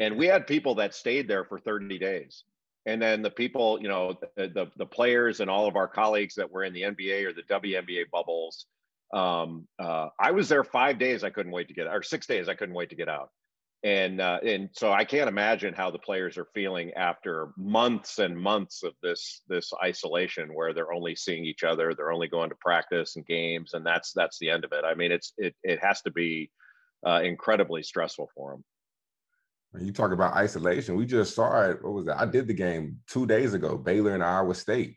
And 0.00 0.16
we 0.16 0.26
had 0.26 0.46
people 0.46 0.76
that 0.76 0.94
stayed 0.94 1.26
there 1.28 1.44
for 1.44 1.58
30 1.58 1.98
days 1.98 2.44
and 2.88 3.02
then 3.02 3.20
the 3.20 3.30
people, 3.30 3.78
you 3.82 3.88
know, 3.88 4.14
the, 4.36 4.48
the, 4.48 4.66
the 4.76 4.86
players 4.86 5.40
and 5.40 5.50
all 5.50 5.66
of 5.66 5.76
our 5.76 5.86
colleagues 5.86 6.34
that 6.36 6.50
were 6.50 6.64
in 6.64 6.72
the 6.72 6.82
NBA 6.82 7.26
or 7.26 7.34
the 7.34 7.42
WNBA 7.42 8.10
bubbles. 8.10 8.64
Um, 9.12 9.68
uh, 9.78 10.08
I 10.18 10.30
was 10.30 10.48
there 10.48 10.64
five 10.64 10.98
days. 10.98 11.22
I 11.22 11.28
couldn't 11.28 11.52
wait 11.52 11.68
to 11.68 11.74
get, 11.74 11.86
or 11.86 12.02
six 12.02 12.26
days. 12.26 12.48
I 12.48 12.54
couldn't 12.54 12.74
wait 12.74 12.88
to 12.88 12.96
get 12.96 13.10
out. 13.10 13.28
And 13.84 14.20
uh, 14.20 14.40
and 14.44 14.70
so 14.72 14.90
I 14.90 15.04
can't 15.04 15.28
imagine 15.28 15.72
how 15.72 15.92
the 15.92 16.00
players 16.00 16.36
are 16.36 16.48
feeling 16.52 16.92
after 16.94 17.50
months 17.56 18.18
and 18.18 18.36
months 18.36 18.82
of 18.82 18.94
this 19.04 19.42
this 19.48 19.70
isolation, 19.80 20.52
where 20.52 20.72
they're 20.72 20.92
only 20.92 21.14
seeing 21.14 21.44
each 21.44 21.62
other, 21.62 21.94
they're 21.94 22.10
only 22.10 22.26
going 22.26 22.48
to 22.50 22.56
practice 22.56 23.14
and 23.14 23.24
games, 23.24 23.74
and 23.74 23.86
that's 23.86 24.12
that's 24.12 24.36
the 24.40 24.50
end 24.50 24.64
of 24.64 24.72
it. 24.72 24.84
I 24.84 24.94
mean, 24.94 25.12
it's 25.12 25.32
it 25.38 25.54
it 25.62 25.78
has 25.80 26.02
to 26.02 26.10
be 26.10 26.50
uh, 27.06 27.20
incredibly 27.22 27.84
stressful 27.84 28.30
for 28.34 28.50
them. 28.50 28.64
You 29.78 29.92
talk 29.92 30.12
about 30.12 30.34
isolation, 30.34 30.96
we 30.96 31.04
just 31.04 31.34
saw 31.34 31.68
it. 31.68 31.82
What 31.82 31.92
was 31.92 32.06
that? 32.06 32.18
I 32.18 32.24
did 32.24 32.48
the 32.48 32.54
game 32.54 32.98
two 33.06 33.26
days 33.26 33.52
ago, 33.54 33.76
Baylor 33.76 34.14
and 34.14 34.24
Iowa 34.24 34.54
State. 34.54 34.96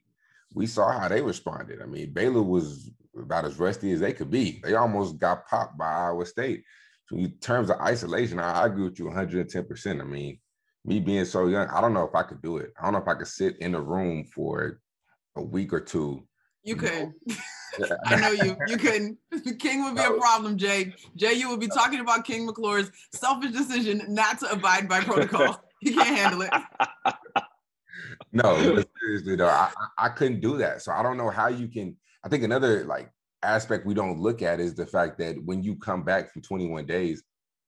We 0.53 0.65
saw 0.65 0.97
how 0.97 1.07
they 1.07 1.21
responded. 1.21 1.81
I 1.81 1.85
mean, 1.85 2.13
Baylor 2.13 2.41
was 2.41 2.89
about 3.17 3.45
as 3.45 3.59
rusty 3.59 3.91
as 3.91 3.99
they 3.99 4.13
could 4.13 4.31
be. 4.31 4.61
They 4.63 4.75
almost 4.75 5.19
got 5.19 5.47
popped 5.47 5.77
by 5.77 5.91
Iowa 5.91 6.25
State. 6.25 6.63
So 7.07 7.17
in 7.17 7.31
terms 7.39 7.69
of 7.69 7.79
isolation, 7.81 8.39
I, 8.39 8.61
I 8.61 8.65
agree 8.67 8.85
with 8.85 8.97
you 8.97 9.05
110%. 9.05 9.99
I 9.99 10.03
mean, 10.03 10.39
me 10.85 10.99
being 10.99 11.25
so 11.25 11.47
young, 11.47 11.67
I 11.67 11.81
don't 11.81 11.93
know 11.93 12.07
if 12.07 12.15
I 12.15 12.23
could 12.23 12.41
do 12.41 12.57
it. 12.57 12.71
I 12.79 12.83
don't 12.83 12.93
know 12.93 12.99
if 12.99 13.07
I 13.07 13.15
could 13.15 13.27
sit 13.27 13.57
in 13.59 13.75
a 13.75 13.81
room 13.81 14.25
for 14.33 14.79
a 15.35 15.43
week 15.43 15.73
or 15.73 15.81
two. 15.81 16.23
You 16.63 16.75
could. 16.75 17.13
I 18.05 18.19
know 18.19 18.31
you. 18.31 18.57
You 18.67 18.77
couldn't. 18.77 19.17
The 19.31 19.53
king 19.59 19.83
would 19.83 19.95
be 19.95 20.01
a 20.01 20.11
problem, 20.11 20.57
Jay. 20.57 20.93
Jay, 21.15 21.33
you 21.33 21.49
would 21.49 21.59
be 21.59 21.67
talking 21.67 21.99
about 21.99 22.25
King 22.25 22.45
McClure's 22.45 22.91
selfish 23.13 23.51
decision 23.51 24.03
not 24.09 24.39
to 24.39 24.51
abide 24.51 24.87
by 24.87 25.01
protocol. 25.01 25.63
he 25.81 25.93
can't 25.93 26.15
handle 26.15 26.41
it. 26.41 26.51
No, 28.33 28.83
seriously 28.99 29.35
though, 29.35 29.47
I, 29.47 29.71
I 29.97 30.09
couldn't 30.09 30.41
do 30.41 30.57
that. 30.57 30.81
So 30.81 30.91
I 30.91 31.01
don't 31.03 31.17
know 31.17 31.29
how 31.29 31.47
you 31.47 31.67
can. 31.67 31.95
I 32.23 32.29
think 32.29 32.43
another 32.43 32.83
like 32.83 33.09
aspect 33.43 33.85
we 33.85 33.93
don't 33.93 34.19
look 34.19 34.41
at 34.41 34.59
is 34.59 34.75
the 34.75 34.85
fact 34.85 35.17
that 35.19 35.35
when 35.43 35.63
you 35.63 35.75
come 35.75 36.03
back 36.03 36.31
from 36.31 36.41
21 36.41 36.85
days, 36.85 37.23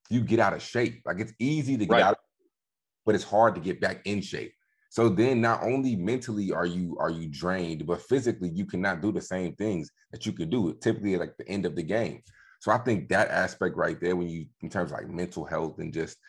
you 0.10 0.22
get 0.22 0.40
out 0.40 0.54
of 0.54 0.62
shape. 0.62 1.02
Like 1.06 1.20
it's 1.20 1.34
easy 1.40 1.78
to 1.78 1.86
get 1.86 1.94
right. 1.94 2.04
out, 2.04 2.18
but 3.06 3.16
it's 3.16 3.24
hard 3.24 3.56
to 3.56 3.62
get 3.62 3.82
back 3.82 4.02
in 4.06 4.22
shape. 4.22 4.54
So 4.94 5.10
then 5.10 5.42
not 5.42 5.64
only 5.64 5.96
mentally 5.96 6.52
are 6.52 6.68
you 6.68 6.96
are 7.00 7.10
you 7.10 7.28
drained, 7.28 7.88
but 7.88 8.04
physically 8.04 8.50
you 8.50 8.64
cannot 8.64 9.02
do 9.02 9.12
the 9.12 9.24
same 9.24 9.56
things 9.56 9.90
that 10.12 10.28
you 10.28 10.34
can 10.34 10.52
do 10.52 10.72
typically 10.84 11.16
at 11.16 11.20
like 11.20 11.36
the 11.36 11.50
end 11.50 11.66
of 11.66 11.76
the 11.76 11.82
game. 11.82 12.22
So 12.60 12.72
I 12.72 12.78
think 12.78 13.10
that 13.10 13.30
aspect 13.30 13.76
right 13.76 14.00
there, 14.00 14.16
when 14.16 14.30
you 14.30 14.46
in 14.62 14.70
terms 14.70 14.92
of 14.92 15.00
like 15.00 15.10
mental 15.10 15.46
health 15.46 15.80
and 15.80 15.92
just 15.92 16.20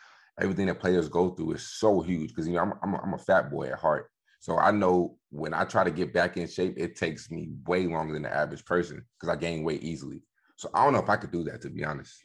everything 0.41 0.65
that 0.65 0.79
players 0.79 1.09
go 1.09 1.29
through 1.29 1.51
is 1.51 1.67
so 1.77 2.01
huge 2.01 2.29
because 2.29 2.47
you 2.47 2.55
know 2.55 2.61
I'm 2.61 2.73
I'm 2.81 2.95
I'm 2.95 3.13
a 3.13 3.19
fat 3.19 3.51
boy 3.51 3.67
at 3.67 3.77
heart. 3.77 4.09
So 4.39 4.57
I 4.57 4.71
know 4.71 5.19
when 5.29 5.53
I 5.53 5.65
try 5.65 5.83
to 5.83 5.91
get 5.91 6.11
back 6.11 6.35
in 6.35 6.47
shape, 6.47 6.73
it 6.75 6.95
takes 6.95 7.29
me 7.29 7.51
way 7.67 7.85
longer 7.85 8.13
than 8.13 8.23
the 8.23 8.35
average 8.35 8.65
person 8.65 9.05
because 9.19 9.31
I 9.31 9.39
gain 9.39 9.63
weight 9.63 9.83
easily. 9.83 10.23
So 10.57 10.71
I 10.73 10.83
don't 10.83 10.93
know 10.93 11.03
if 11.03 11.09
I 11.11 11.17
could 11.17 11.31
do 11.31 11.43
that 11.43 11.61
to 11.61 11.69
be 11.69 11.85
honest. 11.85 12.15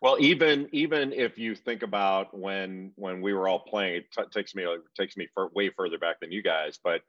Well, 0.00 0.16
even 0.20 0.68
even 0.72 1.12
if 1.12 1.38
you 1.38 1.54
think 1.54 1.82
about 1.82 2.36
when 2.36 2.92
when 2.94 3.20
we 3.20 3.32
were 3.32 3.48
all 3.48 3.58
playing, 3.58 3.96
it 3.96 4.12
t- 4.12 4.22
takes 4.32 4.54
me 4.54 4.62
it 4.62 4.80
takes 4.96 5.16
me 5.16 5.28
for, 5.34 5.48
way 5.54 5.70
further 5.70 5.98
back 5.98 6.20
than 6.20 6.30
you 6.30 6.42
guys. 6.42 6.78
But 6.82 7.02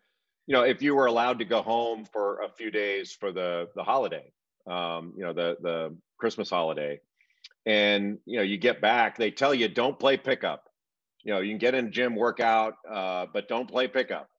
you 0.48 0.54
know, 0.54 0.64
if 0.64 0.82
you 0.82 0.96
were 0.96 1.06
allowed 1.06 1.40
to 1.40 1.46
go 1.46 1.62
home 1.62 2.06
for 2.06 2.42
a 2.42 2.50
few 2.50 2.72
days 2.72 3.12
for 3.12 3.32
the 3.32 3.68
the 3.76 3.84
holiday, 3.84 4.32
um, 4.66 5.14
you 5.16 5.24
know, 5.24 5.34
the 5.34 5.58
the 5.62 5.96
Christmas 6.18 6.50
holiday, 6.50 7.00
and 7.68 8.18
you 8.26 8.38
know, 8.38 8.44
you 8.44 8.58
get 8.58 8.82
back, 8.82 9.18
they 9.18 9.30
tell 9.30 9.54
you 9.54 9.68
don't 9.68 10.00
play 10.00 10.18
pickup. 10.18 10.64
You 11.24 11.34
know, 11.34 11.42
you 11.42 11.52
can 11.52 11.60
get 11.60 11.76
in 11.76 11.92
gym 11.92 12.16
workout, 12.16 12.74
uh, 12.90 13.28
but 13.32 13.48
don't 13.48 13.70
play 13.70 13.88
pickup. 13.88 14.30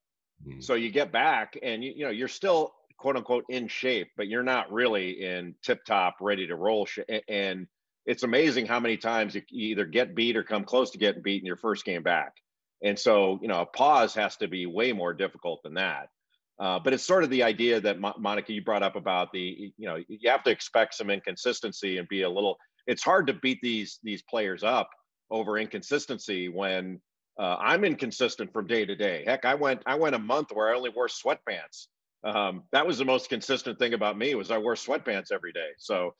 Mm-hmm. 0.44 0.60
So 0.60 0.74
you 0.74 0.90
get 0.90 1.12
back, 1.12 1.56
and 1.62 1.84
you 1.84 1.92
you 1.94 2.04
know, 2.04 2.10
you're 2.10 2.26
still 2.26 2.72
quote 2.96 3.16
unquote 3.16 3.44
in 3.48 3.68
shape, 3.68 4.08
but 4.16 4.26
you're 4.26 4.42
not 4.42 4.72
really 4.72 5.22
in 5.22 5.54
tip 5.62 5.84
top, 5.84 6.16
ready 6.20 6.48
to 6.48 6.56
roll. 6.56 6.86
Sh- 6.86 6.98
and 7.28 7.68
it's 8.10 8.24
amazing 8.24 8.66
how 8.66 8.80
many 8.80 8.96
times 8.96 9.36
you 9.36 9.42
either 9.52 9.84
get 9.84 10.16
beat 10.16 10.36
or 10.36 10.42
come 10.42 10.64
close 10.64 10.90
to 10.90 10.98
getting 10.98 11.22
beat 11.22 11.40
in 11.40 11.46
your 11.46 11.56
first 11.56 11.84
game 11.84 12.02
back. 12.02 12.32
And 12.82 12.98
so, 12.98 13.38
you 13.40 13.46
know, 13.46 13.60
a 13.60 13.66
pause 13.66 14.14
has 14.14 14.36
to 14.38 14.48
be 14.48 14.66
way 14.66 14.92
more 14.92 15.14
difficult 15.14 15.62
than 15.62 15.74
that. 15.74 16.08
Uh, 16.58 16.80
but 16.80 16.92
it's 16.92 17.06
sort 17.06 17.22
of 17.22 17.30
the 17.30 17.44
idea 17.44 17.80
that 17.80 18.00
Mo- 18.00 18.16
Monica 18.18 18.52
you 18.52 18.64
brought 18.64 18.82
up 18.82 18.96
about 18.96 19.30
the, 19.32 19.72
you 19.76 19.86
know, 19.86 19.96
you 20.08 20.28
have 20.28 20.42
to 20.42 20.50
expect 20.50 20.94
some 20.94 21.08
inconsistency 21.08 21.98
and 21.98 22.08
be 22.08 22.22
a 22.22 22.28
little. 22.28 22.56
It's 22.88 23.04
hard 23.04 23.28
to 23.28 23.34
beat 23.34 23.60
these 23.62 24.00
these 24.02 24.22
players 24.22 24.64
up 24.64 24.90
over 25.30 25.56
inconsistency 25.56 26.48
when 26.48 27.00
uh, 27.38 27.56
I'm 27.60 27.84
inconsistent 27.84 28.52
from 28.52 28.66
day 28.66 28.84
to 28.86 28.96
day. 28.96 29.22
Heck, 29.24 29.44
I 29.44 29.54
went 29.54 29.82
I 29.86 29.94
went 29.94 30.16
a 30.16 30.18
month 30.18 30.48
where 30.52 30.68
I 30.68 30.76
only 30.76 30.90
wore 30.90 31.06
sweatpants. 31.06 31.86
Um, 32.24 32.64
that 32.72 32.86
was 32.88 32.98
the 32.98 33.04
most 33.04 33.28
consistent 33.28 33.78
thing 33.78 33.94
about 33.94 34.18
me 34.18 34.34
was 34.34 34.50
I 34.50 34.58
wore 34.58 34.74
sweatpants 34.74 35.30
every 35.32 35.52
day. 35.52 35.70
So 35.78 36.14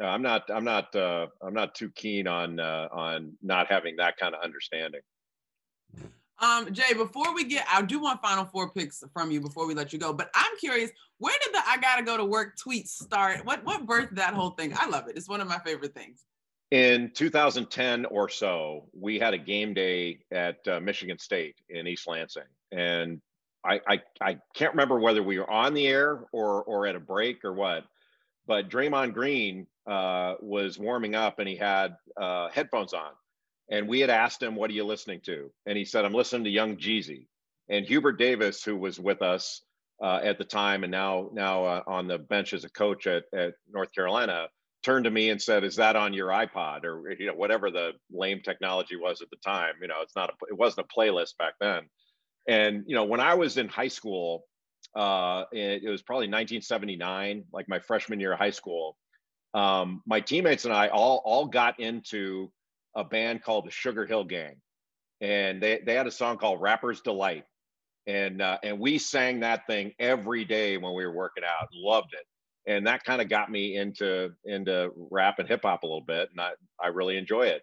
I'm 0.00 0.22
not. 0.22 0.50
I'm 0.50 0.64
not. 0.64 0.94
Uh, 0.94 1.26
I'm 1.42 1.54
not 1.54 1.74
too 1.74 1.90
keen 1.94 2.26
on 2.26 2.60
uh, 2.60 2.88
on 2.92 3.32
not 3.42 3.68
having 3.68 3.96
that 3.96 4.16
kind 4.18 4.34
of 4.34 4.42
understanding. 4.42 5.00
Um, 6.38 6.72
Jay, 6.72 6.92
before 6.92 7.34
we 7.34 7.44
get, 7.44 7.66
I 7.72 7.80
do 7.80 7.98
want 7.98 8.20
final 8.20 8.44
four 8.44 8.70
picks 8.70 9.02
from 9.14 9.30
you 9.30 9.40
before 9.40 9.66
we 9.66 9.74
let 9.74 9.92
you 9.92 9.98
go. 9.98 10.12
But 10.12 10.28
I'm 10.34 10.56
curious, 10.58 10.90
where 11.18 11.34
did 11.42 11.54
the 11.54 11.60
"I 11.66 11.78
gotta 11.78 12.02
go 12.02 12.16
to 12.16 12.24
work" 12.24 12.58
tweets 12.58 12.88
start? 12.88 13.44
What 13.44 13.64
what 13.64 13.86
birthed 13.86 14.16
that 14.16 14.34
whole 14.34 14.50
thing? 14.50 14.74
I 14.76 14.86
love 14.86 15.08
it. 15.08 15.16
It's 15.16 15.28
one 15.28 15.40
of 15.40 15.48
my 15.48 15.58
favorite 15.60 15.94
things. 15.94 16.24
In 16.72 17.12
2010 17.14 18.06
or 18.06 18.28
so, 18.28 18.88
we 18.92 19.18
had 19.18 19.32
a 19.34 19.38
game 19.38 19.72
day 19.72 20.18
at 20.32 20.56
uh, 20.66 20.80
Michigan 20.80 21.18
State 21.18 21.56
in 21.70 21.86
East 21.86 22.06
Lansing, 22.06 22.42
and 22.70 23.22
I, 23.64 23.80
I 23.88 24.02
I 24.20 24.36
can't 24.54 24.72
remember 24.72 24.98
whether 24.98 25.22
we 25.22 25.38
were 25.38 25.50
on 25.50 25.72
the 25.72 25.86
air 25.86 26.24
or 26.32 26.62
or 26.64 26.86
at 26.86 26.96
a 26.96 27.00
break 27.00 27.44
or 27.44 27.54
what, 27.54 27.84
but 28.46 28.68
Draymond 28.68 29.14
Green 29.14 29.66
uh, 29.86 30.34
was 30.40 30.78
warming 30.78 31.14
up 31.14 31.38
and 31.38 31.48
he 31.48 31.56
had 31.56 31.96
uh, 32.20 32.48
headphones 32.50 32.92
on. 32.92 33.10
And 33.70 33.88
we 33.88 34.00
had 34.00 34.10
asked 34.10 34.42
him, 34.42 34.54
What 34.54 34.70
are 34.70 34.74
you 34.74 34.84
listening 34.84 35.20
to? 35.26 35.50
And 35.66 35.76
he 35.76 35.84
said, 35.84 36.04
I'm 36.04 36.14
listening 36.14 36.44
to 36.44 36.50
Young 36.50 36.76
Jeezy. 36.76 37.26
And 37.68 37.84
Hubert 37.86 38.18
Davis, 38.18 38.62
who 38.62 38.76
was 38.76 39.00
with 39.00 39.22
us 39.22 39.62
uh, 40.02 40.20
at 40.22 40.38
the 40.38 40.44
time 40.44 40.84
and 40.84 40.90
now 40.90 41.30
now 41.32 41.64
uh, 41.64 41.82
on 41.86 42.06
the 42.06 42.18
bench 42.18 42.52
as 42.52 42.64
a 42.64 42.70
coach 42.70 43.06
at, 43.06 43.24
at 43.34 43.54
North 43.68 43.92
Carolina, 43.92 44.48
turned 44.84 45.04
to 45.04 45.10
me 45.10 45.30
and 45.30 45.42
said, 45.42 45.64
"Is 45.64 45.76
that 45.76 45.96
on 45.96 46.12
your 46.12 46.28
iPod 46.28 46.84
or 46.84 47.10
you 47.18 47.26
know 47.26 47.34
whatever 47.34 47.70
the 47.70 47.92
lame 48.12 48.40
technology 48.40 48.94
was 48.94 49.20
at 49.20 49.30
the 49.30 49.36
time? 49.44 49.74
You 49.80 49.88
know, 49.88 50.02
it's 50.02 50.14
not 50.14 50.30
a, 50.30 50.32
it 50.48 50.56
wasn't 50.56 50.86
a 50.86 50.94
playlist 50.96 51.36
back 51.38 51.54
then." 51.60 51.88
And 52.46 52.84
you 52.86 52.94
know, 52.94 53.04
when 53.04 53.20
I 53.20 53.34
was 53.34 53.56
in 53.56 53.68
high 53.68 53.88
school, 53.88 54.44
uh, 54.94 55.44
it, 55.50 55.82
it 55.82 55.90
was 55.90 56.02
probably 56.02 56.26
1979, 56.26 57.44
like 57.52 57.68
my 57.68 57.80
freshman 57.80 58.20
year 58.20 58.34
of 58.34 58.38
high 58.38 58.50
school 58.50 58.96
um, 59.54 60.02
my 60.06 60.20
teammates 60.20 60.64
and 60.64 60.74
I 60.74 60.88
all 60.88 61.22
all 61.24 61.46
got 61.46 61.80
into 61.80 62.50
a 62.94 63.04
band 63.04 63.42
called 63.42 63.66
the 63.66 63.70
Sugar 63.70 64.06
Hill 64.06 64.24
Gang, 64.24 64.56
and 65.20 65.62
they 65.62 65.80
they 65.84 65.94
had 65.94 66.06
a 66.06 66.10
song 66.12 66.38
called 66.38 66.60
Rapper's 66.60 67.00
Delight, 67.00 67.44
and 68.06 68.42
uh, 68.42 68.58
and 68.62 68.78
we 68.78 68.98
sang 68.98 69.40
that 69.40 69.66
thing 69.66 69.92
every 69.98 70.44
day 70.44 70.76
when 70.76 70.94
we 70.94 71.06
were 71.06 71.14
working 71.14 71.44
out. 71.44 71.68
Loved 71.72 72.14
it, 72.14 72.70
and 72.70 72.86
that 72.86 73.04
kind 73.04 73.22
of 73.22 73.28
got 73.28 73.50
me 73.50 73.76
into 73.76 74.30
into 74.44 74.90
rap 75.10 75.38
and 75.38 75.48
hip 75.48 75.62
hop 75.62 75.82
a 75.82 75.86
little 75.86 76.04
bit, 76.06 76.30
and 76.30 76.40
I 76.40 76.52
I 76.82 76.88
really 76.88 77.16
enjoy 77.16 77.46
it. 77.46 77.62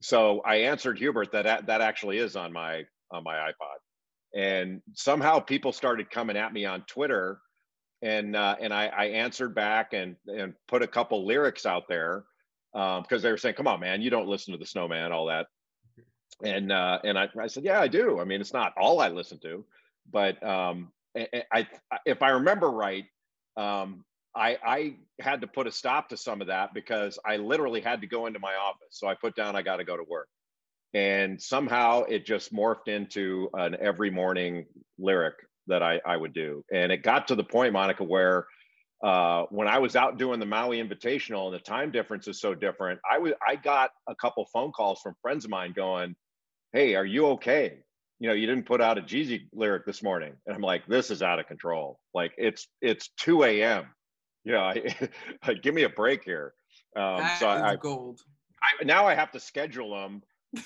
So 0.00 0.40
I 0.40 0.56
answered 0.56 0.98
Hubert 0.98 1.32
that 1.32 1.66
that 1.66 1.80
actually 1.80 2.18
is 2.18 2.36
on 2.36 2.52
my 2.52 2.84
on 3.10 3.24
my 3.24 3.34
iPod, 3.34 4.38
and 4.40 4.80
somehow 4.94 5.40
people 5.40 5.72
started 5.72 6.10
coming 6.10 6.36
at 6.36 6.52
me 6.52 6.64
on 6.64 6.82
Twitter 6.82 7.40
and 8.02 8.36
uh, 8.36 8.56
and 8.60 8.72
I, 8.72 8.86
I, 8.86 9.04
answered 9.06 9.54
back 9.54 9.92
and 9.92 10.16
and 10.26 10.54
put 10.68 10.82
a 10.82 10.86
couple 10.86 11.26
lyrics 11.26 11.66
out 11.66 11.88
there 11.88 12.24
because 12.72 13.00
um, 13.12 13.20
they 13.20 13.30
were 13.30 13.36
saying, 13.36 13.56
"Come 13.56 13.66
on, 13.66 13.80
man, 13.80 14.02
you 14.02 14.10
don't 14.10 14.28
listen 14.28 14.52
to 14.52 14.58
the 14.58 14.66
Snowman, 14.66 15.12
all 15.12 15.26
that." 15.26 15.46
And 16.42 16.70
uh, 16.70 17.00
and 17.02 17.18
I, 17.18 17.28
I 17.40 17.48
said, 17.48 17.64
"Yeah, 17.64 17.80
I 17.80 17.88
do. 17.88 18.20
I 18.20 18.24
mean, 18.24 18.40
it's 18.40 18.52
not 18.52 18.74
all 18.80 19.00
I 19.00 19.08
listen 19.08 19.40
to, 19.40 19.64
but 20.10 20.42
um, 20.46 20.92
I, 21.16 21.46
I 21.52 21.66
if 22.06 22.22
I 22.22 22.30
remember 22.30 22.70
right, 22.70 23.04
um, 23.56 24.04
I 24.34 24.58
I 24.64 24.94
had 25.20 25.40
to 25.40 25.48
put 25.48 25.66
a 25.66 25.72
stop 25.72 26.10
to 26.10 26.16
some 26.16 26.40
of 26.40 26.46
that 26.46 26.74
because 26.74 27.18
I 27.26 27.36
literally 27.38 27.80
had 27.80 28.02
to 28.02 28.06
go 28.06 28.26
into 28.26 28.38
my 28.38 28.54
office. 28.54 28.90
So 28.90 29.08
I 29.08 29.14
put 29.14 29.34
down, 29.34 29.56
I 29.56 29.62
got 29.62 29.76
to 29.76 29.84
go 29.84 29.96
to 29.96 30.04
work." 30.04 30.28
And 30.94 31.42
somehow 31.42 32.04
it 32.04 32.24
just 32.24 32.52
morphed 32.52 32.88
into 32.88 33.50
an 33.52 33.76
every 33.78 34.10
morning 34.10 34.66
lyric 34.98 35.34
that 35.68 35.82
I, 35.82 36.00
I 36.04 36.16
would 36.16 36.32
do. 36.32 36.64
And 36.72 36.92
it 36.92 37.02
got 37.02 37.28
to 37.28 37.34
the 37.34 37.44
point, 37.44 37.72
Monica, 37.72 38.04
where 38.04 38.46
uh, 39.02 39.44
when 39.50 39.68
I 39.68 39.78
was 39.78 39.94
out 39.94 40.18
doing 40.18 40.40
the 40.40 40.46
Maui 40.46 40.82
Invitational 40.82 41.46
and 41.46 41.54
the 41.54 41.60
time 41.60 41.92
difference 41.92 42.26
is 42.26 42.40
so 42.40 42.54
different, 42.54 43.00
I 43.08 43.18
was 43.18 43.32
I 43.46 43.56
got 43.56 43.90
a 44.08 44.14
couple 44.14 44.44
phone 44.52 44.72
calls 44.72 45.00
from 45.00 45.14
friends 45.22 45.44
of 45.44 45.50
mine 45.50 45.72
going, 45.74 46.16
"Hey, 46.72 46.96
are 46.96 47.04
you 47.04 47.26
okay? 47.28 47.78
You 48.18 48.28
know, 48.28 48.34
you 48.34 48.46
didn't 48.46 48.66
put 48.66 48.80
out 48.80 48.98
a 48.98 49.02
Jeezy 49.02 49.48
lyric 49.52 49.86
this 49.86 50.02
morning." 50.02 50.32
And 50.46 50.56
I'm 50.56 50.62
like, 50.62 50.86
"This 50.88 51.12
is 51.12 51.22
out 51.22 51.38
of 51.38 51.46
control. 51.46 52.00
Like 52.12 52.32
it's 52.36 52.66
it's 52.80 53.10
2 53.18 53.44
a.m. 53.44 53.84
You 54.44 54.52
know, 54.52 54.60
I, 54.60 55.54
give 55.62 55.74
me 55.74 55.84
a 55.84 55.88
break 55.88 56.24
here." 56.24 56.54
Um, 56.96 57.18
that 57.18 57.38
so 57.38 57.48
I, 57.48 57.76
gold. 57.76 58.20
I, 58.60 58.84
now 58.84 59.06
I 59.06 59.14
have 59.14 59.30
to 59.32 59.40
schedule 59.40 59.94
them. 59.94 60.22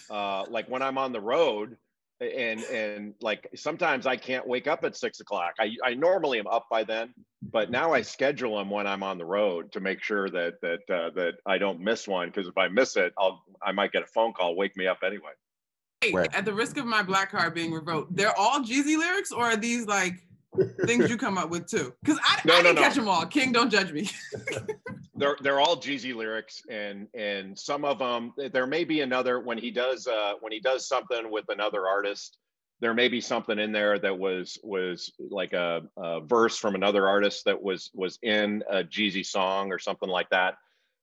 Uh, 0.08 0.44
like 0.48 0.70
when 0.70 0.80
I'm 0.80 0.96
on 0.96 1.12
the 1.12 1.20
road, 1.20 1.76
and 2.20 2.62
and 2.64 3.14
like 3.20 3.48
sometimes 3.54 4.06
I 4.06 4.16
can't 4.16 4.46
wake 4.46 4.66
up 4.66 4.84
at 4.84 4.96
six 4.96 5.20
o'clock. 5.20 5.54
I 5.58 5.72
I 5.84 5.94
normally 5.94 6.38
am 6.38 6.46
up 6.46 6.66
by 6.70 6.84
then, 6.84 7.12
but 7.42 7.70
now 7.70 7.92
I 7.92 8.02
schedule 8.02 8.58
them 8.58 8.70
when 8.70 8.86
I'm 8.86 9.02
on 9.02 9.18
the 9.18 9.24
road 9.24 9.72
to 9.72 9.80
make 9.80 10.02
sure 10.02 10.28
that 10.30 10.60
that 10.62 10.94
uh, 10.94 11.10
that 11.14 11.34
I 11.46 11.58
don't 11.58 11.80
miss 11.80 12.06
one 12.06 12.28
because 12.28 12.48
if 12.48 12.56
I 12.56 12.68
miss 12.68 12.96
it, 12.96 13.12
I'll 13.18 13.42
I 13.62 13.72
might 13.72 13.92
get 13.92 14.02
a 14.02 14.06
phone 14.06 14.32
call 14.32 14.56
wake 14.56 14.76
me 14.76 14.86
up 14.86 14.98
anyway. 15.04 15.32
Hey, 16.00 16.12
at 16.32 16.44
the 16.44 16.52
risk 16.52 16.78
of 16.78 16.86
my 16.86 17.02
black 17.02 17.30
card 17.30 17.54
being 17.54 17.72
revoked, 17.72 18.16
they're 18.16 18.36
all 18.36 18.60
Jeezy 18.60 18.98
lyrics, 18.98 19.30
or 19.30 19.44
are 19.44 19.56
these 19.56 19.86
like 19.86 20.24
things 20.86 21.10
you 21.10 21.16
come 21.18 21.38
up 21.38 21.50
with 21.50 21.66
too? 21.66 21.92
Because 22.02 22.18
I, 22.24 22.40
no, 22.44 22.54
I 22.54 22.62
didn't 22.62 22.76
no, 22.76 22.82
catch 22.82 22.94
them 22.94 23.08
all. 23.08 23.24
King, 23.26 23.52
don't 23.52 23.70
judge 23.70 23.92
me. 23.92 24.08
they're 25.14 25.36
they're 25.40 25.60
all 25.60 25.76
Jeezy 25.76 26.14
lyrics, 26.14 26.62
and 26.70 27.08
and 27.14 27.58
some 27.58 27.84
of 27.84 27.98
them 27.98 28.32
there 28.52 28.66
may 28.66 28.84
be 28.84 29.00
another 29.00 29.40
when 29.40 29.58
he 29.58 29.70
does 29.70 30.06
uh, 30.06 30.34
when 30.40 30.52
he 30.52 30.60
does 30.60 30.86
something 30.86 31.30
with 31.30 31.44
another 31.48 31.86
artist. 31.86 32.38
There 32.80 32.94
may 32.94 33.08
be 33.08 33.20
something 33.20 33.58
in 33.58 33.70
there 33.70 33.98
that 33.98 34.18
was 34.18 34.58
was 34.64 35.12
like 35.18 35.52
a, 35.52 35.82
a 35.96 36.20
verse 36.20 36.58
from 36.58 36.74
another 36.74 37.06
artist 37.06 37.44
that 37.44 37.62
was 37.62 37.90
was 37.94 38.18
in 38.22 38.64
a 38.68 38.82
Jeezy 38.82 39.24
song 39.24 39.72
or 39.72 39.78
something 39.78 40.08
like 40.08 40.30
that. 40.30 40.54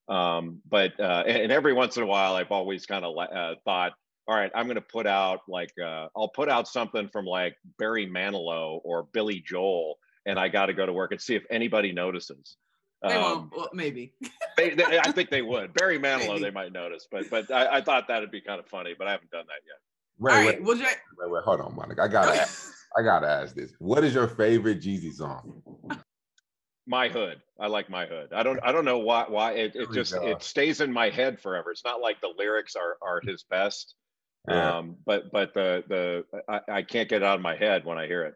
Um, 0.09 0.61
but 0.67 0.99
uh, 0.99 1.23
and, 1.27 1.51
every 1.51 1.73
once 1.73 1.95
in 1.95 2.03
a 2.03 2.07
while, 2.07 2.33
I've 2.33 2.51
always 2.51 2.87
kind 2.87 3.05
of 3.05 3.15
uh, 3.15 3.55
thought, 3.63 3.93
all 4.29 4.35
right, 4.35 4.51
I'm 4.53 4.67
going 4.67 4.75
to 4.75 4.81
put 4.81 5.07
out 5.07 5.41
like 5.47 5.73
uh, 5.83 6.07
I'll 6.15 6.27
put 6.29 6.49
out 6.49 6.67
something 6.67 7.09
from 7.09 7.25
like 7.25 7.57
Barry 7.79 8.05
Manilow 8.05 8.79
or 8.83 9.07
Billy 9.11 9.39
Joel, 9.43 9.97
and 10.27 10.37
I 10.37 10.49
got 10.49 10.67
to 10.67 10.73
go 10.73 10.85
to 10.85 10.93
work 10.93 11.11
and 11.11 11.19
see 11.19 11.33
if 11.33 11.43
anybody 11.49 11.91
notices. 11.91 12.57
They 13.01 13.15
Um, 13.15 13.21
won't. 13.23 13.57
Well, 13.57 13.69
maybe. 13.73 14.13
they, 14.57 14.69
they, 14.75 14.99
I 14.99 15.11
think 15.13 15.31
they 15.31 15.41
would. 15.41 15.73
Barry 15.73 15.97
Manilow, 15.97 16.33
Maybe. 16.33 16.43
they 16.43 16.51
might 16.51 16.71
notice, 16.71 17.07
but 17.11 17.27
but 17.31 17.49
I, 17.51 17.77
I 17.77 17.81
thought 17.81 18.07
that'd 18.07 18.29
be 18.29 18.39
kind 18.39 18.59
of 18.59 18.67
funny, 18.67 18.93
but 18.95 19.07
I 19.07 19.11
haven't 19.11 19.31
done 19.31 19.45
that 19.47 19.63
yet. 19.65 19.79
Wait, 20.19 20.31
All 20.31 20.39
wait, 20.39 20.45
right. 20.45 20.63
Well, 20.63 20.77
Jay. 20.77 20.93
wait, 21.17 21.31
wait, 21.31 21.43
hold 21.43 21.61
on, 21.61 21.75
Monica. 21.75 22.03
I 22.03 22.07
gotta, 22.07 22.39
ask, 22.39 22.71
I 22.95 23.01
gotta 23.01 23.27
ask 23.27 23.55
this. 23.55 23.73
What 23.79 24.03
is 24.03 24.13
your 24.13 24.27
favorite 24.27 24.79
Jeezy 24.79 25.11
song? 25.11 25.63
My 26.85 27.09
hood, 27.09 27.41
I 27.59 27.65
like 27.65 27.89
my 27.89 28.05
hood. 28.05 28.31
I 28.31 28.43
don't 28.43 28.59
I 28.61 28.71
don't 28.71 28.85
know 28.85 28.99
why 28.99 29.25
why 29.27 29.53
it, 29.53 29.75
it 29.75 29.91
just 29.91 30.13
it 30.13 30.43
stays 30.43 30.81
in 30.81 30.93
my 30.93 31.09
head 31.09 31.39
forever. 31.39 31.71
It's 31.71 31.85
not 31.85 31.99
like 32.01 32.21
the 32.21 32.33
lyrics 32.37 32.75
are 32.75 32.97
are 33.01 33.21
his 33.23 33.43
best, 33.43 33.95
Yeah. 34.47 34.77
um, 34.77 34.95
but 35.05 35.31
but 35.31 35.53
the 35.53 35.83
the 35.87 36.25
I, 36.47 36.59
I 36.77 36.81
can't 36.81 37.09
get 37.09 37.21
it 37.21 37.23
out 37.23 37.35
of 37.35 37.41
my 37.41 37.55
head 37.55 37.85
when 37.85 37.97
I 37.97 38.07
hear 38.07 38.23
it. 38.23 38.35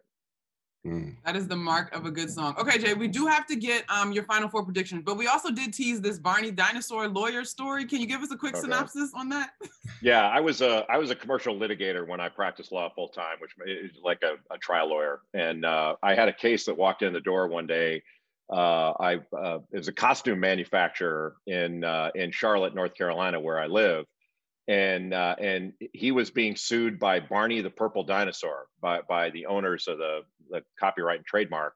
Mm. 0.86 1.16
That 1.24 1.34
is 1.34 1.48
the 1.48 1.56
mark 1.56 1.94
of 1.94 2.04
a 2.04 2.10
good 2.10 2.30
song. 2.30 2.54
Okay, 2.58 2.76
Jay, 2.76 2.92
we 2.92 3.08
do 3.08 3.26
have 3.26 3.46
to 3.46 3.56
get 3.56 3.84
um 3.90 4.12
your 4.12 4.24
final 4.24 4.50
four 4.50 4.62
predictions, 4.62 5.02
but 5.04 5.16
we 5.16 5.26
also 5.26 5.50
did 5.50 5.72
tease 5.72 6.02
this 6.02 6.18
Barney 6.18 6.50
dinosaur 6.50 7.08
lawyer 7.08 7.42
story. 7.44 7.86
Can 7.86 8.00
you 8.00 8.06
give 8.06 8.20
us 8.20 8.30
a 8.30 8.36
quick 8.36 8.52
Okay. 8.54 8.60
synopsis 8.62 9.12
on 9.14 9.28
that? 9.30 9.50
Yeah, 10.02 10.28
I 10.28 10.40
was 10.40 10.60
a 10.60 10.84
I 10.90 10.98
was 10.98 11.10
a 11.10 11.14
commercial 11.14 11.58
litigator 11.58 12.06
when 12.06 12.20
I 12.20 12.28
practiced 12.28 12.72
law 12.72 12.90
full 12.94 13.08
time, 13.08 13.36
which 13.38 13.52
is 13.66 13.92
like 14.02 14.22
a, 14.22 14.34
a 14.54 14.58
trial 14.58 14.90
lawyer. 14.90 15.20
And 15.32 15.64
uh, 15.64 15.96
I 16.02 16.14
had 16.14 16.28
a 16.28 16.32
case 16.32 16.66
that 16.66 16.76
walked 16.76 17.00
in 17.00 17.14
the 17.14 17.20
door 17.20 17.48
one 17.48 17.66
day. 17.66 18.02
Uh, 18.52 18.92
I 19.00 19.14
uh, 19.34 19.60
it 19.72 19.78
was 19.78 19.88
a 19.88 19.92
costume 19.92 20.40
manufacturer 20.40 21.36
in 21.46 21.84
uh, 21.84 22.10
in 22.14 22.30
Charlotte, 22.32 22.74
North 22.74 22.94
Carolina, 22.94 23.40
where 23.40 23.58
I 23.58 23.66
live, 23.66 24.04
and 24.68 25.12
uh, 25.12 25.36
and 25.38 25.72
he 25.92 26.10
was 26.12 26.30
being 26.30 26.56
sued 26.56 26.98
by 26.98 27.20
Barney 27.20 27.60
the 27.60 27.70
Purple 27.70 28.04
Dinosaur 28.04 28.66
by 28.80 29.00
by 29.08 29.30
the 29.30 29.46
owners 29.46 29.88
of 29.88 29.98
the 29.98 30.20
the 30.50 30.62
copyright 30.78 31.18
and 31.18 31.26
trademark 31.26 31.74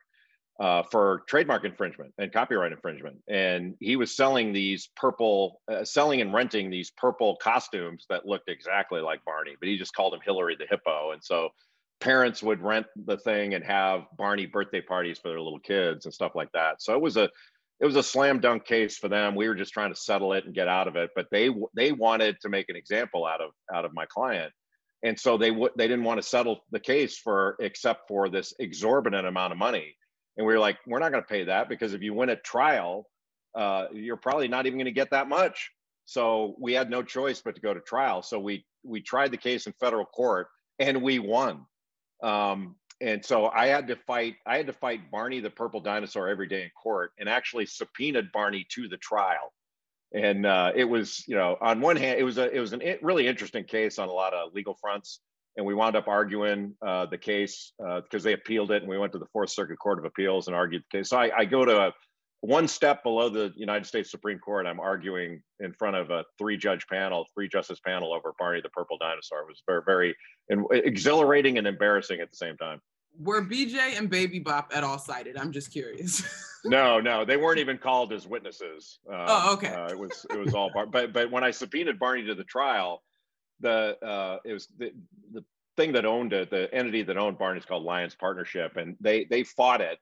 uh, 0.61 0.83
for 0.91 1.23
trademark 1.29 1.65
infringement 1.65 2.13
and 2.19 2.33
copyright 2.33 2.73
infringement. 2.73 3.17
And 3.29 3.75
he 3.81 3.97
was 3.97 4.17
selling 4.17 4.53
these 4.53 4.89
purple, 4.97 5.61
uh, 5.71 5.85
selling 5.85 6.21
and 6.21 6.35
renting 6.35 6.69
these 6.69 6.91
purple 6.91 7.37
costumes 7.37 8.07
that 8.11 8.27
looked 8.27 8.49
exactly 8.49 9.01
like 9.01 9.25
Barney, 9.25 9.55
but 9.61 9.69
he 9.69 9.79
just 9.79 9.95
called 9.95 10.15
him 10.15 10.21
Hillary 10.25 10.57
the 10.59 10.67
Hippo. 10.69 11.13
And 11.13 11.23
so 11.23 11.51
parents 12.01 12.43
would 12.43 12.61
rent 12.61 12.87
the 13.07 13.19
thing 13.19 13.55
and 13.55 13.65
have 13.65 14.03
Barney 14.17 14.47
birthday 14.47 14.81
parties 14.81 15.19
for 15.19 15.29
their 15.29 15.41
little 15.41 15.61
kids 15.61 16.07
and 16.07 16.15
stuff 16.15 16.33
like 16.35 16.51
that. 16.53 16.83
So 16.83 16.93
it 16.95 17.01
was 17.01 17.17
a, 17.17 17.31
it 17.81 17.87
was 17.87 17.97
a 17.97 18.03
slam 18.03 18.41
dunk 18.41 18.65
case 18.65 18.97
for 18.97 19.09
them. 19.09 19.35
We 19.35 19.49
were 19.49 19.55
just 19.55 19.73
trying 19.73 19.93
to 19.93 20.01
settle 20.01 20.33
it 20.33 20.45
and 20.45 20.55
get 20.55 20.69
out 20.69 20.89
of 20.89 20.97
it, 20.97 21.11
but 21.15 21.27
they 21.31 21.51
they 21.75 21.93
wanted 21.93 22.37
to 22.43 22.49
make 22.49 22.69
an 22.69 22.77
example 22.77 23.25
out 23.25 23.41
of 23.41 23.51
out 23.73 23.85
of 23.85 23.95
my 23.95 24.07
client, 24.07 24.53
and 25.03 25.19
so 25.19 25.39
they 25.39 25.51
would 25.51 25.73
they 25.77 25.87
didn't 25.87 26.05
want 26.05 26.21
to 26.21 26.27
settle 26.27 26.61
the 26.71 26.81
case 26.81 27.19
for 27.19 27.57
except 27.61 28.09
for 28.09 28.29
this 28.29 28.53
exorbitant 28.59 29.27
amount 29.27 29.53
of 29.53 29.59
money. 29.59 29.95
And 30.37 30.47
we 30.47 30.53
were 30.53 30.61
like, 30.61 30.79
we're 30.87 31.01
not 31.01 31.11
going 31.11 31.23
to 31.23 31.29
pay 31.29 31.45
that 31.45 31.69
because 31.69 31.95
if 31.95 32.03
you 32.03 32.15
win 32.15 32.31
at 32.31 32.45
trial, 32.45 33.09
uh, 33.57 33.87
you're 33.93 34.17
probably 34.17 34.47
not 34.47 34.67
even 34.67 34.79
going 34.79 34.87
to 34.87 34.93
get 34.93 35.11
that 35.11 35.29
much. 35.29 35.71
So 36.05 36.55
we 36.61 36.73
had 36.73 36.91
no 36.91 37.03
choice 37.03 37.43
but 37.45 37.57
to 37.57 37.61
go 37.61 37.75
to 37.75 37.81
trial. 37.81 38.23
So 38.23 38.39
we 38.39 38.65
we 38.83 39.03
tried 39.03 39.31
the 39.31 39.37
case 39.37 39.67
in 39.67 39.75
federal 39.79 40.05
court 40.05 40.49
and 40.79 41.03
we 41.03 41.19
won. 41.19 41.67
Um, 42.23 42.77
and 43.01 43.25
so 43.25 43.47
I 43.47 43.67
had 43.67 43.89
to 43.89 43.97
fight. 43.97 44.37
I 44.47 44.57
had 44.57 44.67
to 44.67 44.73
fight 44.73 45.11
Barney 45.11 45.41
the 45.41 45.51
purple 45.51 45.81
dinosaur 45.81 46.29
every 46.29 46.49
day 46.49 46.63
in 46.63 46.71
court, 46.71 47.13
and 47.19 47.29
actually 47.29 47.67
subpoenaed 47.67 48.33
Barney 48.33 48.67
to 48.75 48.89
the 48.89 48.97
trial. 48.97 49.53
And 50.15 50.47
uh, 50.47 50.73
it 50.75 50.85
was, 50.85 51.23
you 51.29 51.37
know, 51.37 51.57
on 51.61 51.81
one 51.81 51.97
hand, 51.97 52.19
it 52.19 52.25
was 52.25 52.39
a 52.39 52.51
it 52.51 52.61
was 52.61 52.73
a 52.73 52.93
i- 52.95 52.99
really 53.03 53.27
interesting 53.27 53.65
case 53.65 53.99
on 53.99 54.09
a 54.09 54.13
lot 54.13 54.35
of 54.35 54.55
legal 54.55 54.75
fronts. 54.81 55.21
And 55.57 55.67
we 55.67 55.75
wound 55.75 55.97
up 55.97 56.07
arguing 56.07 56.75
uh, 56.87 57.07
the 57.07 57.19
case 57.19 57.73
because 57.79 58.23
they 58.23 58.33
appealed 58.33 58.71
it, 58.71 58.83
and 58.83 58.89
we 58.89 58.97
went 58.97 59.13
to 59.13 59.19
the 59.19 59.27
Fourth 59.33 59.51
Circuit 59.51 59.77
Court 59.79 59.99
of 59.99 60.05
Appeals 60.05 60.47
and 60.47 60.55
argued 60.55 60.85
the 60.91 60.99
case. 60.99 61.09
So 61.09 61.19
I, 61.19 61.31
I 61.37 61.45
go 61.47 61.65
to 61.65 61.81
a, 61.89 61.93
one 62.41 62.69
step 62.69 63.03
below 63.03 63.29
the 63.29 63.53
United 63.57 63.87
States 63.87 64.11
Supreme 64.11 64.39
Court. 64.39 64.67
I'm 64.67 64.81
arguing 64.81 65.43
in 65.61 65.73
front 65.73 65.97
of 65.97 66.11
a 66.11 66.25
three-judge 66.39 66.87
panel, 66.87 67.27
three-justice 67.35 67.81
panel 67.81 68.13
over 68.13 68.33
Barney 68.39 68.61
the 68.61 68.69
Purple 68.69 68.97
Dinosaur. 68.99 69.41
It 69.41 69.49
was 69.49 69.63
very, 69.67 69.83
very 69.85 70.17
and 70.49 70.65
exhilarating 70.71 71.59
and 71.59 71.67
embarrassing 71.67 72.21
at 72.21 72.31
the 72.31 72.37
same 72.37 72.57
time. 72.57 72.81
Were 73.21 73.43
BJ 73.43 73.99
and 73.99 74.09
Baby 74.09 74.39
Bop 74.39 74.71
at 74.73 74.85
all 74.85 74.99
cited? 74.99 75.37
I'm 75.37 75.53
just 75.53 75.73
curious. 75.73 76.23
No, 76.65 76.99
no, 76.99 77.25
they 77.25 77.37
weren't 77.37 77.61
even 77.61 77.79
called 77.79 78.13
as 78.13 78.27
witnesses. 78.27 78.99
Um, 79.09 79.25
Oh, 79.29 79.53
okay. 79.55 79.69
Uh, 79.69 79.87
it 79.91 79.99
was 79.99 80.27
it 80.29 80.37
was 80.37 80.55
all 80.55 80.71
Bar- 80.75 80.87
but 80.87 81.13
but 81.13 81.31
when 81.31 81.45
I 81.45 81.53
subpoenaed 81.53 82.01
Barney 82.01 82.25
to 82.27 82.35
the 82.35 82.43
trial, 82.43 83.05
the 83.61 83.97
uh, 84.05 84.39
it 84.45 84.55
was 84.55 84.67
the 84.77 84.91
the 85.33 85.45
thing 85.77 85.93
that 85.93 86.05
owned 86.05 86.33
it, 86.33 86.51
the 86.51 86.69
entity 86.75 87.03
that 87.05 87.17
owned 87.17 87.39
Barney's 87.39 87.65
called 87.65 87.85
Lyons 87.85 88.17
Partnership, 88.17 88.77
and 88.77 88.97
they 89.01 89.25
they 89.31 89.45
fought 89.45 89.81
it. 89.81 89.99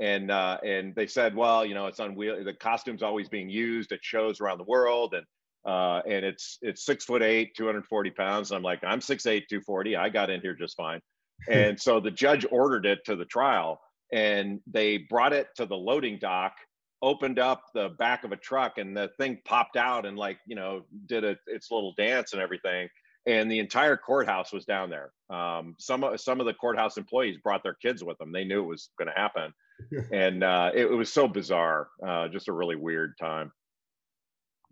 And 0.00 0.30
uh, 0.30 0.58
and 0.64 0.94
they 0.94 1.06
said, 1.06 1.34
well, 1.34 1.64
you 1.64 1.74
know, 1.74 1.86
it's 1.86 1.98
unwieldy. 1.98 2.44
The 2.44 2.54
costume's 2.54 3.02
always 3.02 3.28
being 3.28 3.48
used 3.50 3.90
at 3.92 3.98
shows 4.02 4.40
around 4.40 4.58
the 4.58 4.64
world, 4.64 5.14
and 5.14 5.26
uh, 5.66 6.00
and 6.06 6.24
it's 6.24 6.58
it's 6.62 6.84
six 6.84 7.04
foot 7.04 7.22
eight, 7.22 7.54
240 7.56 8.10
pounds. 8.10 8.50
And 8.50 8.56
I'm 8.56 8.62
like, 8.62 8.80
I'm 8.84 9.00
six 9.00 9.26
eight, 9.26 9.48
240. 9.48 9.96
I 9.96 10.08
got 10.08 10.30
in 10.30 10.40
here 10.40 10.54
just 10.54 10.76
fine. 10.76 11.00
And 11.48 11.80
so 11.80 12.00
the 12.00 12.10
judge 12.10 12.44
ordered 12.50 12.84
it 12.84 13.04
to 13.04 13.14
the 13.14 13.24
trial, 13.24 13.80
and 14.12 14.58
they 14.66 14.98
brought 14.98 15.32
it 15.32 15.46
to 15.56 15.66
the 15.66 15.76
loading 15.76 16.18
dock, 16.18 16.54
opened 17.00 17.38
up 17.38 17.62
the 17.74 17.90
back 17.90 18.24
of 18.24 18.32
a 18.32 18.36
truck, 18.36 18.78
and 18.78 18.96
the 18.96 19.08
thing 19.18 19.38
popped 19.44 19.76
out 19.76 20.04
and 20.04 20.16
like 20.16 20.38
you 20.46 20.56
know 20.56 20.82
did 21.06 21.24
a, 21.24 21.36
its 21.46 21.70
little 21.70 21.94
dance 21.96 22.32
and 22.32 22.42
everything. 22.42 22.88
And 23.26 23.50
the 23.50 23.58
entire 23.58 23.96
courthouse 23.96 24.52
was 24.52 24.64
down 24.64 24.90
there. 24.90 25.12
Um, 25.30 25.76
some 25.78 26.04
some 26.16 26.40
of 26.40 26.46
the 26.46 26.54
courthouse 26.54 26.96
employees 26.96 27.36
brought 27.42 27.62
their 27.62 27.74
kids 27.74 28.02
with 28.02 28.18
them. 28.18 28.32
They 28.32 28.44
knew 28.44 28.62
it 28.62 28.66
was 28.66 28.90
going 28.98 29.08
to 29.08 29.20
happen, 29.20 29.52
and 30.12 30.42
uh, 30.44 30.70
it, 30.74 30.86
it 30.86 30.94
was 30.94 31.12
so 31.12 31.28
bizarre. 31.28 31.88
Uh, 32.04 32.28
just 32.28 32.48
a 32.48 32.52
really 32.52 32.76
weird 32.76 33.14
time. 33.18 33.52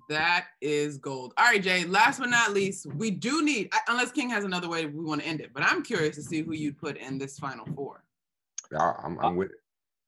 that 0.09 0.47
is 0.61 0.99
gold. 0.99 1.33
All 1.37 1.47
right, 1.47 1.63
Jay. 1.63 1.85
Last 1.85 2.21
but 2.21 2.29
not 2.31 2.53
least, 2.53 2.87
we 2.95 3.11
do 3.11 3.43
need, 3.45 3.71
unless 3.89 4.13
King 4.13 4.31
has 4.31 4.45
another 4.45 4.69
way 4.69 4.87
we 4.87 5.05
want 5.05 5.21
to 5.21 5.27
end 5.27 5.41
it, 5.41 5.51
but 5.53 5.63
I'm 5.65 5.83
curious 5.83 6.15
to 6.17 6.23
see 6.23 6.43
who 6.43 6.53
you'd 6.53 6.79
put 6.79 6.97
in 6.97 7.19
this 7.19 7.39
final 7.39 7.67
four. 7.75 8.05
Yeah, 8.71 8.93
I'm, 9.03 9.19
I'm 9.21 9.37
with 9.37 9.51
it. 9.51 9.57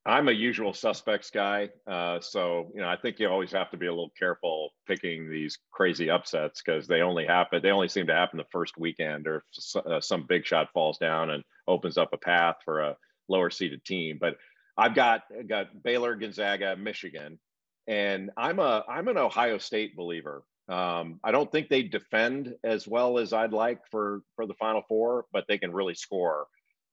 I'm 0.07 0.29
a 0.29 0.33
usual 0.33 0.73
suspects 0.73 1.31
guy, 1.31 1.69
uh, 1.87 2.19
so 2.21 2.71
you 2.75 2.81
know 2.81 2.89
I 2.89 2.97
think 2.97 3.19
you 3.19 3.29
always 3.29 3.53
have 3.53 3.71
to 3.73 3.77
be 3.77 3.87
a 3.87 3.93
little 3.93 4.13
careful 4.19 4.71
picking 4.87 5.29
these 5.31 5.59
crazy 5.71 6.09
upsets 6.09 6.63
because 6.63 6.87
they 6.87 7.03
only 7.03 7.27
happen. 7.27 7.61
They 7.63 7.71
only 7.71 7.89
seem 7.89 8.07
to 8.07 8.15
happen 8.15 8.39
the 8.39 8.47
first 8.51 8.79
weekend, 8.79 9.27
or 9.27 9.37
if 9.39 9.43
s- 9.59 9.77
uh, 9.77 10.01
some 10.01 10.25
big 10.27 10.47
shot 10.47 10.71
falls 10.73 10.97
down 10.97 11.31
and 11.31 11.45
opens 11.67 11.99
up 11.99 12.15
a 12.15 12.17
path 12.17 12.57
for 12.65 12.81
a 12.81 12.97
lower 13.29 13.51
seeded 13.51 13.85
team. 13.85 14.17
But 14.19 14.37
I've 14.79 14.95
got 14.95 15.23
got 15.49 15.83
Baylor, 15.83 16.15
Gonzaga, 16.15 16.77
Michigan, 16.77 17.39
and 17.87 18.31
I'm 18.37 18.59
a 18.61 18.85
I'm 18.89 19.09
an 19.09 19.19
Ohio 19.19 19.59
State 19.59 19.97
believer. 19.97 20.45
Um, 20.69 21.19
I 21.25 21.33
don't 21.33 21.51
think 21.51 21.69
they 21.69 21.83
defend 21.83 22.55
as 22.63 22.87
well 22.87 23.19
as 23.19 23.33
I'd 23.33 23.53
like 23.53 23.81
for 23.91 24.23
for 24.37 24.47
the 24.47 24.55
Final 24.55 24.83
Four, 24.89 25.27
but 25.33 25.45
they 25.49 25.59
can 25.59 25.73
really 25.73 25.95
score 25.95 26.47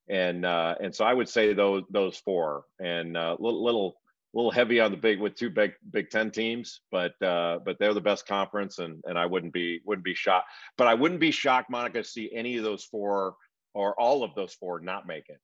and 0.07 0.45
uh, 0.45 0.75
and 0.79 0.93
so 0.93 1.05
I 1.05 1.13
would 1.13 1.29
say 1.29 1.53
those 1.53 1.83
those 1.89 2.17
four, 2.17 2.65
and 2.79 3.17
uh, 3.17 3.37
little 3.39 3.63
little 3.63 3.95
little 4.33 4.51
heavy 4.51 4.79
on 4.79 4.91
the 4.91 4.97
big 4.97 5.19
with 5.19 5.35
two 5.35 5.49
big 5.49 5.73
Big 5.91 6.09
Ten 6.09 6.29
teams, 6.29 6.81
but 6.91 7.19
uh, 7.21 7.59
but 7.65 7.77
they're 7.79 7.93
the 7.93 8.01
best 8.01 8.27
conference, 8.27 8.77
and 8.79 9.01
and 9.05 9.17
I 9.17 9.25
wouldn't 9.25 9.53
be 9.53 9.81
wouldn't 9.83 10.05
be 10.05 10.13
shocked, 10.13 10.47
but 10.77 10.87
I 10.87 10.93
wouldn't 10.93 11.19
be 11.19 11.31
shocked, 11.31 11.71
Monica, 11.71 12.03
to 12.03 12.07
see 12.07 12.31
any 12.33 12.57
of 12.57 12.63
those 12.63 12.83
four 12.83 13.35
or 13.73 13.99
all 13.99 14.23
of 14.23 14.35
those 14.35 14.53
four 14.53 14.79
not 14.79 15.07
make 15.07 15.27
it, 15.29 15.39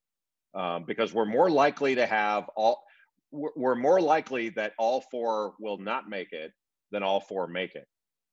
um, 0.53 0.83
because 0.85 1.13
we're 1.13 1.25
more 1.25 1.49
likely 1.49 1.95
to 1.95 2.05
have 2.05 2.49
all 2.55 2.83
we're 3.31 3.75
more 3.75 4.01
likely 4.01 4.49
that 4.49 4.73
all 4.77 5.01
four 5.09 5.53
will 5.57 5.77
not 5.77 6.09
make 6.09 6.33
it 6.33 6.51
than 6.91 7.01
all 7.01 7.21
four 7.21 7.47
make 7.47 7.75
it. 7.75 7.87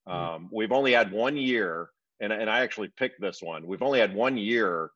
Um, 0.08 0.48
we've 0.50 0.72
only 0.72 0.92
had 0.92 1.12
one 1.12 1.36
year, 1.36 1.90
and 2.20 2.32
and 2.32 2.50
I 2.50 2.60
actually 2.60 2.88
picked 2.88 3.20
this 3.20 3.40
one. 3.40 3.66
We've 3.66 3.82
only 3.82 4.00
had 4.00 4.14
one 4.14 4.36
year 4.36 4.90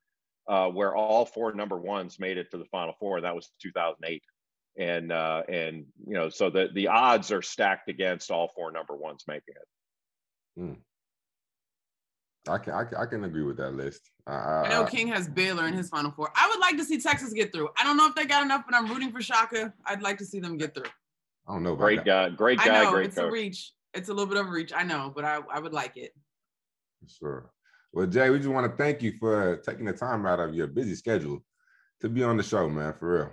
uh, 0.48 0.68
where 0.68 0.94
all 0.94 1.24
four 1.24 1.52
number 1.52 1.76
ones 1.76 2.18
made 2.18 2.38
it 2.38 2.50
to 2.50 2.58
the 2.58 2.64
final 2.66 2.94
four. 2.98 3.16
And 3.16 3.24
That 3.24 3.34
was 3.34 3.50
2008. 3.60 4.22
And, 4.78 5.12
uh, 5.12 5.42
and, 5.48 5.84
you 6.06 6.14
know, 6.14 6.28
so 6.30 6.50
the, 6.50 6.68
the 6.72 6.88
odds 6.88 7.30
are 7.30 7.42
stacked 7.42 7.88
against 7.88 8.30
all 8.30 8.48
four 8.48 8.72
number 8.72 8.96
ones 8.96 9.24
making 9.28 9.54
it. 9.54 10.60
I 12.48 12.58
can, 12.58 12.72
I 12.72 12.84
can 12.84 12.96
I 12.98 13.06
can 13.06 13.24
agree 13.24 13.44
with 13.44 13.56
that 13.58 13.74
list. 13.74 14.10
I, 14.26 14.32
I 14.32 14.62
I, 14.64 14.68
know 14.70 14.84
King 14.84 15.06
has 15.08 15.28
Baylor 15.28 15.68
in 15.68 15.74
his 15.74 15.88
final 15.88 16.10
four. 16.10 16.32
I 16.34 16.48
would 16.48 16.58
like 16.58 16.76
to 16.76 16.84
see 16.84 17.00
Texas 17.00 17.32
get 17.32 17.52
through. 17.52 17.68
I 17.78 17.84
don't 17.84 17.96
know 17.96 18.06
if 18.06 18.14
they 18.14 18.26
got 18.26 18.42
enough, 18.42 18.64
but 18.68 18.74
I'm 18.74 18.88
rooting 18.88 19.12
for 19.12 19.22
Shaka. 19.22 19.72
I'd 19.86 20.02
like 20.02 20.18
to 20.18 20.24
see 20.24 20.40
them 20.40 20.56
get 20.56 20.74
through. 20.74 20.90
I 21.48 21.52
don't 21.52 21.62
know. 21.62 21.76
Great 21.76 22.04
guy, 22.04 22.30
great 22.30 22.60
I 22.60 22.66
guy, 22.66 22.84
know 22.84 22.90
great 22.90 23.06
it's 23.06 23.16
a 23.16 23.30
reach. 23.30 23.72
It's 23.94 24.08
a 24.08 24.12
little 24.12 24.26
bit 24.26 24.38
of 24.38 24.46
a 24.46 24.50
reach. 24.50 24.72
I 24.74 24.82
know, 24.82 25.12
but 25.14 25.24
I, 25.24 25.40
I 25.52 25.60
would 25.60 25.72
like 25.72 25.96
it. 25.96 26.12
Sure. 27.06 27.50
Well, 27.92 28.06
Jay, 28.06 28.30
we 28.30 28.38
just 28.38 28.48
want 28.48 28.70
to 28.70 28.76
thank 28.76 29.02
you 29.02 29.12
for 29.20 29.58
taking 29.58 29.84
the 29.84 29.92
time 29.92 30.24
out 30.24 30.40
of 30.40 30.54
your 30.54 30.66
busy 30.66 30.94
schedule 30.94 31.44
to 32.00 32.08
be 32.08 32.22
on 32.22 32.36
the 32.36 32.42
show, 32.42 32.68
man. 32.68 32.94
For 32.98 33.12
real. 33.12 33.32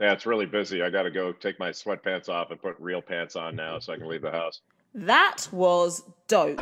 Yeah, 0.00 0.12
it's 0.12 0.26
really 0.26 0.46
busy. 0.46 0.82
I 0.82 0.90
got 0.90 1.04
to 1.04 1.10
go 1.10 1.32
take 1.32 1.58
my 1.60 1.70
sweatpants 1.70 2.28
off 2.28 2.50
and 2.50 2.60
put 2.60 2.76
real 2.80 3.00
pants 3.00 3.36
on 3.36 3.54
now 3.54 3.78
so 3.78 3.92
I 3.92 3.96
can 3.96 4.08
leave 4.08 4.22
the 4.22 4.30
house. 4.30 4.60
That 4.94 5.48
was 5.50 6.04
dope. 6.28 6.58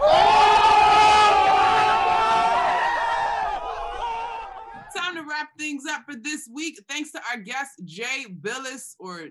Time 4.97 5.17
to 5.17 5.23
wrap 5.29 5.49
things 5.59 5.83
up 5.91 6.05
for 6.09 6.17
this 6.17 6.49
week. 6.51 6.83
Thanks 6.89 7.13
to 7.13 7.21
our 7.31 7.37
guest, 7.39 7.73
Jay 7.85 8.25
Bilas 8.41 8.95
or 8.99 9.29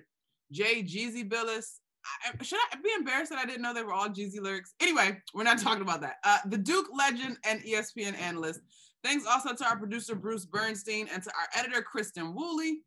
Jay 0.51 0.83
Jeezy 0.83 1.27
Bilas. 1.27 1.79
I, 2.23 2.43
should 2.43 2.59
I 2.71 2.75
be 2.75 2.91
embarrassed 2.95 3.31
that 3.31 3.39
I 3.39 3.45
didn't 3.45 3.63
know 3.63 3.73
they 3.73 3.81
were 3.81 3.93
all 3.93 4.09
Jeezy 4.09 4.39
lyrics? 4.39 4.75
Anyway, 4.79 5.17
we're 5.33 5.43
not 5.43 5.57
talking 5.57 5.81
about 5.81 6.01
that. 6.01 6.17
Uh, 6.23 6.37
the 6.45 6.57
Duke 6.57 6.87
legend 6.95 7.37
and 7.43 7.59
ESPN 7.63 8.15
analyst. 8.19 8.61
Thanks 9.03 9.25
also 9.25 9.55
to 9.55 9.65
our 9.65 9.77
producer, 9.79 10.13
Bruce 10.13 10.45
Bernstein, 10.45 11.07
and 11.11 11.23
to 11.23 11.31
our 11.31 11.59
editor, 11.59 11.81
Kristen 11.81 12.35
Woolley. 12.35 12.81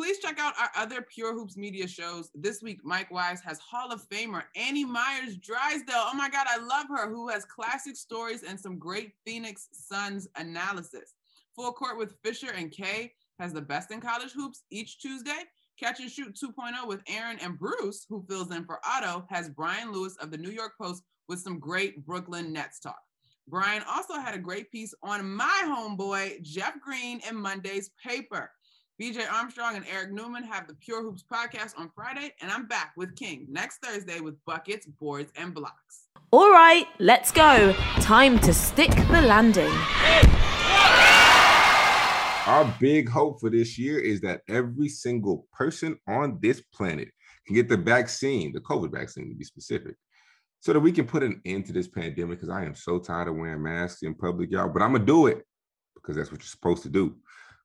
Please 0.00 0.18
check 0.18 0.38
out 0.38 0.54
our 0.58 0.70
other 0.76 1.02
Pure 1.02 1.34
Hoops 1.34 1.58
media 1.58 1.86
shows. 1.86 2.30
This 2.34 2.62
week, 2.62 2.80
Mike 2.82 3.10
Wise 3.10 3.42
has 3.42 3.58
Hall 3.58 3.92
of 3.92 4.08
Famer 4.08 4.44
Annie 4.56 4.82
Meyers 4.82 5.36
Drysdale. 5.36 6.06
Oh 6.06 6.14
my 6.14 6.30
God, 6.30 6.46
I 6.48 6.56
love 6.56 6.86
her, 6.88 7.06
who 7.10 7.28
has 7.28 7.44
classic 7.44 7.96
stories 7.96 8.42
and 8.42 8.58
some 8.58 8.78
great 8.78 9.12
Phoenix 9.26 9.68
Suns 9.74 10.26
analysis. 10.36 11.12
Full 11.54 11.72
Court 11.72 11.98
with 11.98 12.16
Fisher 12.24 12.50
and 12.56 12.70
Kay 12.70 13.12
has 13.38 13.52
the 13.52 13.60
best 13.60 13.90
in 13.90 14.00
college 14.00 14.32
hoops 14.32 14.62
each 14.70 15.00
Tuesday. 15.00 15.42
Catch 15.78 16.00
and 16.00 16.10
Shoot 16.10 16.34
2.0 16.34 16.88
with 16.88 17.02
Aaron 17.06 17.36
and 17.42 17.58
Bruce, 17.58 18.06
who 18.08 18.24
fills 18.26 18.50
in 18.56 18.64
for 18.64 18.80
Otto, 18.82 19.26
has 19.28 19.50
Brian 19.50 19.92
Lewis 19.92 20.16
of 20.16 20.30
the 20.30 20.38
New 20.38 20.50
York 20.50 20.72
Post 20.80 21.02
with 21.28 21.40
some 21.40 21.58
great 21.58 22.06
Brooklyn 22.06 22.54
Nets 22.54 22.80
talk. 22.80 23.02
Brian 23.48 23.82
also 23.86 24.14
had 24.14 24.34
a 24.34 24.38
great 24.38 24.70
piece 24.70 24.94
on 25.02 25.30
my 25.30 25.62
homeboy, 25.66 26.40
Jeff 26.40 26.80
Green, 26.80 27.20
in 27.28 27.36
Monday's 27.36 27.90
paper. 28.02 28.50
BJ 29.00 29.24
Armstrong 29.32 29.76
and 29.76 29.86
Eric 29.90 30.12
Newman 30.12 30.42
have 30.42 30.68
the 30.68 30.74
Pure 30.74 31.04
Hoops 31.04 31.24
podcast 31.24 31.72
on 31.78 31.88
Friday, 31.94 32.34
and 32.42 32.52
I'm 32.52 32.66
back 32.66 32.92
with 32.98 33.16
King 33.16 33.46
next 33.48 33.78
Thursday 33.78 34.20
with 34.20 34.36
buckets, 34.44 34.84
boards, 34.84 35.32
and 35.36 35.54
blocks. 35.54 36.08
All 36.32 36.50
right, 36.50 36.84
let's 36.98 37.32
go. 37.32 37.72
Time 38.00 38.38
to 38.40 38.52
stick 38.52 38.90
the 38.90 39.22
landing. 39.22 39.72
Our 42.46 42.76
big 42.78 43.08
hope 43.08 43.40
for 43.40 43.48
this 43.48 43.78
year 43.78 43.98
is 43.98 44.20
that 44.20 44.42
every 44.50 44.90
single 44.90 45.46
person 45.50 45.96
on 46.06 46.38
this 46.42 46.60
planet 46.60 47.08
can 47.46 47.56
get 47.56 47.70
the 47.70 47.78
vaccine, 47.78 48.52
the 48.52 48.60
COVID 48.60 48.92
vaccine 48.92 49.30
to 49.30 49.34
be 49.34 49.44
specific, 49.44 49.94
so 50.60 50.74
that 50.74 50.80
we 50.80 50.92
can 50.92 51.06
put 51.06 51.22
an 51.22 51.40
end 51.46 51.64
to 51.64 51.72
this 51.72 51.88
pandemic. 51.88 52.38
Because 52.38 52.50
I 52.50 52.66
am 52.66 52.74
so 52.74 52.98
tired 52.98 53.28
of 53.28 53.36
wearing 53.36 53.62
masks 53.62 54.02
in 54.02 54.14
public, 54.14 54.50
y'all. 54.50 54.68
But 54.68 54.82
I'm 54.82 54.92
gonna 54.92 55.06
do 55.06 55.26
it 55.26 55.42
because 55.94 56.16
that's 56.16 56.30
what 56.30 56.42
you're 56.42 56.48
supposed 56.48 56.82
to 56.82 56.90
do. 56.90 57.16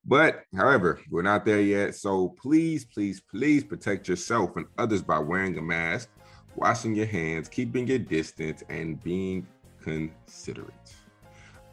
But 0.06 0.44
however, 0.56 1.00
we're 1.10 1.24
not 1.24 1.46
there 1.46 1.62
yet. 1.62 1.96
So 1.96 2.30
please, 2.42 2.86
please, 2.86 3.20
please 3.20 3.64
protect 3.64 4.08
yourself 4.08 4.56
and 4.56 4.68
others 4.78 5.02
by 5.02 5.18
wearing 5.18 5.58
a 5.58 5.62
mask, 5.62 6.10
washing 6.56 6.96
your 6.96 7.08
hands, 7.08 7.50
keeping 7.50 7.88
your 7.88 8.00
distance, 8.00 8.64
and 8.70 9.04
being 9.04 9.48
considerate. 9.82 10.94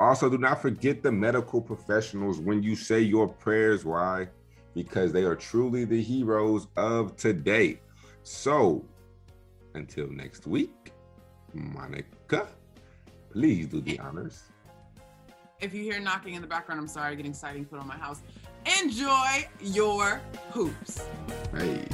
Also, 0.00 0.28
do 0.28 0.38
not 0.38 0.60
forget 0.62 1.02
the 1.02 1.12
medical 1.12 1.60
professionals 1.60 2.40
when 2.40 2.62
you 2.62 2.74
say 2.74 3.00
your 3.00 3.28
prayers. 3.28 3.84
Why? 3.84 4.28
Because 4.74 5.12
they 5.12 5.24
are 5.24 5.36
truly 5.36 5.84
the 5.84 6.02
heroes 6.02 6.66
of 6.76 7.16
today. 7.16 7.80
So, 8.22 8.84
until 9.74 10.08
next 10.08 10.46
week, 10.46 10.92
Monica, 11.52 12.48
please 13.30 13.66
do 13.66 13.80
the 13.80 13.98
honors. 13.98 14.51
If 15.62 15.72
you 15.72 15.84
hear 15.84 16.00
knocking 16.00 16.34
in 16.34 16.42
the 16.42 16.48
background, 16.48 16.80
I'm 16.80 16.88
sorry, 16.88 17.14
getting 17.14 17.32
siding 17.32 17.64
put 17.64 17.78
on 17.78 17.86
my 17.86 17.96
house. 17.96 18.20
Enjoy 18.82 19.46
your 19.60 20.20
hoops. 20.50 21.06
Hey. 21.56 21.86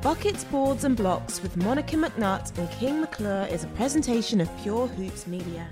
Buckets, 0.00 0.44
Boards 0.44 0.84
and 0.84 0.96
Blocks 0.96 1.42
with 1.42 1.56
Monica 1.56 1.96
McNutt 1.96 2.56
and 2.56 2.70
King 2.70 3.00
McClure 3.00 3.48
is 3.50 3.64
a 3.64 3.66
presentation 3.68 4.40
of 4.40 4.48
Pure 4.62 4.86
Hoops 4.86 5.26
Media. 5.26 5.68